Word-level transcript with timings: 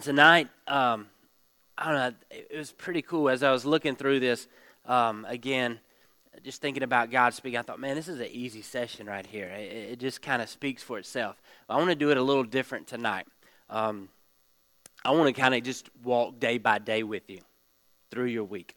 tonight, 0.00 0.48
um, 0.66 1.06
I 1.78 1.84
don't 1.84 1.94
know, 1.94 2.12
it 2.30 2.56
was 2.56 2.72
pretty 2.72 3.02
cool 3.02 3.28
as 3.28 3.42
I 3.42 3.52
was 3.52 3.64
looking 3.64 3.96
through 3.96 4.20
this 4.20 4.48
um, 4.86 5.24
again, 5.28 5.80
just 6.42 6.60
thinking 6.60 6.82
about 6.82 7.10
God 7.10 7.34
speaking. 7.34 7.58
I 7.58 7.62
thought, 7.62 7.80
man, 7.80 7.96
this 7.96 8.08
is 8.08 8.20
an 8.20 8.28
easy 8.30 8.62
session 8.62 9.06
right 9.06 9.26
here. 9.26 9.46
It, 9.46 9.92
it 9.92 9.98
just 9.98 10.22
kind 10.22 10.40
of 10.40 10.48
speaks 10.48 10.82
for 10.82 10.98
itself. 10.98 11.40
I 11.68 11.76
want 11.76 11.88
to 11.90 11.94
do 11.94 12.10
it 12.10 12.16
a 12.16 12.22
little 12.22 12.44
different 12.44 12.86
tonight. 12.86 13.26
Um, 13.68 14.08
I 15.04 15.10
want 15.10 15.34
to 15.34 15.40
kind 15.40 15.54
of 15.54 15.62
just 15.62 15.88
walk 16.02 16.40
day 16.40 16.58
by 16.58 16.78
day 16.78 17.02
with 17.02 17.28
you 17.28 17.40
through 18.10 18.26
your 18.26 18.44
week. 18.44 18.76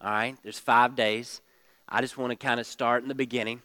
All 0.00 0.10
right? 0.10 0.36
There's 0.42 0.58
five 0.58 0.94
days. 0.94 1.40
I 1.88 2.00
just 2.00 2.18
want 2.18 2.30
to 2.30 2.36
kind 2.36 2.60
of 2.60 2.66
start 2.66 3.02
in 3.02 3.08
the 3.08 3.14
beginning, 3.14 3.62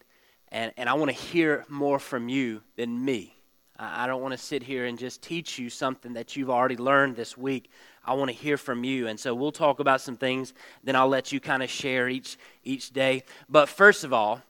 and, 0.49 0.71
and 0.77 0.87
I 0.87 0.93
want 0.93 1.11
to 1.11 1.17
hear 1.17 1.65
more 1.67 1.99
from 1.99 2.29
you 2.29 2.61
than 2.77 3.03
me. 3.03 3.32
I 3.77 4.05
don't 4.05 4.21
want 4.21 4.33
to 4.33 4.37
sit 4.37 4.61
here 4.61 4.85
and 4.85 4.99
just 4.99 5.21
teach 5.21 5.57
you 5.57 5.69
something 5.69 6.13
that 6.13 6.35
you've 6.35 6.49
already 6.49 6.77
learned 6.77 7.15
this 7.15 7.37
week. 7.37 7.71
I 8.05 8.13
want 8.13 8.29
to 8.29 8.35
hear 8.35 8.55
from 8.57 8.83
you. 8.83 9.07
And 9.07 9.19
so 9.19 9.33
we'll 9.33 9.51
talk 9.51 9.79
about 9.79 9.99
some 9.99 10.15
things, 10.15 10.53
then 10.83 10.95
I'll 10.95 11.07
let 11.07 11.31
you 11.31 11.39
kind 11.39 11.63
of 11.63 11.69
share 11.69 12.07
each 12.07 12.37
each 12.63 12.91
day. 12.91 13.23
But 13.49 13.69
first 13.69 14.03
of 14.03 14.13
all, 14.13 14.41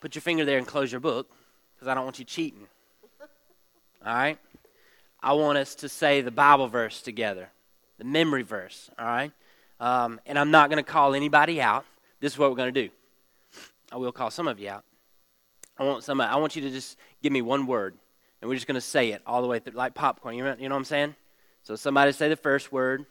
put 0.00 0.14
your 0.14 0.22
finger 0.22 0.44
there 0.44 0.58
and 0.58 0.66
close 0.66 0.92
your 0.92 1.00
book 1.00 1.28
because 1.74 1.88
I 1.88 1.94
don't 1.94 2.04
want 2.04 2.18
you 2.18 2.24
cheating. 2.24 2.66
All 4.06 4.14
right? 4.14 4.38
I 5.20 5.32
want 5.32 5.56
us 5.56 5.74
to 5.76 5.88
say 5.88 6.20
the 6.20 6.30
Bible 6.30 6.68
verse 6.68 7.00
together, 7.00 7.48
the 7.96 8.04
memory 8.04 8.42
verse, 8.42 8.90
all 8.98 9.06
right? 9.06 9.32
Um, 9.80 10.20
and 10.26 10.38
I'm 10.38 10.50
not 10.50 10.68
going 10.68 10.84
to 10.84 10.88
call 10.88 11.14
anybody 11.14 11.62
out. 11.62 11.86
This 12.20 12.34
is 12.34 12.38
what 12.38 12.50
we're 12.50 12.56
going 12.56 12.74
to 12.74 12.82
do. 12.88 12.90
I 13.90 13.96
will 13.96 14.12
call 14.12 14.30
some 14.30 14.48
of 14.48 14.60
you 14.60 14.68
out. 14.68 14.84
I 15.78 15.84
want 15.84 16.04
somebody, 16.04 16.30
I 16.30 16.36
want 16.36 16.56
you 16.56 16.60
to 16.60 16.70
just 16.70 16.98
give 17.22 17.32
me 17.32 17.40
one 17.40 17.66
word 17.66 17.94
and 18.44 18.50
we're 18.50 18.56
just 18.56 18.66
going 18.66 18.74
to 18.74 18.80
say 18.82 19.12
it 19.12 19.22
all 19.26 19.40
the 19.40 19.48
way 19.48 19.58
through, 19.58 19.72
like 19.72 19.94
popcorn. 19.94 20.36
You 20.36 20.44
know, 20.44 20.54
you 20.58 20.68
know 20.68 20.74
what 20.74 20.80
I'm 20.80 20.84
saying? 20.84 21.14
So 21.62 21.76
somebody 21.76 22.12
say 22.12 22.28
the 22.28 22.36
first 22.36 22.70
word, 22.70 23.06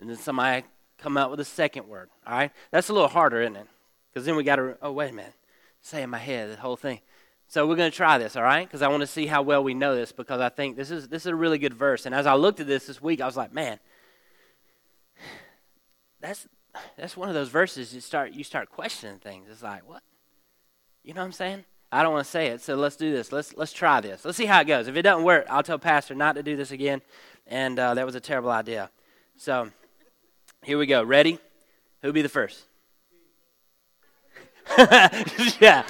and 0.00 0.08
then 0.08 0.16
somebody 0.16 0.64
come 0.96 1.18
out 1.18 1.30
with 1.30 1.40
a 1.40 1.44
second 1.44 1.88
word. 1.88 2.08
All 2.26 2.32
right? 2.32 2.50
That's 2.70 2.88
a 2.88 2.94
little 2.94 3.10
harder, 3.10 3.42
isn't 3.42 3.54
it? 3.54 3.66
Because 4.08 4.24
then 4.24 4.34
we 4.34 4.44
got 4.44 4.56
to, 4.56 4.78
oh, 4.80 4.92
wait 4.92 5.10
a 5.10 5.12
minute. 5.12 5.34
Say 5.82 6.02
in 6.02 6.08
my 6.08 6.16
head 6.16 6.50
the 6.50 6.56
whole 6.56 6.76
thing. 6.76 7.00
So 7.48 7.68
we're 7.68 7.76
going 7.76 7.90
to 7.90 7.94
try 7.94 8.16
this, 8.16 8.34
all 8.34 8.44
right? 8.44 8.66
Because 8.66 8.80
I 8.80 8.88
want 8.88 9.02
to 9.02 9.06
see 9.06 9.26
how 9.26 9.42
well 9.42 9.62
we 9.62 9.74
know 9.74 9.94
this 9.94 10.10
because 10.10 10.40
I 10.40 10.48
think 10.48 10.78
this 10.78 10.90
is, 10.90 11.06
this 11.06 11.24
is 11.24 11.26
a 11.26 11.36
really 11.36 11.58
good 11.58 11.74
verse. 11.74 12.06
And 12.06 12.14
as 12.14 12.24
I 12.24 12.32
looked 12.32 12.58
at 12.58 12.66
this 12.66 12.86
this 12.86 13.02
week, 13.02 13.20
I 13.20 13.26
was 13.26 13.36
like, 13.36 13.52
man, 13.52 13.78
that's, 16.18 16.48
that's 16.96 17.14
one 17.14 17.28
of 17.28 17.34
those 17.34 17.50
verses 17.50 17.94
you 17.94 18.00
start, 18.00 18.32
you 18.32 18.42
start 18.42 18.70
questioning 18.70 19.18
things. 19.18 19.48
It's 19.50 19.62
like, 19.62 19.86
what? 19.86 20.02
You 21.04 21.12
know 21.12 21.20
what 21.20 21.26
I'm 21.26 21.32
saying? 21.32 21.66
I 21.94 22.02
don't 22.02 22.14
want 22.14 22.24
to 22.24 22.30
say 22.30 22.46
it, 22.46 22.62
so 22.62 22.74
let's 22.74 22.96
do 22.96 23.12
this. 23.12 23.32
Let's 23.32 23.54
let's 23.54 23.72
try 23.72 24.00
this. 24.00 24.24
Let's 24.24 24.38
see 24.38 24.46
how 24.46 24.62
it 24.62 24.64
goes. 24.66 24.88
If 24.88 24.96
it 24.96 25.02
doesn't 25.02 25.24
work, 25.24 25.44
I'll 25.50 25.62
tell 25.62 25.78
Pastor 25.78 26.14
not 26.14 26.36
to 26.36 26.42
do 26.42 26.56
this 26.56 26.70
again, 26.70 27.02
and 27.46 27.78
uh, 27.78 27.92
that 27.92 28.06
was 28.06 28.14
a 28.14 28.20
terrible 28.20 28.50
idea. 28.50 28.88
So 29.36 29.68
here 30.62 30.78
we 30.78 30.86
go. 30.86 31.02
Ready? 31.02 31.38
Who'll 32.00 32.12
be 32.12 32.22
the 32.22 32.30
first? 32.30 32.64
yeah, 35.60 35.84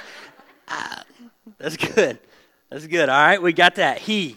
uh, 0.67 1.03
that's 1.57 1.77
good. 1.77 2.19
That's 2.69 2.85
good. 2.85 3.07
All 3.07 3.23
right, 3.23 3.41
we 3.41 3.53
got 3.53 3.75
that. 3.75 3.99
He, 3.99 4.35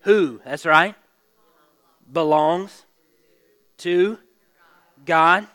who? 0.00 0.42
That's 0.44 0.66
right. 0.66 0.94
Belongs 2.12 2.84
to 3.78 4.18
God. 5.06 5.46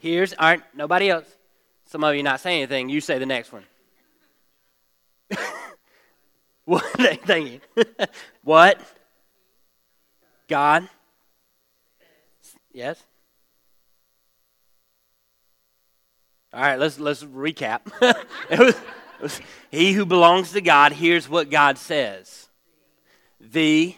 Here's 0.00 0.34
right. 0.40 0.60
Nobody 0.74 1.08
else. 1.08 1.26
Some 1.86 2.02
of 2.02 2.16
you 2.16 2.24
not 2.24 2.40
saying 2.40 2.62
anything. 2.62 2.88
You 2.88 3.00
say 3.00 3.18
the 3.18 3.26
next 3.26 3.52
one. 3.52 3.62
what 6.64 6.84
are 7.00 7.02
what? 8.44 8.80
God? 10.48 10.88
Yes? 12.72 13.02
All 16.52 16.60
right, 16.60 16.78
let's 16.78 16.98
let's 16.98 17.22
recap. 17.22 17.80
it, 18.50 18.58
was, 18.58 18.74
it 18.74 19.22
was, 19.22 19.40
he 19.70 19.92
who 19.92 20.04
belongs 20.04 20.52
to 20.52 20.60
God 20.60 20.92
hears 20.92 21.28
what 21.28 21.50
God 21.50 21.78
says. 21.78 22.48
The 23.40 23.94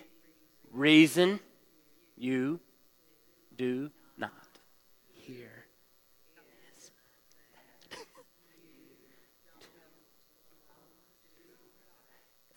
reason 0.70 1.40
you 2.16 2.60
do 3.56 3.90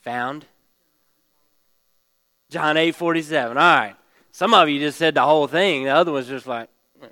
found? 0.06 0.46
John 2.50 2.78
8 2.78 2.96
47. 2.96 3.58
All 3.58 3.64
right. 3.64 3.96
Some 4.32 4.54
of 4.54 4.70
you 4.70 4.80
just 4.80 4.98
said 4.98 5.16
the 5.16 5.24
whole 5.24 5.48
thing. 5.48 5.84
The 5.84 5.90
other 5.90 6.12
was 6.12 6.28
just 6.28 6.48
like, 6.48 6.70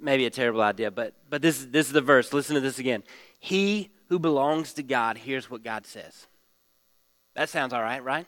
maybe 0.00 0.26
a 0.26 0.30
terrible 0.30 0.62
idea, 0.62 0.90
but, 0.90 1.14
but 1.28 1.42
this, 1.42 1.64
this 1.66 1.86
is 1.86 1.92
the 1.92 2.00
verse. 2.00 2.32
Listen 2.32 2.54
to 2.54 2.60
this 2.60 2.78
again. 2.78 3.02
He 3.38 3.90
who 4.08 4.18
belongs 4.18 4.72
to 4.74 4.82
God 4.82 5.18
hears 5.18 5.50
what 5.50 5.62
God 5.62 5.86
says. 5.86 6.26
That 7.34 7.48
sounds 7.48 7.72
all 7.72 7.82
right, 7.82 8.02
right? 8.02 8.26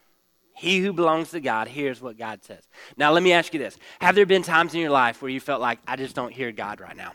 He 0.55 0.81
who 0.81 0.93
belongs 0.93 1.31
to 1.31 1.41
God 1.41 1.67
hears 1.67 2.01
what 2.01 2.19
God 2.19 2.45
says. 2.45 2.63
Now, 2.97 3.13
let 3.13 3.23
me 3.23 3.33
ask 3.33 3.55
you 3.55 3.59
this 3.59 3.79
Have 4.01 4.15
there 4.15 4.27
been 4.27 4.43
times 4.43 4.75
in 4.75 4.81
your 4.81 4.91
life 4.91 5.23
where 5.23 5.31
you 5.31 5.41
felt 5.41 5.61
like, 5.61 5.79
I 5.87 5.97
just 5.97 6.15
don't 6.15 6.33
hear 6.33 6.53
God 6.53 6.81
right 6.81 6.97
now? 6.97 7.13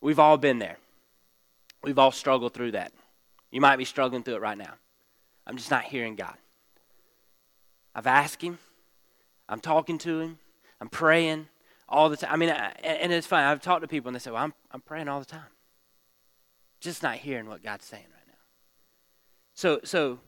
We've 0.00 0.18
all 0.18 0.36
been 0.36 0.58
there. 0.58 0.76
We've 1.82 1.98
all 1.98 2.12
struggled 2.12 2.54
through 2.54 2.72
that. 2.72 2.92
You 3.50 3.60
might 3.60 3.76
be 3.76 3.84
struggling 3.84 4.22
through 4.22 4.36
it 4.36 4.40
right 4.40 4.56
now. 4.56 4.74
I'm 5.46 5.56
just 5.56 5.70
not 5.70 5.84
hearing 5.84 6.16
God. 6.16 6.36
I've 7.94 8.06
asked 8.06 8.40
Him, 8.40 8.58
I'm 9.48 9.60
talking 9.60 9.98
to 9.98 10.20
Him, 10.20 10.38
I'm 10.80 10.88
praying 10.88 11.48
all 11.88 12.08
the 12.08 12.16
time. 12.16 12.30
I 12.32 12.36
mean, 12.36 12.48
and 12.48 13.12
it's 13.12 13.26
funny. 13.26 13.44
I've 13.44 13.60
talked 13.60 13.82
to 13.82 13.88
people 13.88 14.08
and 14.08 14.14
they 14.14 14.20
say, 14.20 14.30
Well, 14.30 14.42
I'm, 14.42 14.54
I'm 14.70 14.80
praying 14.80 15.08
all 15.08 15.20
the 15.20 15.26
time. 15.26 15.42
Just 16.80 17.02
not 17.02 17.16
hearing 17.16 17.46
what 17.46 17.62
God's 17.62 17.84
saying 17.84 18.04
right 18.04 18.26
now. 18.26 18.38
So, 19.54 19.80
so 19.84 20.18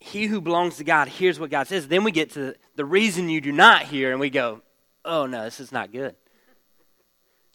he 0.00 0.26
who 0.26 0.40
belongs 0.40 0.76
to 0.78 0.84
God 0.84 1.08
hears 1.08 1.38
what 1.38 1.50
God 1.50 1.68
says. 1.68 1.86
Then 1.86 2.02
we 2.02 2.10
get 2.10 2.30
to 2.30 2.54
the 2.74 2.84
reason 2.84 3.28
you 3.28 3.40
do 3.40 3.52
not 3.52 3.82
hear, 3.82 4.10
and 4.10 4.18
we 4.18 4.30
go, 4.30 4.62
Oh, 5.04 5.26
no, 5.26 5.44
this 5.44 5.60
is 5.60 5.72
not 5.72 5.92
good. 5.92 6.14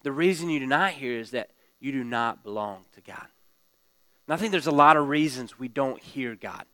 The 0.04 0.12
reason 0.12 0.50
you 0.50 0.60
do 0.60 0.68
not 0.68 0.92
hear 0.92 1.18
is 1.18 1.32
that 1.32 1.50
you 1.80 1.92
do 1.92 2.04
not 2.04 2.44
belong 2.44 2.86
to 2.94 3.02
God. 3.02 3.28
And 4.28 4.34
I 4.34 4.38
think 4.38 4.52
there's 4.52 4.68
a 4.68 4.72
lot 4.72 4.98
of 4.98 5.08
reasons 5.08 5.58
we 5.58 5.68
don't 5.68 6.02
hear 6.02 6.36
God. 6.36 6.66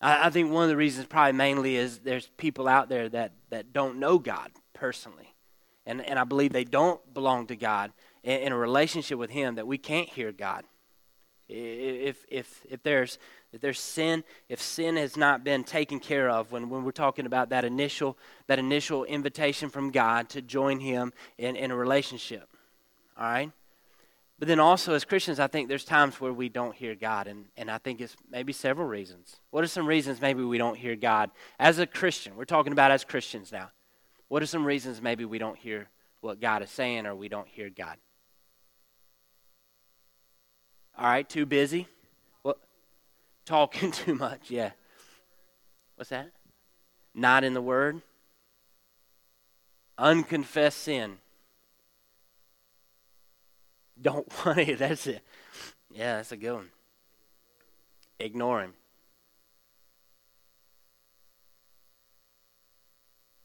I, 0.00 0.26
I 0.26 0.30
think 0.30 0.50
one 0.50 0.64
of 0.64 0.68
the 0.68 0.76
reasons, 0.76 1.06
probably 1.06 1.32
mainly, 1.32 1.76
is 1.76 2.00
there's 2.00 2.28
people 2.36 2.66
out 2.66 2.88
there 2.88 3.08
that, 3.08 3.32
that 3.50 3.72
don't 3.72 3.98
know 3.98 4.18
God 4.18 4.50
personally. 4.72 5.34
And, 5.86 6.04
and 6.04 6.18
I 6.18 6.24
believe 6.24 6.52
they 6.52 6.64
don't 6.64 7.14
belong 7.14 7.46
to 7.46 7.56
God 7.56 7.92
in, 8.22 8.40
in 8.40 8.52
a 8.52 8.56
relationship 8.56 9.18
with 9.18 9.30
Him, 9.30 9.54
that 9.54 9.66
we 9.66 9.78
can't 9.78 10.08
hear 10.08 10.32
God. 10.32 10.64
If, 11.48 12.24
if, 12.28 12.64
if, 12.68 12.82
there's, 12.82 13.18
if 13.52 13.60
there's 13.60 13.80
sin, 13.80 14.22
if 14.48 14.60
sin 14.60 14.96
has 14.96 15.16
not 15.16 15.42
been 15.42 15.64
taken 15.64 15.98
care 15.98 16.28
of, 16.28 16.52
when, 16.52 16.68
when 16.70 16.84
we're 16.84 16.92
talking 16.92 17.26
about 17.26 17.48
that 17.50 17.64
initial, 17.64 18.16
that 18.46 18.60
initial 18.60 19.04
invitation 19.04 19.68
from 19.68 19.90
God 19.90 20.28
to 20.30 20.42
join 20.42 20.80
Him 20.80 21.12
in, 21.38 21.56
in 21.56 21.70
a 21.70 21.76
relationship, 21.76 22.48
all 23.18 23.24
right? 23.24 23.50
But 24.40 24.48
then 24.48 24.58
also, 24.58 24.94
as 24.94 25.04
Christians, 25.04 25.38
I 25.38 25.48
think 25.48 25.68
there's 25.68 25.84
times 25.84 26.18
where 26.18 26.32
we 26.32 26.48
don't 26.48 26.74
hear 26.74 26.94
God, 26.94 27.26
and, 27.26 27.44
and 27.58 27.70
I 27.70 27.76
think 27.76 28.00
it's 28.00 28.16
maybe 28.30 28.54
several 28.54 28.88
reasons. 28.88 29.36
What 29.50 29.62
are 29.62 29.66
some 29.66 29.86
reasons 29.86 30.18
maybe 30.18 30.42
we 30.42 30.56
don't 30.56 30.78
hear 30.78 30.96
God 30.96 31.30
as 31.58 31.78
a 31.78 31.86
Christian? 31.86 32.36
We're 32.36 32.46
talking 32.46 32.72
about 32.72 32.90
as 32.90 33.04
Christians 33.04 33.52
now. 33.52 33.70
What 34.28 34.42
are 34.42 34.46
some 34.46 34.64
reasons 34.64 35.02
maybe 35.02 35.26
we 35.26 35.36
don't 35.36 35.58
hear 35.58 35.90
what 36.22 36.40
God 36.40 36.62
is 36.62 36.70
saying 36.70 37.04
or 37.04 37.14
we 37.14 37.28
don't 37.28 37.48
hear 37.48 37.68
God? 37.68 37.98
All 40.96 41.04
right, 41.04 41.28
too 41.28 41.44
busy? 41.44 41.86
What? 42.40 42.56
Talking 43.44 43.90
too 43.92 44.14
much, 44.14 44.50
yeah. 44.50 44.70
What's 45.96 46.10
that? 46.10 46.30
Not 47.14 47.44
in 47.44 47.52
the 47.52 47.60
Word? 47.60 48.00
Unconfessed 49.98 50.78
sin 50.78 51.18
don't 54.00 54.26
want 54.46 54.58
it. 54.58 54.78
That's 54.78 55.06
it. 55.06 55.22
Yeah, 55.90 56.16
that's 56.16 56.32
a 56.32 56.36
good 56.36 56.54
one. 56.54 56.70
Ignore 58.18 58.62
him. 58.62 58.74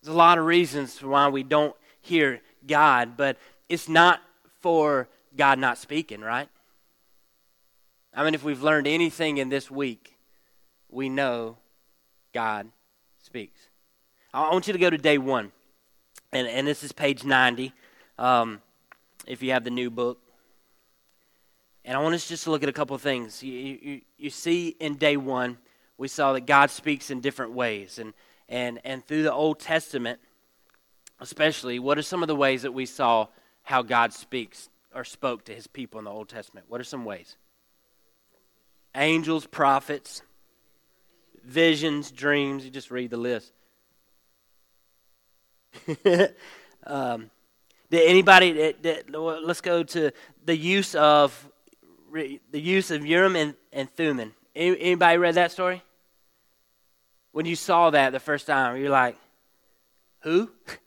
There's 0.02 0.14
a 0.14 0.18
lot 0.18 0.38
of 0.38 0.46
reasons 0.46 1.02
why 1.02 1.30
we 1.30 1.42
don't 1.42 1.76
hear 2.00 2.42
God, 2.68 3.18
but 3.18 3.38
it's 3.70 3.90
not 3.90 4.22
for 4.62 5.08
God 5.36 5.58
not 5.58 5.78
speaking, 5.78 6.22
right? 6.22 6.48
I 8.14 8.24
mean, 8.24 8.36
if 8.36 8.44
we've 8.44 8.62
learned 8.62 8.88
anything 8.88 9.38
in 9.38 9.50
this 9.50 9.72
week, 9.72 10.16
we 10.90 11.10
know 11.10 11.58
God 12.34 12.68
speaks. 13.22 13.60
I 14.34 14.52
want 14.52 14.68
you 14.68 14.74
to 14.74 14.80
go 14.80 14.90
to 14.90 14.98
day 14.98 15.18
one, 15.18 15.52
and, 16.32 16.48
and 16.48 16.68
this 16.68 16.84
is 16.84 16.92
page 16.92 17.24
90, 17.24 17.74
um, 18.20 18.62
if 19.26 19.42
you 19.42 19.52
have 19.52 19.64
the 19.64 19.70
new 19.70 19.90
book. 19.90 20.20
And 21.86 21.96
I 21.96 22.02
want 22.02 22.16
us 22.16 22.28
just 22.28 22.44
to 22.46 22.52
look 22.52 22.64
at 22.64 22.70
a 22.70 22.74
couple 22.74 22.96
of 22.96 23.02
things. 23.04 23.44
You, 23.44 23.54
you, 23.54 24.02
you 24.18 24.30
see 24.32 24.70
in 24.80 24.96
day 24.96 25.18
one, 25.18 25.60
we 26.00 26.08
saw 26.08 26.34
that 26.34 26.48
God 26.48 26.72
speaks 26.72 27.12
in 27.12 27.22
different 27.22 27.52
ways. 27.52 28.00
And, 28.00 28.14
and, 28.50 28.80
and 28.84 29.06
through 29.06 29.22
the 29.22 29.32
Old 29.32 29.60
Testament, 29.60 30.20
especially, 31.20 31.78
what 31.78 32.00
are 32.00 32.02
some 32.02 32.24
of 32.24 32.28
the 32.28 32.36
ways 32.36 32.64
that 32.64 32.72
we 32.72 32.88
saw 32.88 33.28
how 33.62 33.84
God 33.84 34.14
speaks 34.14 34.68
or 34.96 35.04
spoke 35.04 35.46
to 35.46 35.54
his 35.54 35.68
people 35.68 36.00
in 36.00 36.06
the 36.06 36.12
Old 36.12 36.28
Testament? 36.28 36.66
What 36.70 36.82
are 36.82 36.86
some 36.86 37.06
ways? 37.06 37.38
Angels, 38.96 39.46
prophets, 39.46 40.24
visions, 41.44 42.10
dreams. 42.10 42.66
You 42.66 42.72
just 42.72 42.90
read 42.90 43.12
the 43.12 43.18
list. 43.18 43.54
um, 46.88 47.30
did 47.92 48.10
anybody? 48.10 48.54
Did, 48.54 48.82
did, 48.82 49.16
let's 49.16 49.62
go 49.62 49.84
to 49.84 50.12
the 50.46 50.58
use 50.58 50.96
of 50.96 51.52
the 52.16 52.62
use 52.62 52.92
of 52.92 53.06
Urim 53.06 53.36
and, 53.36 53.56
and 53.74 53.90
Thummim. 53.92 54.34
Anybody 54.56 55.18
read 55.18 55.36
that 55.36 55.52
story? 55.52 55.84
When 57.32 57.46
you 57.46 57.56
saw 57.56 57.90
that 57.90 58.12
the 58.12 58.20
first 58.20 58.48
time, 58.48 58.78
you're 58.78 58.90
like, 58.90 59.18
who? 60.22 60.50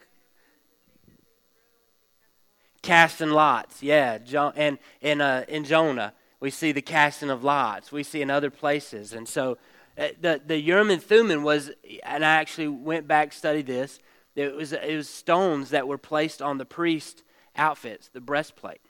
casting 2.83 3.31
lots, 3.31 3.83
yeah. 3.83 4.19
And 4.57 4.79
in, 5.03 5.21
uh, 5.21 5.45
in 5.47 5.65
Jonah, 5.65 6.15
we 6.41 6.49
see 6.51 6.73
the 6.73 6.81
casting 6.81 7.29
of 7.29 7.45
lots. 7.45 7.93
We 7.93 8.03
see 8.03 8.23
in 8.23 8.31
other 8.31 8.51
places. 8.51 9.13
And 9.13 9.29
so 9.29 9.59
uh, 9.99 10.09
the, 10.21 10.41
the 10.45 10.59
Urim 10.59 10.91
and 10.91 11.03
Thummim 11.03 11.43
was, 11.43 11.71
and 12.03 12.25
I 12.25 12.37
actually 12.37 12.69
went 12.69 13.07
back, 13.07 13.35
studied 13.35 13.67
this, 13.67 13.99
it 14.35 14.55
was, 14.55 14.73
it 14.73 14.97
was 14.97 15.09
stones 15.09 15.71
that 15.71 15.87
were 15.87 15.99
placed 15.99 16.41
on 16.41 16.57
the 16.57 16.65
priest 16.65 17.25
outfits, 17.57 18.09
the 18.09 18.21
breastplate. 18.23 18.81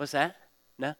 What's 0.00 0.12
that? 0.12 0.34
No? 0.78 0.94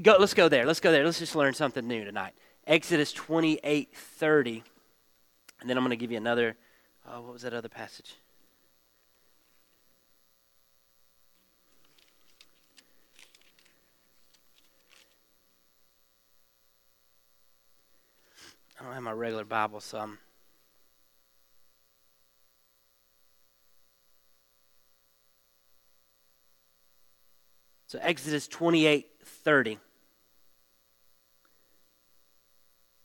Go, 0.00 0.14
let's 0.20 0.32
go 0.32 0.48
there. 0.48 0.64
Let's 0.64 0.78
go 0.78 0.92
there. 0.92 1.04
Let's 1.04 1.18
just 1.18 1.34
learn 1.34 1.54
something 1.54 1.88
new 1.88 2.04
tonight. 2.04 2.34
Exodus 2.64 3.12
28 3.12 3.88
30. 3.92 4.62
And 5.60 5.68
then 5.68 5.76
I'm 5.76 5.82
going 5.82 5.90
to 5.90 5.96
give 5.96 6.12
you 6.12 6.16
another. 6.16 6.56
Oh, 7.04 7.20
what 7.22 7.32
was 7.32 7.42
that 7.42 7.52
other 7.52 7.68
passage? 7.68 8.14
I 18.78 18.84
don't 18.84 18.94
have 18.94 19.02
my 19.02 19.10
regular 19.10 19.44
Bible, 19.44 19.80
so 19.80 19.98
I'm. 19.98 20.18
So 27.90 27.98
Exodus 28.00 28.46
28 28.46 29.08
30. 29.24 29.78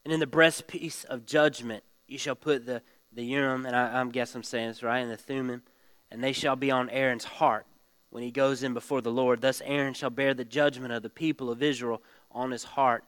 And 0.03 0.13
in 0.13 0.19
the 0.19 0.27
breastpiece 0.27 1.05
of 1.05 1.25
judgment 1.25 1.83
you 2.07 2.19
shall 2.19 2.35
put 2.35 2.67
the, 2.67 2.83
the 3.11 3.23
Urim, 3.23 3.65
and 3.65 3.75
I, 3.75 3.99
I 3.99 4.05
guess 4.05 4.35
I'm 4.35 4.43
saying 4.43 4.67
this 4.67 4.83
right, 4.83 4.99
and 4.99 5.09
the 5.09 5.17
Thummim, 5.17 5.63
and 6.11 6.23
they 6.23 6.33
shall 6.33 6.55
be 6.55 6.69
on 6.69 6.91
Aaron's 6.91 7.23
heart 7.23 7.65
when 8.11 8.21
he 8.21 8.29
goes 8.29 8.61
in 8.61 8.75
before 8.75 9.01
the 9.01 9.09
Lord. 9.09 9.41
Thus 9.41 9.59
Aaron 9.65 9.95
shall 9.95 10.11
bear 10.11 10.35
the 10.35 10.45
judgment 10.45 10.93
of 10.93 11.01
the 11.01 11.09
people 11.09 11.49
of 11.49 11.63
Israel 11.63 12.03
on 12.29 12.51
his 12.51 12.63
heart 12.63 13.05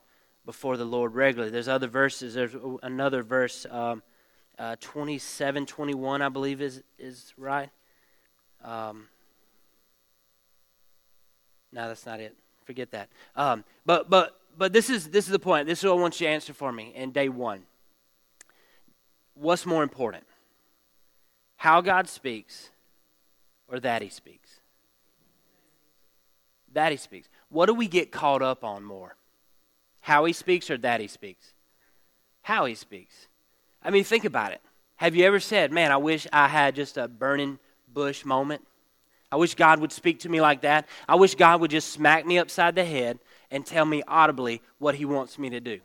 before 0.47 0.77
the 0.77 0.85
Lord 0.85 1.13
regularly. 1.13 1.51
There's 1.51 1.67
other 1.67 1.87
verses. 1.87 2.33
There's 2.33 2.55
another 2.81 3.21
verse, 3.21 3.67
um, 3.69 4.01
uh, 4.57 4.77
27, 4.79 5.67
21, 5.67 6.23
I 6.23 6.29
believe 6.29 6.59
is, 6.59 6.81
is 6.97 7.35
right. 7.37 7.69
Um, 8.63 9.09
no, 11.77 11.87
that's 11.87 12.07
not 12.07 12.19
it. 12.19 12.35
Forget 12.65 12.89
that. 12.91 13.07
Um, 13.35 13.63
but 13.85 14.09
but 14.09 14.41
but 14.57 14.73
this 14.73 14.89
is 14.89 15.09
this 15.09 15.25
is 15.25 15.31
the 15.31 15.37
point. 15.39 15.67
This 15.67 15.79
is 15.79 15.85
what 15.85 15.91
I 15.91 16.01
want 16.01 16.19
you 16.19 16.25
to 16.25 16.33
answer 16.33 16.53
for 16.53 16.71
me 16.71 16.91
in 16.95 17.11
day 17.11 17.29
one. 17.29 17.61
What's 19.35 19.63
more 19.63 19.83
important? 19.83 20.23
How 21.55 21.81
God 21.81 22.09
speaks 22.09 22.71
or 23.67 23.79
that 23.79 24.01
He 24.01 24.09
speaks? 24.09 24.59
That 26.73 26.91
He 26.91 26.97
speaks. 26.97 27.29
What 27.49 27.67
do 27.67 27.75
we 27.75 27.87
get 27.87 28.11
caught 28.11 28.41
up 28.41 28.63
on 28.63 28.83
more? 28.83 29.15
How 30.01 30.25
He 30.25 30.33
speaks 30.33 30.71
or 30.71 30.77
that 30.79 30.99
He 30.99 31.07
speaks? 31.07 31.53
How 32.41 32.65
He 32.65 32.73
speaks. 32.73 33.27
I 33.83 33.91
mean, 33.91 34.03
think 34.03 34.25
about 34.25 34.51
it. 34.51 34.61
Have 34.95 35.15
you 35.15 35.25
ever 35.25 35.39
said, 35.39 35.71
man, 35.71 35.91
I 35.91 35.97
wish 35.97 36.25
I 36.33 36.47
had 36.47 36.73
just 36.73 36.97
a 36.97 37.07
burning 37.07 37.59
bush 37.93 38.25
moment? 38.25 38.65
I 39.31 39.35
wish 39.35 39.55
God 39.55 39.79
would 39.79 39.91
speak 39.91 40.19
to 40.21 40.29
me 40.29 40.39
like 40.39 40.61
that. 40.61 40.87
I 41.07 41.15
wish 41.15 41.35
God 41.35 41.61
would 41.61 41.71
just 41.71 41.91
smack 41.91 42.25
me 42.25 42.39
upside 42.39 42.75
the 42.75 42.85
head 42.85 43.19
and 43.51 43.65
tell 43.65 43.85
me 43.85 44.03
audibly 44.07 44.61
what 44.79 44.95
He 44.95 45.05
wants 45.05 45.37
me 45.37 45.49
to 45.49 45.59
do. 45.59 45.79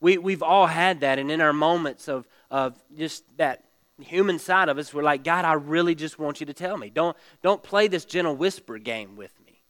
We, 0.00 0.18
we've 0.18 0.42
all 0.42 0.66
had 0.66 1.00
that, 1.00 1.18
and 1.18 1.30
in 1.30 1.40
our 1.40 1.52
moments 1.52 2.08
of, 2.08 2.26
of 2.50 2.78
just 2.96 3.24
that 3.36 3.64
human 4.00 4.38
side 4.38 4.68
of 4.68 4.78
us, 4.78 4.94
we're 4.94 5.02
like, 5.02 5.24
God, 5.24 5.44
I 5.44 5.54
really 5.54 5.94
just 5.94 6.18
want 6.18 6.40
you 6.40 6.46
to 6.46 6.54
tell 6.54 6.76
me. 6.76 6.90
Don't, 6.90 7.16
don't 7.42 7.62
play 7.62 7.88
this 7.88 8.04
gentle 8.04 8.34
whisper 8.34 8.78
game 8.78 9.16
with 9.16 9.32
me. 9.44 9.60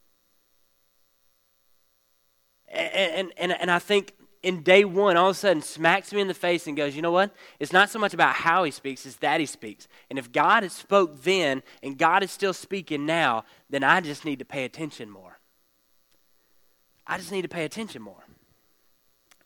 And, 2.69 3.33
and, 3.37 3.51
and 3.51 3.69
I 3.69 3.79
think 3.79 4.13
in 4.43 4.63
day 4.63 4.83
one, 4.83 5.17
all 5.17 5.29
of 5.29 5.35
a 5.35 5.39
sudden 5.39 5.61
smacks 5.61 6.11
me 6.11 6.21
in 6.21 6.27
the 6.27 6.33
face 6.33 6.65
and 6.67 6.75
goes, 6.75 6.95
You 6.95 7.01
know 7.01 7.11
what? 7.11 7.31
It's 7.59 7.73
not 7.73 7.89
so 7.89 7.99
much 7.99 8.13
about 8.13 8.35
how 8.35 8.63
he 8.63 8.71
speaks, 8.71 9.05
it's 9.05 9.17
that 9.17 9.39
he 9.39 9.45
speaks. 9.45 9.87
And 10.09 10.17
if 10.17 10.31
God 10.31 10.63
has 10.63 10.73
spoke 10.73 11.21
then 11.23 11.61
and 11.83 11.97
God 11.97 12.23
is 12.23 12.31
still 12.31 12.53
speaking 12.53 13.05
now, 13.05 13.45
then 13.69 13.83
I 13.83 14.01
just 14.01 14.25
need 14.25 14.39
to 14.39 14.45
pay 14.45 14.65
attention 14.65 15.09
more. 15.09 15.39
I 17.05 17.17
just 17.17 17.31
need 17.31 17.43
to 17.43 17.49
pay 17.49 17.65
attention 17.65 18.01
more. 18.01 18.23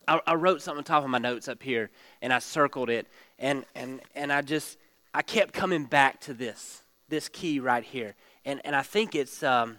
I, 0.08 0.20
I 0.26 0.34
wrote 0.34 0.62
something 0.62 0.78
on 0.78 0.84
top 0.84 1.04
of 1.04 1.10
my 1.10 1.18
notes 1.18 1.48
up 1.48 1.62
here 1.62 1.90
and 2.22 2.32
I 2.32 2.38
circled 2.38 2.90
it 2.90 3.06
and, 3.38 3.64
and, 3.74 4.00
and 4.14 4.32
I 4.32 4.40
just 4.42 4.78
I 5.12 5.22
kept 5.22 5.52
coming 5.52 5.84
back 5.84 6.20
to 6.22 6.34
this, 6.34 6.82
this 7.08 7.28
key 7.28 7.58
right 7.58 7.82
here. 7.82 8.14
And, 8.44 8.60
and 8.64 8.76
I 8.76 8.82
think 8.82 9.14
it's 9.14 9.42
um, 9.42 9.78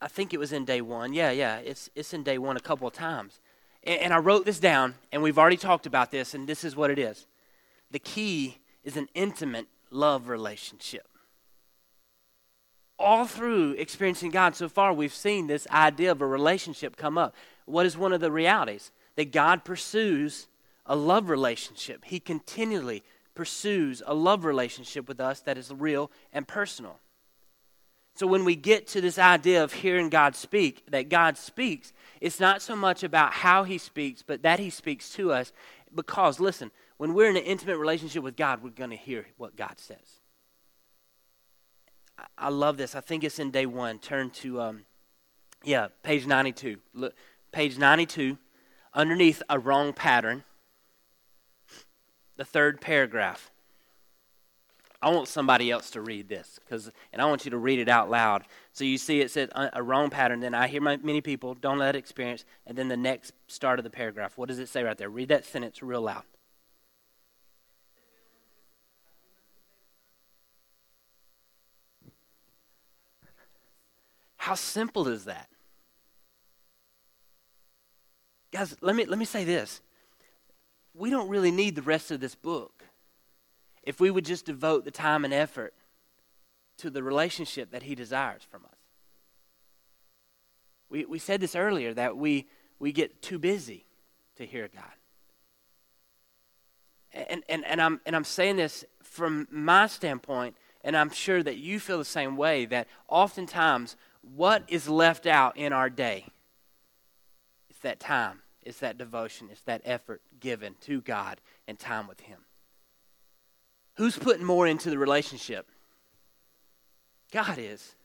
I 0.00 0.08
think 0.08 0.34
it 0.34 0.38
was 0.38 0.52
in 0.52 0.64
day 0.64 0.80
one. 0.80 1.12
Yeah, 1.12 1.30
yeah, 1.30 1.58
it's, 1.58 1.90
it's 1.94 2.12
in 2.12 2.22
day 2.22 2.38
one 2.38 2.56
a 2.56 2.60
couple 2.60 2.86
of 2.86 2.94
times. 2.94 3.40
And, 3.84 4.00
and 4.00 4.14
I 4.14 4.18
wrote 4.18 4.44
this 4.44 4.58
down, 4.58 4.94
and 5.12 5.22
we've 5.22 5.38
already 5.38 5.56
talked 5.56 5.86
about 5.86 6.10
this, 6.10 6.34
and 6.34 6.48
this 6.48 6.64
is 6.64 6.76
what 6.76 6.90
it 6.90 6.98
is. 6.98 7.26
The 7.90 7.98
key 7.98 8.58
is 8.84 8.96
an 8.96 9.08
intimate 9.14 9.66
love 9.90 10.28
relationship. 10.28 11.06
All 12.98 13.26
through 13.26 13.72
experiencing 13.72 14.30
God 14.30 14.56
so 14.56 14.68
far, 14.68 14.92
we've 14.92 15.14
seen 15.14 15.46
this 15.46 15.68
idea 15.68 16.10
of 16.10 16.20
a 16.20 16.26
relationship 16.26 16.96
come 16.96 17.16
up. 17.16 17.34
What 17.64 17.86
is 17.86 17.96
one 17.96 18.12
of 18.12 18.20
the 18.20 18.32
realities? 18.32 18.90
That 19.16 19.32
God 19.32 19.64
pursues 19.64 20.48
a 20.84 20.96
love 20.96 21.30
relationship. 21.30 22.04
He 22.04 22.18
continually 22.18 23.04
pursues 23.34 24.02
a 24.04 24.14
love 24.14 24.44
relationship 24.44 25.06
with 25.06 25.20
us 25.20 25.40
that 25.40 25.56
is 25.56 25.72
real 25.72 26.10
and 26.32 26.48
personal. 26.48 26.98
So 28.18 28.26
when 28.26 28.44
we 28.44 28.56
get 28.56 28.88
to 28.88 29.00
this 29.00 29.16
idea 29.16 29.62
of 29.62 29.72
hearing 29.72 30.08
God 30.08 30.34
speak, 30.34 30.82
that 30.90 31.08
God 31.08 31.38
speaks, 31.38 31.92
it's 32.20 32.40
not 32.40 32.60
so 32.60 32.74
much 32.74 33.04
about 33.04 33.32
how 33.32 33.62
he 33.62 33.78
speaks, 33.78 34.24
but 34.26 34.42
that 34.42 34.58
he 34.58 34.70
speaks 34.70 35.10
to 35.10 35.30
us. 35.30 35.52
Because, 35.94 36.40
listen, 36.40 36.72
when 36.96 37.14
we're 37.14 37.30
in 37.30 37.36
an 37.36 37.44
intimate 37.44 37.78
relationship 37.78 38.24
with 38.24 38.34
God, 38.34 38.60
we're 38.60 38.70
going 38.70 38.90
to 38.90 38.96
hear 38.96 39.26
what 39.36 39.54
God 39.54 39.74
says. 39.76 40.18
I 42.36 42.48
love 42.48 42.76
this. 42.76 42.96
I 42.96 43.00
think 43.00 43.22
it's 43.22 43.38
in 43.38 43.52
day 43.52 43.66
one. 43.66 44.00
Turn 44.00 44.30
to, 44.30 44.62
um, 44.62 44.84
yeah, 45.62 45.86
page 46.02 46.26
92. 46.26 46.78
Look, 46.94 47.14
page 47.52 47.78
92, 47.78 48.36
underneath 48.94 49.44
a 49.48 49.60
wrong 49.60 49.92
pattern, 49.92 50.42
the 52.36 52.44
third 52.44 52.80
paragraph. 52.80 53.52
I 55.00 55.10
want 55.10 55.28
somebody 55.28 55.70
else 55.70 55.90
to 55.90 56.00
read 56.00 56.28
this 56.28 56.58
because, 56.64 56.90
and 57.12 57.22
I 57.22 57.26
want 57.26 57.44
you 57.44 57.52
to 57.52 57.58
read 57.58 57.78
it 57.78 57.88
out 57.88 58.10
loud. 58.10 58.44
So 58.72 58.82
you 58.82 58.98
see, 58.98 59.20
it 59.20 59.30
says 59.30 59.48
a 59.54 59.82
wrong 59.82 60.10
pattern. 60.10 60.40
Then 60.40 60.54
I 60.54 60.66
hear 60.66 60.80
my, 60.80 60.96
many 60.96 61.20
people 61.20 61.54
don't 61.54 61.78
let 61.78 61.94
it 61.94 61.98
experience, 61.98 62.44
and 62.66 62.76
then 62.76 62.88
the 62.88 62.96
next 62.96 63.32
start 63.46 63.78
of 63.78 63.84
the 63.84 63.90
paragraph. 63.90 64.36
What 64.36 64.48
does 64.48 64.58
it 64.58 64.68
say 64.68 64.82
right 64.82 64.98
there? 64.98 65.08
Read 65.08 65.28
that 65.28 65.44
sentence 65.44 65.82
real 65.82 66.02
loud. 66.02 66.24
How 74.36 74.54
simple 74.54 75.06
is 75.06 75.26
that? 75.26 75.48
Guys, 78.50 78.74
let 78.80 78.96
me, 78.96 79.04
let 79.04 79.18
me 79.18 79.26
say 79.26 79.44
this. 79.44 79.80
We 80.94 81.10
don't 81.10 81.28
really 81.28 81.50
need 81.52 81.76
the 81.76 81.82
rest 81.82 82.10
of 82.10 82.18
this 82.18 82.34
book 82.34 82.77
if 83.88 84.00
we 84.00 84.10
would 84.10 84.26
just 84.26 84.44
devote 84.44 84.84
the 84.84 84.90
time 84.90 85.24
and 85.24 85.32
effort 85.32 85.72
to 86.76 86.90
the 86.90 87.02
relationship 87.02 87.70
that 87.70 87.84
He 87.84 87.94
desires 87.94 88.42
from 88.50 88.66
us. 88.66 88.76
We, 90.90 91.06
we 91.06 91.18
said 91.18 91.40
this 91.40 91.56
earlier 91.56 91.94
that 91.94 92.14
we, 92.14 92.48
we 92.78 92.92
get 92.92 93.22
too 93.22 93.38
busy 93.38 93.86
to 94.36 94.44
hear 94.44 94.68
God. 94.68 94.84
And, 97.14 97.42
and, 97.48 97.64
and, 97.64 97.80
I'm, 97.80 97.98
and 98.04 98.14
I'm 98.14 98.24
saying 98.24 98.56
this 98.56 98.84
from 99.02 99.48
my 99.50 99.86
standpoint, 99.86 100.54
and 100.84 100.94
I'm 100.94 101.08
sure 101.08 101.42
that 101.42 101.56
you 101.56 101.80
feel 101.80 101.96
the 101.96 102.04
same 102.04 102.36
way 102.36 102.66
that 102.66 102.88
oftentimes 103.08 103.96
what 104.20 104.64
is 104.68 104.86
left 104.86 105.26
out 105.26 105.56
in 105.56 105.72
our 105.72 105.88
day 105.88 106.26
It's 107.70 107.78
that 107.78 108.00
time, 108.00 108.40
it's 108.60 108.80
that 108.80 108.98
devotion, 108.98 109.48
it's 109.50 109.62
that 109.62 109.80
effort 109.86 110.20
given 110.40 110.74
to 110.82 111.00
God 111.00 111.40
and 111.66 111.78
time 111.78 112.06
with 112.06 112.20
Him. 112.20 112.40
Who's 113.98 114.16
putting 114.16 114.44
more 114.44 114.64
into 114.68 114.90
the 114.90 114.98
relationship? 114.98 115.66
God 117.32 117.58
is. 117.58 117.96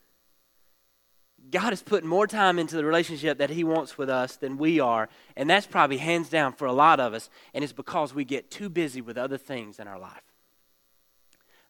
God 1.51 1.71
is 1.71 1.83
putting 1.83 2.09
more 2.09 2.25
time 2.25 2.57
into 2.57 2.75
the 2.75 2.83
relationship 2.83 3.37
that 3.37 3.51
He 3.51 3.63
wants 3.63 3.95
with 3.95 4.09
us 4.09 4.35
than 4.35 4.57
we 4.57 4.79
are. 4.79 5.07
And 5.37 5.47
that's 5.47 5.67
probably 5.67 5.97
hands 5.97 6.29
down 6.29 6.53
for 6.53 6.65
a 6.65 6.73
lot 6.73 6.99
of 6.99 7.13
us. 7.13 7.29
And 7.53 7.63
it's 7.63 7.73
because 7.73 8.11
we 8.11 8.25
get 8.25 8.49
too 8.49 8.69
busy 8.69 9.01
with 9.01 9.19
other 9.19 9.37
things 9.37 9.77
in 9.77 9.87
our 9.87 9.99
life. 9.99 10.23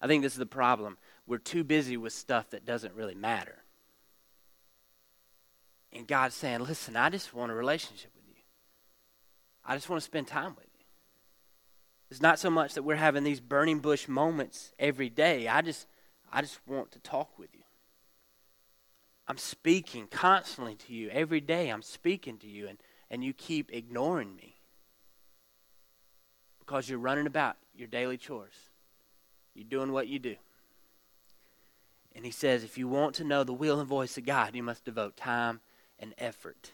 I 0.01 0.07
think 0.07 0.23
this 0.23 0.31
is 0.31 0.39
the 0.39 0.45
problem. 0.45 0.97
We're 1.27 1.37
too 1.37 1.65
busy 1.65 1.97
with 1.97 2.13
stuff 2.13 2.49
that 2.51 2.65
doesn't 2.65 2.93
really 2.93 3.15
matter. 3.15 3.57
And 5.91 6.07
God's 6.07 6.35
saying, 6.35 6.61
listen, 6.61 6.95
I 6.95 7.09
just 7.09 7.33
want 7.33 7.51
a 7.51 7.55
relationship 7.55 8.11
with 8.15 8.25
you. 8.29 8.41
I 9.65 9.75
just 9.75 9.89
want 9.89 10.01
to 10.01 10.05
spend 10.05 10.27
time 10.27 10.55
with 10.55 10.63
you. 10.63 10.72
It's 12.13 12.21
not 12.21 12.37
so 12.37 12.51
much 12.51 12.75
that 12.75 12.83
we're 12.83 12.97
having 12.97 13.23
these 13.23 13.39
burning 13.39 13.79
bush 13.79 14.07
moments 14.07 14.71
every 14.77 15.09
day. 15.09 15.47
I 15.47 15.63
just, 15.63 15.87
I 16.31 16.41
just 16.41 16.59
want 16.67 16.91
to 16.91 16.99
talk 16.99 17.39
with 17.39 17.49
you. 17.55 17.63
I'm 19.27 19.39
speaking 19.39 20.05
constantly 20.11 20.75
to 20.75 20.93
you. 20.93 21.09
Every 21.09 21.41
day 21.41 21.69
I'm 21.69 21.81
speaking 21.81 22.37
to 22.37 22.47
you, 22.47 22.67
and, 22.67 22.77
and 23.09 23.23
you 23.23 23.33
keep 23.33 23.73
ignoring 23.73 24.35
me 24.35 24.57
because 26.59 26.87
you're 26.87 26.99
running 26.99 27.25
about 27.25 27.55
your 27.75 27.87
daily 27.87 28.17
chores. 28.17 28.69
You're 29.55 29.65
doing 29.65 29.91
what 29.91 30.07
you 30.07 30.19
do. 30.19 30.35
And 32.15 32.25
he 32.25 32.31
says, 32.31 32.63
if 32.63 32.77
you 32.77 32.87
want 32.87 33.15
to 33.15 33.23
know 33.23 33.43
the 33.43 33.53
will 33.53 33.79
and 33.79 33.89
voice 33.89 34.19
of 34.19 34.25
God, 34.27 34.55
you 34.55 34.61
must 34.61 34.85
devote 34.85 35.17
time 35.17 35.61
and 35.97 36.13
effort 36.19 36.73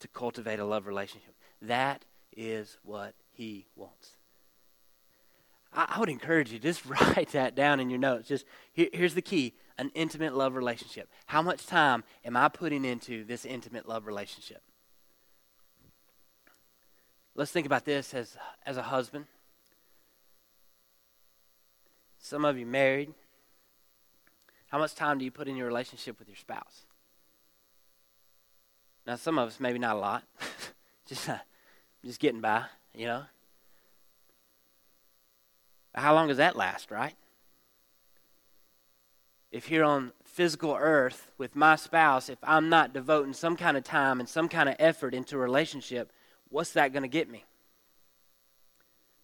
to 0.00 0.08
cultivate 0.08 0.58
a 0.58 0.64
love 0.64 0.86
relationship. 0.86 1.34
That 1.60 2.06
is 2.34 2.78
what 2.82 3.12
he 3.30 3.66
wants. 3.76 4.12
I, 5.72 5.94
I 5.96 6.00
would 6.00 6.08
encourage 6.08 6.52
you, 6.52 6.58
just 6.58 6.84
write 6.86 7.30
that 7.32 7.54
down 7.54 7.80
in 7.80 7.90
your 7.90 7.98
notes. 7.98 8.28
Just 8.28 8.44
here, 8.72 8.88
here's 8.92 9.14
the 9.14 9.22
key 9.22 9.54
an 9.78 9.92
intimate 9.94 10.34
love 10.34 10.56
relationship. 10.56 11.08
How 11.26 11.40
much 11.40 11.66
time 11.66 12.02
am 12.24 12.36
I 12.36 12.48
putting 12.48 12.84
into 12.84 13.24
this 13.24 13.44
intimate 13.44 13.88
love 13.88 14.06
relationship? 14.06 14.60
Let's 17.36 17.52
think 17.52 17.66
about 17.66 17.84
this 17.84 18.12
as, 18.12 18.36
as 18.66 18.76
a 18.76 18.82
husband. 18.82 19.26
Some 22.18 22.44
of 22.44 22.58
you 22.58 22.66
married. 22.66 23.14
How 24.66 24.78
much 24.78 24.96
time 24.96 25.18
do 25.18 25.24
you 25.24 25.30
put 25.30 25.46
in 25.46 25.56
your 25.56 25.68
relationship 25.68 26.18
with 26.18 26.28
your 26.28 26.36
spouse? 26.36 26.84
Now, 29.06 29.14
some 29.14 29.38
of 29.38 29.48
us, 29.48 29.60
maybe 29.60 29.78
not 29.78 29.96
a 29.96 29.98
lot. 30.00 30.24
just, 31.06 31.28
uh, 31.28 31.38
just 32.04 32.18
getting 32.18 32.40
by, 32.40 32.64
you 32.92 33.06
know. 33.06 33.22
How 35.94 36.14
long 36.14 36.28
does 36.28 36.36
that 36.36 36.56
last, 36.56 36.90
right? 36.90 37.14
if 39.50 39.66
here 39.66 39.84
on 39.84 40.12
physical 40.24 40.76
earth 40.78 41.30
with 41.38 41.56
my 41.56 41.76
spouse, 41.76 42.28
if 42.28 42.38
I'm 42.42 42.68
not 42.68 42.92
devoting 42.92 43.32
some 43.32 43.56
kind 43.56 43.76
of 43.76 43.84
time 43.84 44.20
and 44.20 44.28
some 44.28 44.48
kind 44.48 44.68
of 44.68 44.76
effort 44.78 45.14
into 45.14 45.36
a 45.36 45.38
relationship, 45.38 46.12
what's 46.50 46.72
that 46.72 46.92
going 46.92 47.02
to 47.02 47.08
get 47.08 47.30
me? 47.30 47.44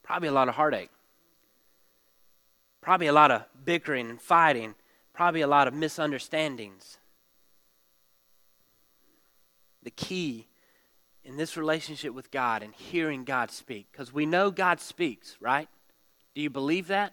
Probably 0.02 0.28
a 0.28 0.33
lot 0.33 0.49
of 0.49 0.54
heartache. 0.54 0.90
Probably 2.80 3.06
a 3.06 3.12
lot 3.12 3.30
of 3.30 3.44
bickering 3.64 4.11
and 4.11 4.21
fighting. 4.21 4.75
Probably 5.12 5.42
a 5.42 5.47
lot 5.47 5.68
of 5.68 5.75
misunderstandings. 5.75 6.99
The 9.83 9.90
key 9.90 10.49
in 11.23 11.37
this 11.37 11.56
relationship 11.56 12.14
with 12.14 12.30
God 12.30 12.62
and 12.62 12.75
hearing 12.75 13.25
God 13.25 13.50
speak, 13.50 13.87
because 13.92 14.12
we 14.12 14.26
know 14.26 14.50
God 14.50 14.80
speaks, 14.80 15.37
right? 15.40 15.68
Do 16.34 16.40
you 16.40 16.50
believe 16.50 16.88
that? 16.88 17.12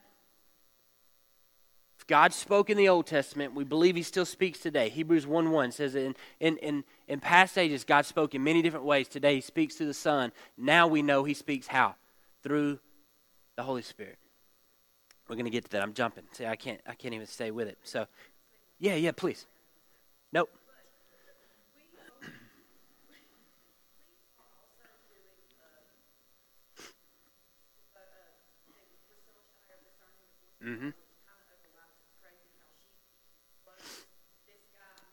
If 2.00 2.08
God 2.08 2.34
spoke 2.34 2.72
in 2.72 2.78
the 2.78 2.90
Old 2.90 3.06
Testament, 3.06 3.54
we 3.54 3.64
believe 3.64 3.96
he 3.96 4.02
still 4.02 4.26
speaks 4.26 4.58
today. 4.58 4.90
Hebrews 4.90 5.28
1 5.28 5.52
1 5.52 5.72
says 5.72 5.94
in, 5.94 6.16
in, 6.40 6.58
in, 6.58 6.84
in 7.08 7.20
past 7.20 7.60
ages, 7.60 7.84
God 7.84 8.08
spoke 8.08 8.34
in 8.34 8.44
many 8.44 8.64
different 8.64 8.86
ways. 8.86 9.08
Today, 9.08 9.36
he 9.36 9.42
speaks 9.42 9.76
to 9.76 9.86
the 9.86 9.94
Son. 9.94 10.32
Now 10.58 10.88
we 10.88 11.04
know 11.04 11.24
he 11.24 11.36
speaks 11.36 11.68
how? 11.68 11.94
Through 12.42 12.80
the 13.56 13.62
Holy 13.62 13.84
Spirit. 13.84 14.18
We're 15.28 15.36
going 15.36 15.46
to 15.46 15.52
get 15.52 15.66
to 15.66 15.70
that. 15.72 15.84
I'm 15.84 15.94
jumping. 15.94 16.24
See, 16.32 16.46
I 16.48 16.56
can't, 16.56 16.82
I 16.88 16.96
can't 16.96 17.14
even 17.14 17.28
stay 17.28 17.52
with 17.52 17.68
it. 17.68 17.78
So, 17.84 18.08
yeah, 18.80 18.96
yeah, 18.96 19.12
please. 19.12 19.46
Nope. 20.34 20.50
Mm-hmm. 30.64 30.90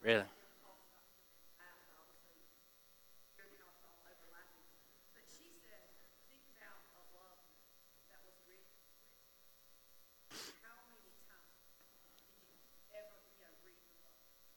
Really? 0.02 0.24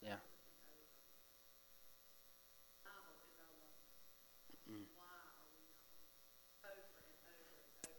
Yeah. 0.02 0.18
Mm. 4.70 4.86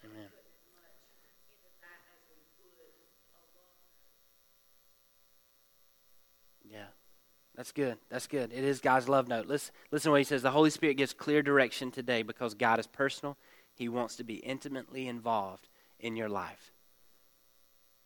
Amen. 0.05 0.29
Yeah. 6.65 6.89
That's 7.63 7.71
good. 7.71 7.99
That's 8.11 8.27
good. 8.27 8.53
It 8.53 8.65
is 8.65 8.81
God's 8.81 9.09
love 9.09 9.29
note. 9.29 9.47
Listen, 9.47 9.73
listen 9.93 10.09
to 10.09 10.11
what 10.11 10.21
he 10.21 10.25
says. 10.25 10.43
The 10.43 10.51
Holy 10.51 10.69
Spirit 10.69 10.97
gives 10.97 11.13
clear 11.13 11.43
direction 11.43 11.93
today 11.93 12.23
because 12.25 12.55
God 12.55 12.81
is 12.81 12.89
personal. 12.89 13.37
He 13.73 13.89
wants 13.89 14.17
to 14.17 14.25
be 14.25 14.35
intimately 14.35 15.07
involved 15.07 15.69
in 16.01 16.17
your 16.17 16.29
life. 16.29 16.73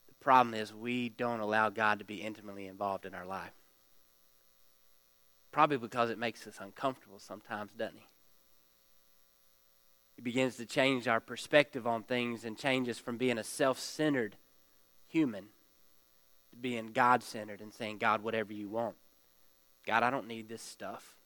The 0.08 0.14
problem 0.22 0.52
is 0.52 0.74
we 0.74 1.08
don't 1.08 1.40
allow 1.40 1.70
God 1.70 2.00
to 2.00 2.04
be 2.04 2.16
intimately 2.16 2.66
involved 2.66 3.06
in 3.06 3.14
our 3.14 3.24
life. 3.24 3.54
Probably 5.52 5.78
because 5.78 6.10
it 6.10 6.18
makes 6.18 6.46
us 6.46 6.58
uncomfortable 6.60 7.18
sometimes, 7.18 7.72
doesn't 7.72 7.96
he? 7.96 8.06
He 10.16 10.20
begins 10.20 10.58
to 10.58 10.66
change 10.66 11.08
our 11.08 11.18
perspective 11.20 11.86
on 11.86 12.02
things 12.02 12.44
and 12.44 12.58
changes 12.58 12.98
from 12.98 13.16
being 13.16 13.38
a 13.38 13.42
self 13.42 13.78
centered 13.78 14.36
human 15.08 15.46
to 16.50 16.56
being 16.56 16.88
God 16.88 17.22
centered 17.22 17.62
and 17.62 17.72
saying, 17.72 17.96
God, 17.96 18.22
whatever 18.22 18.52
you 18.52 18.68
want. 18.68 18.96
God, 19.86 20.02
I 20.02 20.10
don't 20.10 20.26
need 20.26 20.48
this 20.48 20.62
stuff. 20.62 21.16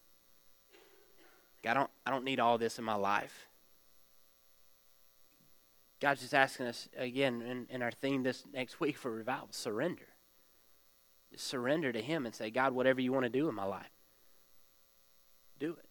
God, 1.63 1.71
I 1.71 1.75
don't, 1.75 1.91
I 2.07 2.11
don't 2.11 2.25
need 2.25 2.41
all 2.41 2.59
this 2.59 2.79
in 2.79 2.85
my 2.85 2.95
life. 2.95 3.49
God's 6.01 6.21
just 6.21 6.35
asking 6.35 6.67
us 6.67 6.89
again 6.97 7.43
in, 7.43 7.67
in 7.69 7.83
our 7.83 7.91
theme 7.91 8.23
this 8.23 8.45
next 8.53 8.81
week 8.81 8.97
for 8.97 9.11
revival 9.11 9.49
surrender. 9.51 10.07
Just 11.33 11.47
surrender 11.47 11.93
to 11.93 12.01
Him 12.01 12.27
and 12.27 12.35
say, 12.35 12.51
God, 12.51 12.73
whatever 12.73 13.01
you 13.01 13.13
want 13.13 13.25
to 13.25 13.31
do 13.31 13.49
in 13.49 13.55
my 13.55 13.65
life, 13.65 13.91
do 15.59 15.73
it. 15.73 15.85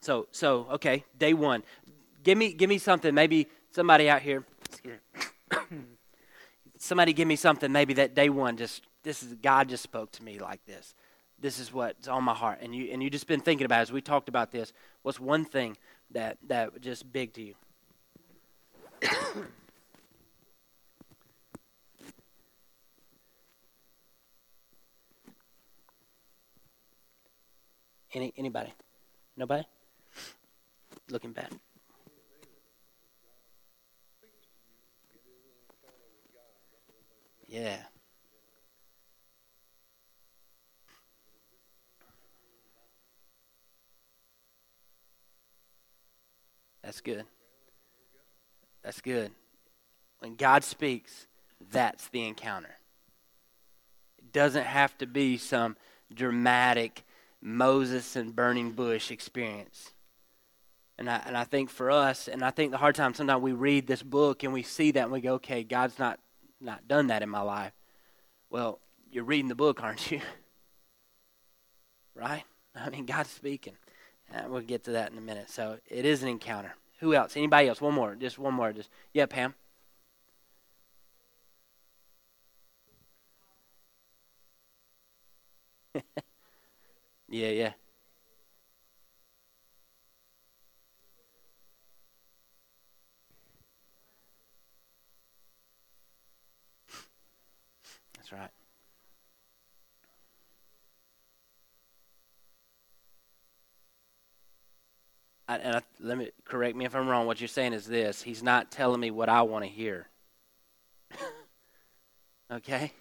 So, 0.00 0.28
so 0.32 0.66
okay, 0.72 1.04
day 1.18 1.34
one. 1.34 1.62
Give 2.22 2.36
me, 2.36 2.52
give 2.52 2.68
me 2.68 2.78
something. 2.78 3.14
Maybe 3.14 3.48
somebody 3.70 4.08
out 4.08 4.22
here. 4.22 4.44
somebody 6.78 7.12
give 7.12 7.28
me 7.28 7.36
something. 7.36 7.70
Maybe 7.70 7.94
that 7.94 8.14
day 8.14 8.30
one 8.30 8.56
just 8.56 8.82
this 9.04 9.22
is 9.22 9.34
God 9.34 9.68
just 9.68 9.82
spoke 9.82 10.10
to 10.12 10.24
me 10.24 10.38
like 10.38 10.64
this. 10.66 10.94
This 11.38 11.58
is 11.60 11.72
what's 11.72 12.08
on 12.08 12.24
my 12.24 12.34
heart. 12.34 12.58
And 12.62 12.74
you 12.74 12.90
and 12.90 13.02
you 13.02 13.10
just 13.10 13.26
been 13.26 13.40
thinking 13.40 13.66
about 13.66 13.80
it, 13.80 13.82
as 13.82 13.92
we 13.92 14.00
talked 14.00 14.28
about 14.28 14.50
this. 14.50 14.72
What's 15.02 15.20
one 15.20 15.44
thing 15.44 15.76
that 16.10 16.38
that 16.48 16.80
just 16.80 17.12
big 17.12 17.34
to 17.34 17.42
you? 17.42 17.54
Any 28.14 28.32
anybody? 28.36 28.72
Nobody? 29.36 29.66
Looking 31.10 31.32
bad. 31.32 31.52
Yeah. 37.46 37.76
That's 46.84 47.00
good. 47.00 47.24
That's 48.82 49.00
good. 49.00 49.30
When 50.18 50.36
God 50.36 50.64
speaks, 50.64 51.26
that's 51.70 52.08
the 52.08 52.26
encounter. 52.26 52.76
It 54.18 54.32
doesn't 54.32 54.66
have 54.66 54.96
to 54.98 55.06
be 55.06 55.38
some 55.38 55.76
dramatic 56.12 57.04
Moses 57.40 58.16
and 58.16 58.36
burning 58.36 58.72
bush 58.72 59.10
experience. 59.10 59.92
And 60.98 61.08
I, 61.10 61.22
and 61.26 61.36
I 61.36 61.44
think 61.44 61.70
for 61.70 61.90
us, 61.90 62.28
and 62.28 62.44
I 62.44 62.50
think 62.50 62.70
the 62.70 62.78
hard 62.78 62.94
time, 62.94 63.14
sometimes 63.14 63.42
we 63.42 63.52
read 63.52 63.86
this 63.86 64.02
book 64.02 64.42
and 64.42 64.52
we 64.52 64.62
see 64.62 64.90
that 64.92 65.04
and 65.04 65.12
we 65.12 65.20
go, 65.20 65.34
okay, 65.34 65.64
God's 65.64 65.98
not, 65.98 66.20
not 66.60 66.86
done 66.86 67.06
that 67.08 67.22
in 67.22 67.28
my 67.30 67.40
life. 67.40 67.72
Well, 68.50 68.78
you're 69.10 69.24
reading 69.24 69.48
the 69.48 69.54
book, 69.54 69.82
aren't 69.82 70.10
you? 70.10 70.20
right? 72.14 72.44
I 72.74 72.90
mean, 72.90 73.06
God's 73.06 73.30
speaking. 73.30 73.74
And 74.34 74.50
we'll 74.50 74.62
get 74.62 74.84
to 74.84 74.92
that 74.92 75.12
in 75.12 75.18
a 75.18 75.20
minute. 75.22 75.48
So 75.48 75.78
it 75.88 76.04
is 76.04 76.22
an 76.22 76.28
encounter. 76.28 76.74
Who 77.00 77.14
else? 77.14 77.36
Anybody 77.36 77.68
else? 77.68 77.80
One 77.80 77.94
more. 77.94 78.14
Just 78.16 78.38
one 78.38 78.54
more. 78.54 78.72
Just 78.72 78.90
yeah, 79.12 79.26
Pam. 79.26 79.54
yeah, 87.28 87.48
yeah. 87.50 87.72
That's 98.16 98.32
right. 98.32 98.50
I, 105.46 105.56
and 105.56 105.76
I, 105.76 105.82
let 106.00 106.16
me 106.16 106.30
correct 106.44 106.76
me 106.76 106.84
if 106.84 106.94
I'm 106.94 107.08
wrong. 107.08 107.26
What 107.26 107.40
you're 107.40 107.48
saying 107.48 107.74
is 107.74 107.86
this: 107.86 108.22
He's 108.22 108.42
not 108.42 108.70
telling 108.70 109.00
me 109.00 109.10
what 109.10 109.28
I 109.28 109.42
want 109.42 109.64
to 109.64 109.70
hear. 109.70 110.08
okay, 112.50 112.92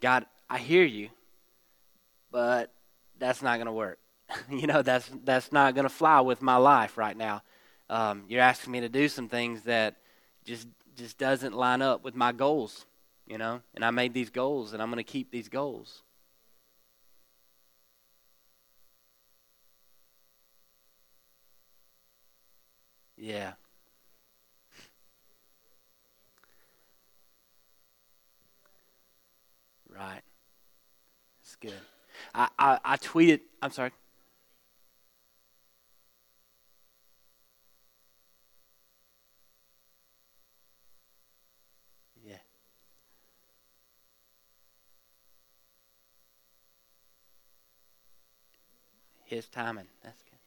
God, 0.00 0.26
I 0.48 0.58
hear 0.58 0.84
you, 0.84 1.08
but 2.30 2.72
that's 3.18 3.42
not 3.42 3.56
going 3.56 3.66
to 3.66 3.72
work. 3.72 3.98
you 4.50 4.66
know, 4.66 4.82
that's 4.82 5.10
that's 5.24 5.52
not 5.52 5.74
going 5.74 5.84
to 5.84 5.90
fly 5.94 6.20
with 6.20 6.42
my 6.42 6.56
life 6.56 6.98
right 6.98 7.16
now. 7.16 7.42
Um, 7.88 8.24
you're 8.28 8.42
asking 8.42 8.72
me 8.72 8.80
to 8.80 8.88
do 8.88 9.08
some 9.08 9.28
things 9.28 9.62
that 9.62 9.96
just 10.44 10.68
just 10.96 11.18
doesn't 11.18 11.54
line 11.54 11.82
up 11.82 12.04
with 12.04 12.14
my 12.14 12.32
goals. 12.32 12.84
You 13.26 13.38
know, 13.38 13.62
and 13.74 13.84
I 13.84 13.90
made 13.90 14.12
these 14.12 14.30
goals, 14.30 14.72
and 14.72 14.82
I'm 14.82 14.90
going 14.90 15.02
to 15.02 15.04
keep 15.04 15.30
these 15.30 15.48
goals. 15.48 16.02
Yeah. 23.20 23.52
Right. 29.94 30.22
That's 31.42 31.56
good. 31.56 31.74
I, 32.34 32.48
I, 32.58 32.78
I 32.82 32.96
tweeted, 32.96 33.40
I'm 33.60 33.70
sorry. 33.72 33.90
Yeah. 42.24 42.36
His 49.26 49.46
timing. 49.48 49.86
That's 50.02 50.22
good. 50.22 50.38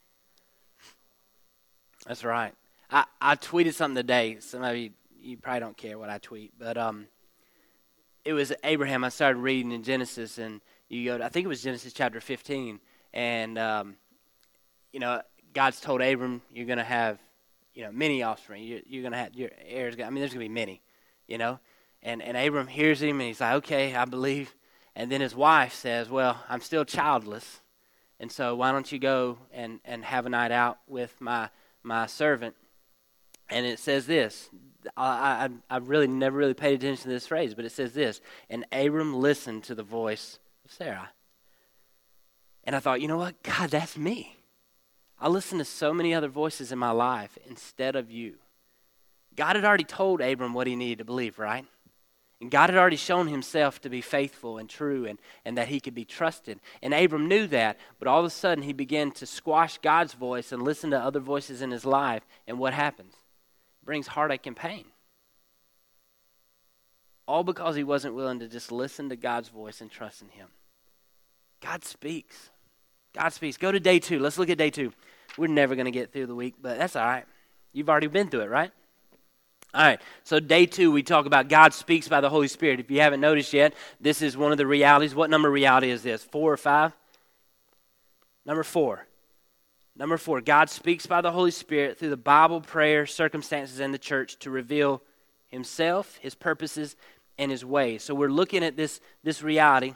That's 2.08 2.24
right. 2.24 2.54
I, 2.94 3.06
I 3.20 3.36
tweeted 3.36 3.74
something 3.74 3.96
today. 3.96 4.38
Some 4.40 4.64
of 4.64 4.78
you, 4.78 4.92
you 5.20 5.36
probably 5.36 5.62
don't 5.62 5.76
care 5.76 5.98
what 5.98 6.12
I 6.12 6.20
tweet, 6.20 6.54
but 6.60 6.78
um, 6.78 7.08
it 8.24 8.34
was 8.34 8.54
Abraham. 8.64 9.04
I 9.04 9.10
started 9.10 9.40
reading 9.40 9.72
in 9.72 9.82
Genesis, 9.82 10.38
and 10.38 10.62
you 10.90 11.06
go. 11.06 11.18
To, 11.18 11.26
I 11.26 11.30
think 11.30 11.46
it 11.46 11.48
was 11.48 11.64
Genesis 11.64 11.92
chapter 11.92 12.22
15, 12.22 12.80
and 13.12 13.58
um, 13.58 13.96
you 14.92 15.00
know, 15.00 15.24
God's 15.56 15.82
told 15.82 16.02
Abram, 16.02 16.44
"You're 16.54 16.68
going 16.68 16.78
to 16.78 16.84
have, 16.84 17.18
you 17.74 17.84
know, 17.84 17.92
many 17.92 18.22
offspring. 18.22 18.64
You're, 18.64 18.82
you're 18.86 19.02
going 19.02 19.14
to 19.14 19.18
have 19.18 19.34
your 19.34 19.50
heirs. 19.66 19.96
I 19.96 20.12
mean, 20.12 20.20
there's 20.20 20.34
going 20.34 20.46
to 20.46 20.50
be 20.50 20.50
many, 20.50 20.84
you 21.28 21.40
know." 21.40 21.60
And 22.04 22.22
and 22.22 22.38
Abram 22.38 22.68
hears 22.68 23.02
him, 23.02 23.20
and 23.20 23.28
he's 23.28 23.42
like, 23.42 23.56
"Okay, 23.56 23.96
I 23.96 24.06
believe." 24.06 24.54
And 24.96 25.12
then 25.12 25.20
his 25.20 25.36
wife 25.36 25.74
says, 25.74 26.12
"Well, 26.12 26.44
I'm 26.48 26.62
still 26.62 26.86
childless, 26.86 27.62
and 28.20 28.32
so 28.32 28.56
why 28.56 28.72
don't 28.72 28.92
you 28.92 29.00
go 29.00 29.40
and 29.52 29.80
and 29.84 30.06
have 30.06 30.28
a 30.28 30.30
night 30.30 30.52
out 30.52 30.78
with 30.88 31.20
my 31.20 31.50
my 31.82 32.06
servant?" 32.06 32.56
And 33.54 33.68
it 33.68 33.78
says 33.78 34.08
this. 34.08 34.50
I, 34.98 35.48
I, 35.70 35.76
I 35.76 35.78
really 35.78 36.08
never 36.08 36.38
really 36.38 36.56
paid 36.56 36.74
attention 36.74 37.04
to 37.04 37.10
this 37.10 37.28
phrase, 37.28 37.54
but 37.54 37.66
it 37.66 37.72
says 37.72 37.94
this. 37.94 38.20
And 38.50 38.66
Abram 38.72 39.14
listened 39.14 39.64
to 39.66 39.76
the 39.76 39.84
voice 39.84 40.40
of 40.66 40.72
Sarah. 40.72 41.12
And 42.64 42.76
I 42.76 42.80
thought, 42.80 43.00
you 43.00 43.08
know 43.08 43.18
what? 43.18 43.42
God, 43.44 43.70
that's 43.70 43.96
me. 43.96 44.38
I 45.20 45.30
listen 45.30 45.60
to 45.60 45.66
so 45.66 45.94
many 45.94 46.14
other 46.14 46.28
voices 46.28 46.72
in 46.72 46.80
my 46.80 46.92
life 46.92 47.38
instead 47.48 47.96
of 47.96 48.10
you. 48.10 48.36
God 49.36 49.56
had 49.56 49.66
already 49.66 49.84
told 49.84 50.20
Abram 50.20 50.54
what 50.54 50.68
he 50.68 50.76
needed 50.76 50.98
to 50.98 51.06
believe, 51.06 51.38
right? 51.38 51.66
And 52.42 52.52
God 52.52 52.70
had 52.70 52.78
already 52.78 52.98
shown 52.98 53.28
himself 53.28 53.80
to 53.82 53.90
be 53.90 54.02
faithful 54.02 54.58
and 54.58 54.70
true 54.70 55.06
and, 55.06 55.20
and 55.46 55.58
that 55.58 55.70
he 55.70 55.80
could 55.80 55.96
be 55.96 56.06
trusted. 56.06 56.60
And 56.82 56.94
Abram 56.94 57.28
knew 57.28 57.48
that, 57.48 57.78
but 58.00 58.08
all 58.08 58.20
of 58.20 58.26
a 58.26 58.30
sudden 58.30 58.64
he 58.64 58.74
began 58.74 59.12
to 59.12 59.26
squash 59.26 59.78
God's 59.78 60.14
voice 60.14 60.52
and 60.52 60.62
listen 60.62 60.90
to 60.92 61.00
other 61.00 61.22
voices 61.22 61.62
in 61.62 61.72
his 61.72 61.86
life. 61.86 62.24
And 62.48 62.60
what 62.60 62.74
happens? 62.74 63.14
Brings 63.86 64.08
heartache 64.08 64.48
and 64.48 64.56
pain. 64.56 64.86
All 67.28 67.44
because 67.44 67.76
he 67.76 67.84
wasn't 67.84 68.16
willing 68.16 68.40
to 68.40 68.48
just 68.48 68.72
listen 68.72 69.10
to 69.10 69.16
God's 69.16 69.50
voice 69.50 69.82
and 69.82 69.90
trust 69.90 70.22
in 70.22 70.30
him. 70.30 70.48
God 71.62 71.86
speaks. 71.86 72.50
God 73.14 73.30
speaks. 73.30 73.58
Go 73.58 73.72
to 73.72 73.80
day 73.80 74.00
two. 74.00 74.20
Let's 74.20 74.38
look 74.38 74.50
at 74.50 74.58
day 74.58 74.70
two. 74.70 74.92
We're 75.38 75.48
never 75.48 75.76
going 75.76 75.86
to 75.86 75.92
get 75.92 76.12
through 76.12 76.28
the 76.28 76.36
week, 76.36 76.56
but 76.62 76.78
that's 76.78 76.96
all 76.96 77.06
right. 77.06 77.26
You've 77.72 77.90
already 77.90 78.08
been 78.08 78.30
through 78.30 78.42
it, 78.42 78.50
right? 78.50 78.72
All 79.74 79.82
right, 79.82 80.00
so 80.24 80.40
day 80.40 80.68
two, 80.68 80.92
we 80.92 81.02
talk 81.02 81.26
about 81.26 81.50
God 81.50 81.74
speaks 81.74 82.08
by 82.08 82.22
the 82.22 82.30
Holy 82.30 82.48
Spirit. 82.48 82.80
If 82.80 82.92
you 82.92 83.02
haven't 83.02 83.22
noticed 83.22 83.54
yet, 83.54 83.74
this 84.00 84.22
is 84.22 84.38
one 84.38 84.52
of 84.52 84.60
the 84.60 84.68
realities. 84.68 85.16
What 85.16 85.32
number 85.32 85.50
reality 85.50 85.90
is 85.90 86.04
this? 86.04 86.24
Four 86.24 86.54
or 86.54 86.58
five? 86.58 86.94
Number 88.46 88.62
four. 88.62 89.08
Number 89.96 90.18
four, 90.18 90.42
God 90.42 90.70
speaks 90.70 91.06
by 91.06 91.22
the 91.22 91.32
Holy 91.32 91.52
Spirit 91.52 92.00
through 92.00 92.10
the 92.10 92.18
Bible, 92.18 92.62
prayer, 92.62 93.06
circumstances, 93.06 93.80
and 93.80 93.94
the 93.94 94.00
church 94.00 94.40
to 94.40 94.50
reveal 94.50 95.04
Himself, 95.50 96.18
His 96.18 96.34
purposes, 96.34 96.96
and 97.38 97.52
His 97.52 97.64
ways. 97.64 98.04
So 98.04 98.16
we're 98.16 98.30
looking 98.30 98.64
at 98.64 98.76
this, 98.76 99.02
this 99.24 99.44
reality, 99.44 99.94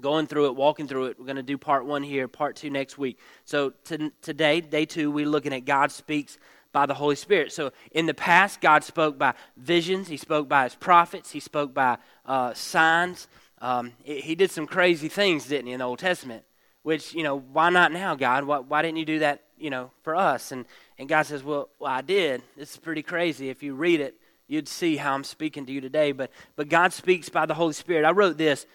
going 0.00 0.26
through 0.26 0.46
it, 0.46 0.56
walking 0.56 0.88
through 0.88 1.06
it. 1.06 1.18
We're 1.18 1.26
going 1.26 1.36
to 1.36 1.44
do 1.44 1.56
part 1.56 1.86
one 1.86 2.02
here, 2.02 2.26
part 2.26 2.56
two 2.56 2.70
next 2.70 2.98
week. 2.98 3.20
So 3.44 3.70
to, 3.84 4.10
today, 4.20 4.60
day 4.60 4.84
two, 4.84 5.12
we're 5.12 5.28
looking 5.28 5.52
at 5.52 5.64
God 5.64 5.92
speaks 5.92 6.36
by 6.72 6.86
the 6.86 6.94
Holy 6.94 7.14
Spirit. 7.14 7.52
So 7.52 7.72
in 7.92 8.06
the 8.06 8.14
past, 8.14 8.60
God 8.60 8.82
spoke 8.82 9.16
by 9.16 9.34
visions, 9.56 10.08
He 10.08 10.16
spoke 10.16 10.48
by 10.48 10.64
His 10.64 10.74
prophets, 10.74 11.30
He 11.30 11.38
spoke 11.38 11.72
by 11.72 11.98
uh, 12.26 12.52
signs. 12.54 13.28
Um, 13.60 13.92
he 14.02 14.34
did 14.34 14.50
some 14.50 14.66
crazy 14.66 15.08
things, 15.08 15.46
didn't 15.46 15.68
He, 15.68 15.72
in 15.72 15.78
the 15.78 15.84
Old 15.84 16.00
Testament? 16.00 16.44
Which, 16.84 17.14
you 17.14 17.22
know, 17.22 17.38
why 17.38 17.70
not 17.70 17.90
now, 17.90 18.14
God? 18.14 18.44
Why, 18.44 18.58
why 18.58 18.82
didn't 18.82 18.98
you 18.98 19.06
do 19.06 19.18
that, 19.20 19.42
you 19.58 19.70
know, 19.70 19.90
for 20.02 20.14
us? 20.14 20.52
And, 20.52 20.66
and 20.98 21.08
God 21.08 21.22
says, 21.26 21.42
well, 21.42 21.70
well, 21.80 21.90
I 21.90 22.02
did. 22.02 22.42
This 22.56 22.72
is 22.72 22.76
pretty 22.76 23.02
crazy. 23.02 23.48
If 23.48 23.62
you 23.62 23.74
read 23.74 24.00
it, 24.00 24.14
you'd 24.46 24.68
see 24.68 24.96
how 24.96 25.14
I'm 25.14 25.24
speaking 25.24 25.64
to 25.64 25.72
you 25.72 25.80
today. 25.80 26.12
But, 26.12 26.30
but 26.56 26.68
God 26.68 26.92
speaks 26.92 27.30
by 27.30 27.46
the 27.46 27.54
Holy 27.54 27.72
Spirit. 27.72 28.04
I 28.04 28.12
wrote 28.12 28.36
this. 28.36 28.66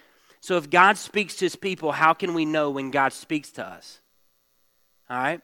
So 0.41 0.58
if 0.58 0.72
God 0.72 0.98
speaks 0.98 1.36
to 1.36 1.45
his 1.45 1.56
people, 1.56 1.91
how 1.91 2.13
can 2.13 2.34
we 2.34 2.45
know 2.45 2.72
when 2.72 2.89
God 2.89 3.13
speaks 3.13 3.52
to 3.52 3.65
us? 3.65 4.00
All 5.08 5.17
right? 5.17 5.41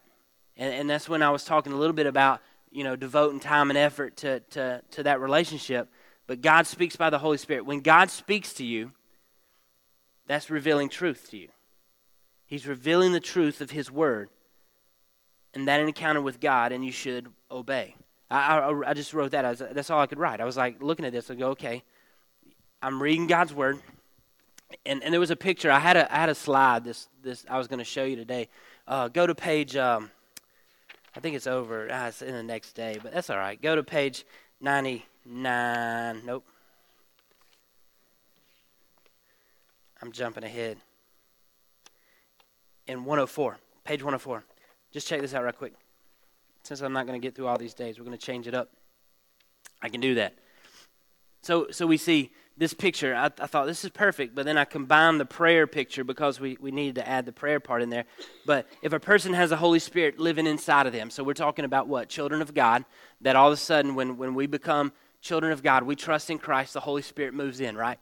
And, 0.57 0.73
and 0.73 0.89
that's 0.89 1.07
when 1.07 1.21
I 1.21 1.29
was 1.29 1.43
talking 1.43 1.71
a 1.71 1.77
little 1.77 1.93
bit 1.93 2.07
about, 2.07 2.41
you 2.71 2.83
know, 2.83 2.95
devoting 2.95 3.39
time 3.39 3.69
and 3.69 3.77
effort 3.77 4.17
to, 4.17 4.39
to, 4.39 4.81
to 4.91 5.03
that 5.03 5.19
relationship. 5.19 5.87
But 6.25 6.41
God 6.41 6.65
speaks 6.65 6.95
by 6.95 7.11
the 7.11 7.19
Holy 7.19 7.37
Spirit. 7.37 7.67
When 7.67 7.81
God 7.81 8.09
speaks 8.09 8.53
to 8.53 8.65
you, 8.65 8.91
that's 10.25 10.49
revealing 10.49 10.89
truth 10.89 11.29
to 11.29 11.37
you. 11.37 11.49
He's 12.47 12.67
revealing 12.67 13.11
the 13.11 13.19
truth 13.19 13.61
of 13.61 13.71
His 13.71 13.91
Word 13.91 14.29
and 15.53 15.67
that 15.67 15.79
encounter 15.79 16.21
with 16.21 16.39
God, 16.39 16.71
and 16.71 16.85
you 16.85 16.91
should 16.91 17.27
obey. 17.49 17.95
I, 18.29 18.57
I, 18.57 18.89
I 18.89 18.93
just 18.93 19.13
wrote 19.13 19.31
that. 19.31 19.57
That's 19.73 19.89
all 19.89 19.99
I 19.99 20.07
could 20.07 20.19
write. 20.19 20.41
I 20.41 20.45
was 20.45 20.57
like 20.57 20.81
looking 20.83 21.05
at 21.05 21.13
this. 21.13 21.31
I 21.31 21.35
go, 21.35 21.49
okay, 21.49 21.83
I'm 22.81 23.01
reading 23.01 23.27
God's 23.27 23.53
Word. 23.53 23.79
And, 24.85 25.03
and 25.03 25.13
there 25.13 25.19
was 25.19 25.31
a 25.31 25.35
picture. 25.35 25.71
I 25.71 25.79
had 25.79 25.95
a, 25.95 26.11
I 26.11 26.17
had 26.17 26.29
a 26.29 26.35
slide 26.35 26.83
this, 26.83 27.07
this 27.23 27.45
I 27.49 27.57
was 27.57 27.67
going 27.67 27.79
to 27.79 27.85
show 27.85 28.03
you 28.03 28.15
today. 28.15 28.49
Uh, 28.87 29.07
go 29.07 29.25
to 29.25 29.33
page, 29.33 29.75
um, 29.75 30.11
I 31.15 31.19
think 31.19 31.35
it's 31.35 31.47
over. 31.47 31.87
Ah, 31.89 32.07
it's 32.07 32.21
in 32.21 32.33
the 32.33 32.43
next 32.43 32.73
day, 32.73 32.99
but 33.01 33.13
that's 33.13 33.29
all 33.29 33.37
right. 33.37 33.59
Go 33.61 33.75
to 33.75 33.83
page 33.83 34.25
99. 34.61 36.21
Nope. 36.25 36.45
I'm 40.01 40.11
jumping 40.11 40.43
ahead 40.43 40.77
in 42.87 43.05
104, 43.05 43.57
page 43.83 44.01
104. 44.01 44.43
Just 44.91 45.07
check 45.07 45.21
this 45.21 45.33
out 45.33 45.43
right 45.43 45.57
quick. 45.57 45.73
Since 46.63 46.81
I'm 46.81 46.93
not 46.93 47.05
going 47.05 47.19
to 47.19 47.25
get 47.25 47.35
through 47.35 47.47
all 47.47 47.57
these 47.57 47.73
days, 47.73 47.99
we're 47.99 48.05
going 48.05 48.17
to 48.17 48.25
change 48.25 48.47
it 48.47 48.53
up. 48.53 48.69
I 49.81 49.89
can 49.89 50.01
do 50.01 50.15
that. 50.15 50.35
So, 51.41 51.67
so 51.69 51.85
we 51.85 51.97
see 51.97 52.31
this 52.57 52.73
picture, 52.73 53.13
I, 53.13 53.25
I, 53.25 53.47
thought 53.47 53.67
this 53.67 53.83
is 53.83 53.91
perfect, 53.91 54.33
but 54.33 54.45
then 54.45 54.57
I 54.57 54.63
combined 54.63 55.19
the 55.19 55.25
prayer 55.25 55.67
picture 55.67 56.03
because 56.03 56.39
we, 56.39 56.57
we 56.61 56.71
needed 56.71 56.95
to 56.95 57.07
add 57.07 57.25
the 57.25 57.33
prayer 57.33 57.59
part 57.59 57.81
in 57.81 57.89
there. 57.89 58.05
But 58.45 58.67
if 58.81 58.93
a 58.93 58.99
person 58.99 59.33
has 59.33 59.51
a 59.51 59.57
Holy 59.57 59.79
Spirit 59.79 60.19
living 60.19 60.47
inside 60.47 60.87
of 60.87 60.93
them, 60.93 61.09
so 61.09 61.23
we're 61.23 61.33
talking 61.33 61.65
about 61.65 61.87
what? 61.87 62.07
Children 62.07 62.41
of 62.41 62.53
God, 62.53 62.85
that 63.21 63.35
all 63.35 63.47
of 63.47 63.53
a 63.53 63.57
sudden 63.57 63.93
when, 63.93 64.17
when 64.17 64.33
we 64.35 64.47
become 64.47 64.93
children 65.21 65.51
of 65.51 65.61
God, 65.63 65.83
we 65.83 65.95
trust 65.95 66.29
in 66.29 66.39
Christ, 66.39 66.73
the 66.73 66.79
Holy 66.79 67.01
Spirit 67.01 67.33
moves 67.33 67.59
in, 67.59 67.75
right? 67.75 67.99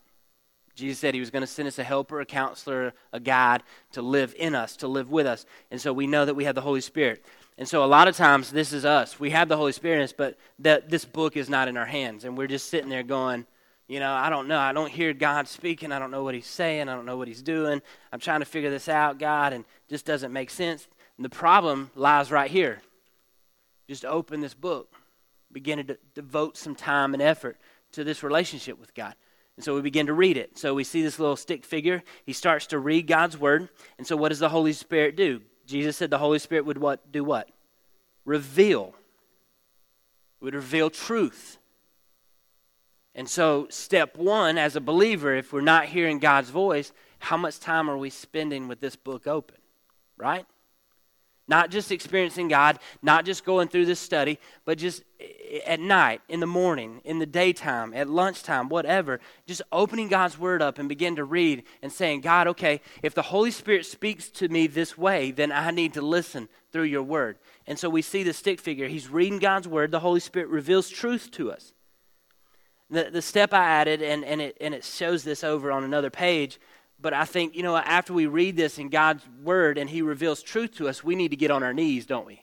Jesus 0.75 0.99
said 0.99 1.13
he 1.13 1.19
was 1.19 1.29
going 1.29 1.41
to 1.41 1.47
send 1.47 1.67
us 1.67 1.77
a 1.77 1.83
helper, 1.83 2.19
a 2.19 2.25
counselor, 2.25 2.93
a 3.11 3.19
guide 3.19 3.63
to 3.91 4.01
live 4.01 4.33
in 4.37 4.55
us, 4.55 4.75
to 4.77 4.87
live 4.87 5.11
with 5.11 5.27
us. 5.27 5.45
And 5.69 5.79
so 5.79 5.93
we 5.93 6.07
know 6.07 6.25
that 6.25 6.33
we 6.33 6.45
have 6.45 6.55
the 6.55 6.61
Holy 6.61 6.81
Spirit. 6.81 7.23
And 7.57 7.67
so 7.67 7.83
a 7.83 7.85
lot 7.85 8.07
of 8.07 8.17
times 8.17 8.51
this 8.51 8.73
is 8.73 8.83
us. 8.83 9.19
We 9.19 9.29
have 9.29 9.49
the 9.49 9.57
Holy 9.57 9.71
Spirit 9.71 9.97
in 9.97 10.03
us, 10.03 10.13
but 10.13 10.37
that 10.59 10.89
this 10.89 11.05
book 11.05 11.37
is 11.37 11.49
not 11.49 11.67
in 11.67 11.77
our 11.77 11.85
hands. 11.85 12.25
And 12.25 12.35
we're 12.35 12.47
just 12.47 12.69
sitting 12.69 12.89
there 12.89 13.03
going, 13.03 13.45
you 13.87 13.99
know, 13.99 14.11
I 14.11 14.29
don't 14.29 14.47
know. 14.47 14.57
I 14.57 14.73
don't 14.73 14.89
hear 14.89 15.13
God 15.13 15.47
speaking. 15.47 15.91
I 15.91 15.99
don't 15.99 16.09
know 16.09 16.23
what 16.23 16.33
he's 16.33 16.47
saying. 16.47 16.89
I 16.89 16.95
don't 16.95 17.05
know 17.05 17.17
what 17.17 17.27
he's 17.27 17.43
doing. 17.43 17.81
I'm 18.11 18.19
trying 18.19 18.39
to 18.39 18.45
figure 18.45 18.71
this 18.71 18.89
out, 18.89 19.19
God, 19.19 19.53
and 19.53 19.65
just 19.89 20.05
doesn't 20.05 20.33
make 20.33 20.49
sense. 20.49 20.87
And 21.17 21.25
the 21.25 21.29
problem 21.29 21.91
lies 21.95 22.31
right 22.31 22.49
here. 22.49 22.81
Just 23.87 24.05
open 24.05 24.41
this 24.41 24.55
book. 24.55 24.91
Begin 25.51 25.85
to 25.85 25.97
devote 26.15 26.57
some 26.57 26.73
time 26.73 27.13
and 27.13 27.21
effort 27.21 27.57
to 27.91 28.03
this 28.03 28.23
relationship 28.23 28.79
with 28.79 28.95
God. 28.95 29.13
And 29.55 29.63
so 29.63 29.75
we 29.75 29.81
begin 29.81 30.07
to 30.07 30.13
read 30.13 30.37
it. 30.37 30.57
So 30.57 30.73
we 30.73 30.83
see 30.83 31.03
this 31.03 31.19
little 31.19 31.35
stick 31.35 31.63
figure. 31.63 32.03
He 32.25 32.33
starts 32.33 32.67
to 32.67 32.79
read 32.79 33.07
God's 33.07 33.37
word. 33.37 33.69
And 33.97 34.07
so 34.07 34.15
what 34.17 34.29
does 34.29 34.39
the 34.39 34.49
Holy 34.49 34.73
Spirit 34.73 35.15
do? 35.15 35.41
Jesus 35.65 35.97
said 35.97 36.09
the 36.09 36.17
Holy 36.17 36.39
Spirit 36.39 36.65
would 36.65 36.77
what 36.77 37.11
do 37.11 37.23
what? 37.23 37.49
Reveal. 38.25 38.95
Would 40.41 40.55
reveal 40.55 40.89
truth. 40.89 41.57
And 43.15 43.29
so 43.29 43.67
step 43.69 44.17
1 44.17 44.57
as 44.57 44.75
a 44.75 44.81
believer 44.81 45.35
if 45.35 45.53
we're 45.53 45.61
not 45.61 45.85
hearing 45.85 46.17
God's 46.17 46.49
voice, 46.49 46.91
how 47.19 47.37
much 47.37 47.59
time 47.59 47.89
are 47.89 47.97
we 47.97 48.09
spending 48.09 48.67
with 48.67 48.79
this 48.79 48.95
book 48.95 49.27
open? 49.27 49.57
Right? 50.17 50.45
Not 51.53 51.69
just 51.69 51.91
experiencing 51.91 52.47
God, 52.47 52.79
not 53.03 53.25
just 53.25 53.45
going 53.45 53.67
through 53.67 53.85
this 53.85 53.99
study, 53.99 54.39
but 54.65 54.79
just 54.79 55.03
eh, 55.19 55.25
eh, 55.51 55.59
at 55.67 55.79
night, 55.79 56.21
in 56.27 56.39
the 56.39 56.47
morning, 56.47 56.99
in 57.03 57.19
the 57.19 57.27
daytime, 57.27 57.93
at 57.93 58.09
lunchtime, 58.09 58.69
whatever, 58.69 59.19
just 59.45 59.61
opening 59.71 60.07
God's 60.07 60.35
Word 60.39 60.63
up 60.63 60.79
and 60.79 60.89
begin 60.89 61.15
to 61.17 61.23
read 61.23 61.61
and 61.83 61.91
saying, 61.91 62.21
God, 62.21 62.47
okay, 62.47 62.81
if 63.03 63.13
the 63.13 63.21
Holy 63.21 63.51
Spirit 63.51 63.85
speaks 63.85 64.29
to 64.29 64.47
me 64.47 64.65
this 64.65 64.97
way, 64.97 65.29
then 65.29 65.51
I 65.51 65.69
need 65.69 65.93
to 65.93 66.01
listen 66.01 66.49
through 66.71 66.85
your 66.85 67.03
Word. 67.03 67.37
And 67.67 67.77
so 67.77 67.87
we 67.87 68.01
see 68.01 68.23
the 68.23 68.33
stick 68.33 68.59
figure. 68.59 68.87
He's 68.87 69.07
reading 69.07 69.37
God's 69.37 69.67
Word. 69.67 69.91
The 69.91 69.99
Holy 69.99 70.21
Spirit 70.21 70.49
reveals 70.49 70.89
truth 70.89 71.29
to 71.33 71.51
us. 71.51 71.71
The, 72.89 73.11
the 73.11 73.21
step 73.21 73.53
I 73.53 73.63
added, 73.63 74.01
and, 74.01 74.25
and, 74.25 74.41
it, 74.41 74.57
and 74.59 74.73
it 74.73 74.83
shows 74.83 75.23
this 75.23 75.43
over 75.43 75.71
on 75.71 75.83
another 75.83 76.09
page, 76.09 76.59
but 77.03 77.13
I 77.13 77.25
think, 77.25 77.53
you 77.53 77.63
know, 77.63 77.75
after 77.75 78.13
we 78.13 78.27
read 78.27 78.55
this 78.55 78.79
in 78.79 78.87
God's 78.87 79.23
Word 79.43 79.77
and 79.77 79.89
He 79.89 80.01
reveals 80.01 80.41
truth 80.41 80.77
to 80.77 80.87
us, 80.87 81.03
we 81.03 81.15
need 81.15 81.31
to 81.31 81.35
get 81.35 81.51
on 81.51 81.61
our 81.61 81.73
knees, 81.73 82.05
don't 82.05 82.25
we? 82.25 82.41